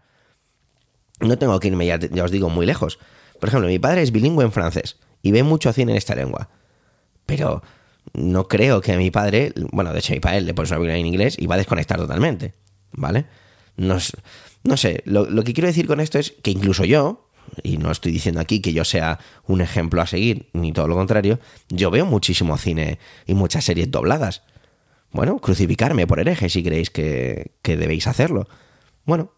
No 1.21 1.39
tengo 1.39 1.59
que 1.61 1.69
irme, 1.69 1.87
ya, 1.87 1.99
ya 1.99 2.25
os 2.25 2.31
digo, 2.31 2.49
muy 2.49 2.67
lejos. 2.67 2.99
Por 3.39 3.49
ejemplo, 3.49 3.69
mi 3.69 3.79
padre 3.79 4.03
es 4.03 4.13
bilingüe 4.13 4.45
en 4.45 4.53
francés 4.53 4.99
y 5.23 5.33
ve 5.33 5.43
mucho 5.43 5.73
cine 5.73 5.93
en 5.93 5.99
esta 5.99 6.15
lengua. 6.15 6.49
Pero 7.27 7.63
no 8.13 8.49
creo 8.49 8.81
que 8.81 8.93
a 8.93 8.97
mi 8.97 9.11
padre, 9.11 9.53
bueno, 9.73 9.93
de 9.93 9.99
hecho 9.99 10.13
mi 10.13 10.21
padre 10.21 10.41
le 10.41 10.55
pones 10.55 10.71
una 10.71 10.79
película 10.79 10.99
en 10.99 11.07
inglés 11.07 11.37
y 11.39 11.47
va 11.47 11.55
a 11.55 11.59
desconectar 11.59 11.99
totalmente, 11.99 12.55
¿vale? 12.93 13.27
No, 13.77 13.99
no 14.65 14.77
sé, 14.77 15.03
lo, 15.05 15.29
lo, 15.31 15.45
que 15.45 15.53
quiero 15.53 15.69
decir 15.69 15.87
con 15.87 16.01
esto 16.01 16.19
es 16.19 16.35
que 16.43 16.51
incluso 16.51 16.85
yo, 16.85 17.31
y 17.63 17.79
no 17.79 17.91
estoy 17.91 18.13
diciendo 18.13 18.41
aquí 18.41 18.61
que 18.61 18.73
yo 18.73 18.85
sea 18.85 19.19
un 19.47 19.61
ejemplo 19.61 20.03
a 20.03 20.07
seguir, 20.07 20.49
ni 20.53 20.73
todo 20.73 20.89
lo 20.89 20.97
contrario, 20.97 21.39
yo 21.69 21.91
veo 21.91 22.05
muchísimo 22.05 22.59
cine 22.59 22.99
y 23.27 23.35
muchas 23.35 23.65
series 23.65 23.91
dobladas. 23.91 24.43
Bueno, 25.13 25.39
crucificarme 25.39 26.07
por 26.07 26.21
hereje 26.21 26.49
si 26.49 26.63
creéis 26.63 26.91
que, 26.91 27.53
que 27.63 27.77
debéis 27.77 28.07
hacerlo. 28.07 28.49
Bueno, 29.05 29.33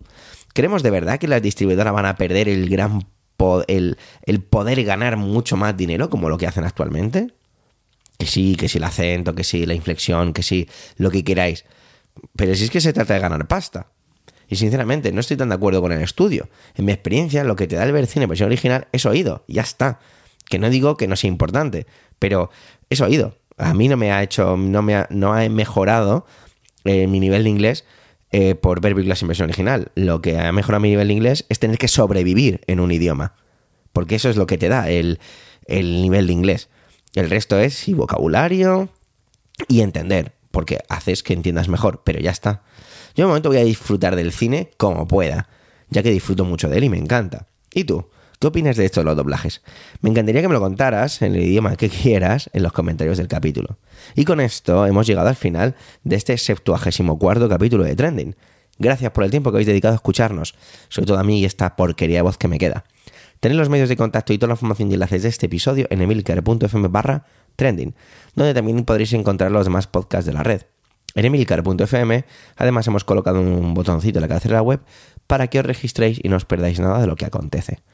¿creemos 0.52 0.82
de 0.82 0.90
verdad 0.90 1.18
que 1.18 1.28
las 1.28 1.42
distribuidoras 1.42 1.94
van 1.94 2.06
a 2.06 2.16
perder 2.16 2.48
el 2.48 2.68
gran 2.68 3.06
po 3.36 3.64
el, 3.66 3.96
el 4.26 4.42
poder 4.42 4.84
ganar 4.84 5.16
mucho 5.16 5.56
más 5.56 5.76
dinero 5.76 6.10
como 6.10 6.28
lo 6.28 6.38
que 6.38 6.46
hacen 6.46 6.64
actualmente? 6.64 7.28
Que 8.18 8.26
sí, 8.26 8.54
que 8.56 8.68
sí 8.68 8.78
el 8.78 8.84
acento, 8.84 9.34
que 9.34 9.44
sí 9.44 9.66
la 9.66 9.74
inflexión, 9.74 10.32
que 10.32 10.42
sí 10.42 10.68
lo 10.96 11.10
que 11.10 11.24
queráis. 11.24 11.64
Pero 12.36 12.54
si 12.54 12.64
es 12.64 12.70
que 12.70 12.80
se 12.80 12.92
trata 12.92 13.14
de 13.14 13.20
ganar 13.20 13.48
pasta. 13.48 13.88
Y 14.48 14.56
sinceramente, 14.56 15.12
no 15.12 15.20
estoy 15.20 15.38
tan 15.38 15.48
de 15.48 15.54
acuerdo 15.54 15.80
con 15.80 15.92
el 15.92 16.02
estudio. 16.02 16.50
En 16.74 16.84
mi 16.84 16.92
experiencia, 16.92 17.42
lo 17.42 17.56
que 17.56 17.66
te 17.66 17.76
da 17.76 17.84
el 17.84 17.92
ver 17.92 18.06
cine 18.06 18.26
versión 18.26 18.48
original 18.48 18.86
es 18.92 19.06
oído. 19.06 19.44
Ya 19.48 19.62
está. 19.62 19.98
Que 20.44 20.58
no 20.58 20.68
digo 20.68 20.98
que 20.98 21.08
no 21.08 21.16
sea 21.16 21.28
importante, 21.28 21.86
pero 22.18 22.50
es 22.90 23.00
oído. 23.00 23.38
A 23.62 23.74
mí 23.74 23.88
no 23.88 23.96
me 23.96 24.12
ha 24.12 24.22
hecho, 24.22 24.56
no 24.56 24.82
me 24.82 24.94
ha, 24.94 25.06
no 25.10 25.34
ha 25.34 25.48
mejorado 25.48 26.26
eh, 26.84 27.06
mi 27.06 27.20
nivel 27.20 27.44
de 27.44 27.50
inglés 27.50 27.84
eh, 28.30 28.54
por 28.54 28.80
ver 28.80 28.94
películas 28.94 29.22
en 29.22 29.28
versión 29.28 29.48
original. 29.48 29.92
Lo 29.94 30.20
que 30.20 30.38
ha 30.38 30.52
mejorado 30.52 30.80
mi 30.80 30.90
nivel 30.90 31.08
de 31.08 31.14
inglés 31.14 31.44
es 31.48 31.58
tener 31.58 31.78
que 31.78 31.88
sobrevivir 31.88 32.60
en 32.66 32.80
un 32.80 32.90
idioma. 32.90 33.34
Porque 33.92 34.14
eso 34.14 34.30
es 34.30 34.36
lo 34.36 34.46
que 34.46 34.58
te 34.58 34.68
da 34.68 34.88
el, 34.90 35.20
el 35.66 36.00
nivel 36.02 36.26
de 36.26 36.32
inglés. 36.32 36.68
El 37.14 37.28
resto 37.28 37.58
es 37.58 37.74
sí, 37.74 37.92
vocabulario 37.92 38.88
y 39.68 39.82
entender, 39.82 40.32
porque 40.50 40.78
haces 40.88 41.22
que 41.22 41.34
entiendas 41.34 41.68
mejor, 41.68 42.02
pero 42.04 42.20
ya 42.20 42.30
está. 42.30 42.62
Yo 43.14 43.24
de 43.24 43.28
momento 43.28 43.50
voy 43.50 43.58
a 43.58 43.64
disfrutar 43.64 44.16
del 44.16 44.32
cine 44.32 44.70
como 44.78 45.06
pueda, 45.06 45.48
ya 45.90 46.02
que 46.02 46.10
disfruto 46.10 46.44
mucho 46.44 46.68
de 46.68 46.78
él 46.78 46.84
y 46.84 46.88
me 46.88 46.98
encanta. 46.98 47.48
¿Y 47.74 47.84
tú? 47.84 48.08
¿Qué 48.43 48.49
opinas 48.49 48.76
de 48.76 48.84
esto 48.84 48.99
de 48.99 49.05
los 49.05 49.16
doblajes? 49.16 49.62
Me 50.01 50.11
encantaría 50.11 50.43
que 50.43 50.49
me 50.49 50.55
lo 50.55 50.61
contaras 50.61 51.22
en 51.22 51.36
el 51.36 51.45
idioma 51.45 51.76
que 51.76 51.88
quieras 51.88 52.51
en 52.53 52.64
los 52.64 52.72
comentarios 52.72 53.16
del 53.16 53.28
capítulo. 53.28 53.78
Y 54.16 54.24
con 54.24 54.40
esto 54.40 54.84
hemos 54.84 55.07
llegado 55.07 55.28
al 55.28 55.36
final 55.36 55.76
de 56.03 56.16
este 56.16 56.36
74 56.36 57.49
capítulo 57.49 57.84
de 57.84 57.95
Trending. 57.95 58.34
Gracias 58.80 59.12
por 59.12 59.22
el 59.22 59.30
tiempo 59.30 59.53
que 59.53 59.59
habéis 59.59 59.68
dedicado 59.68 59.93
a 59.93 59.95
escucharnos, 59.95 60.57
sobre 60.88 61.07
todo 61.07 61.20
a 61.20 61.22
mí 61.22 61.38
y 61.38 61.45
esta 61.45 61.76
porquería 61.76 62.16
de 62.16 62.22
voz 62.22 62.36
que 62.36 62.49
me 62.49 62.59
queda. 62.59 62.82
Tenéis 63.38 63.61
los 63.61 63.68
medios 63.68 63.88
de 63.88 63.97
contacto 63.97 64.32
y 64.32 64.38
toda 64.38 64.49
la 64.49 64.55
información 64.55 64.90
y 64.90 64.95
enlaces 64.95 65.22
de 65.22 65.28
este 65.28 65.47
episodio 65.47 65.86
en 65.90 66.03
emilcar.fm 66.03 66.88
barra 66.88 67.24
trending, 67.55 67.95
donde 68.34 68.55
también 68.55 68.84
podréis 68.84 69.12
encontrar 69.12 69.53
los 69.53 69.66
demás 69.66 69.86
podcasts 69.86 70.26
de 70.26 70.32
la 70.32 70.43
red. 70.43 70.62
En 71.14 71.26
emilcar.fm 71.26 72.24
además 72.57 72.86
hemos 72.88 73.05
colocado 73.05 73.40
un 73.40 73.72
botoncito 73.74 74.18
en 74.18 74.22
la 74.22 74.28
cabecera 74.28 74.55
de 74.55 74.59
la 74.59 74.62
web 74.62 74.80
para 75.28 75.47
que 75.47 75.61
os 75.61 75.64
registréis 75.64 76.18
y 76.20 76.28
no 76.28 76.34
os 76.34 76.45
perdáis 76.45 76.80
nada 76.80 77.01
de 77.01 77.07
lo 77.07 77.14
que 77.14 77.24
acontece. 77.24 77.84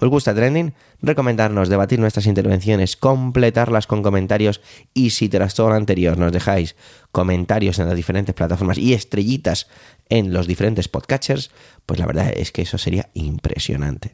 ¿Os 0.00 0.08
gusta 0.08 0.34
Trending? 0.34 0.74
Recomendarnos, 1.02 1.68
debatir 1.68 1.98
nuestras 1.98 2.26
intervenciones, 2.26 2.96
completarlas 2.96 3.86
con 3.86 4.02
comentarios 4.02 4.60
y 4.94 5.10
si 5.10 5.28
tras 5.28 5.54
todo 5.54 5.70
lo 5.70 5.74
anterior 5.74 6.16
nos 6.16 6.32
dejáis 6.32 6.76
comentarios 7.10 7.78
en 7.80 7.86
las 7.86 7.96
diferentes 7.96 8.34
plataformas 8.34 8.78
y 8.78 8.94
estrellitas 8.94 9.66
en 10.08 10.32
los 10.32 10.46
diferentes 10.46 10.88
podcatchers, 10.88 11.50
pues 11.84 11.98
la 11.98 12.06
verdad 12.06 12.32
es 12.34 12.52
que 12.52 12.62
eso 12.62 12.78
sería 12.78 13.10
impresionante. 13.14 14.12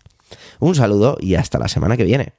Un 0.59 0.75
saludo 0.75 1.19
y 1.21 1.35
hasta 1.35 1.59
la 1.59 1.69
semana 1.69 1.97
que 1.97 2.05
viene. 2.05 2.33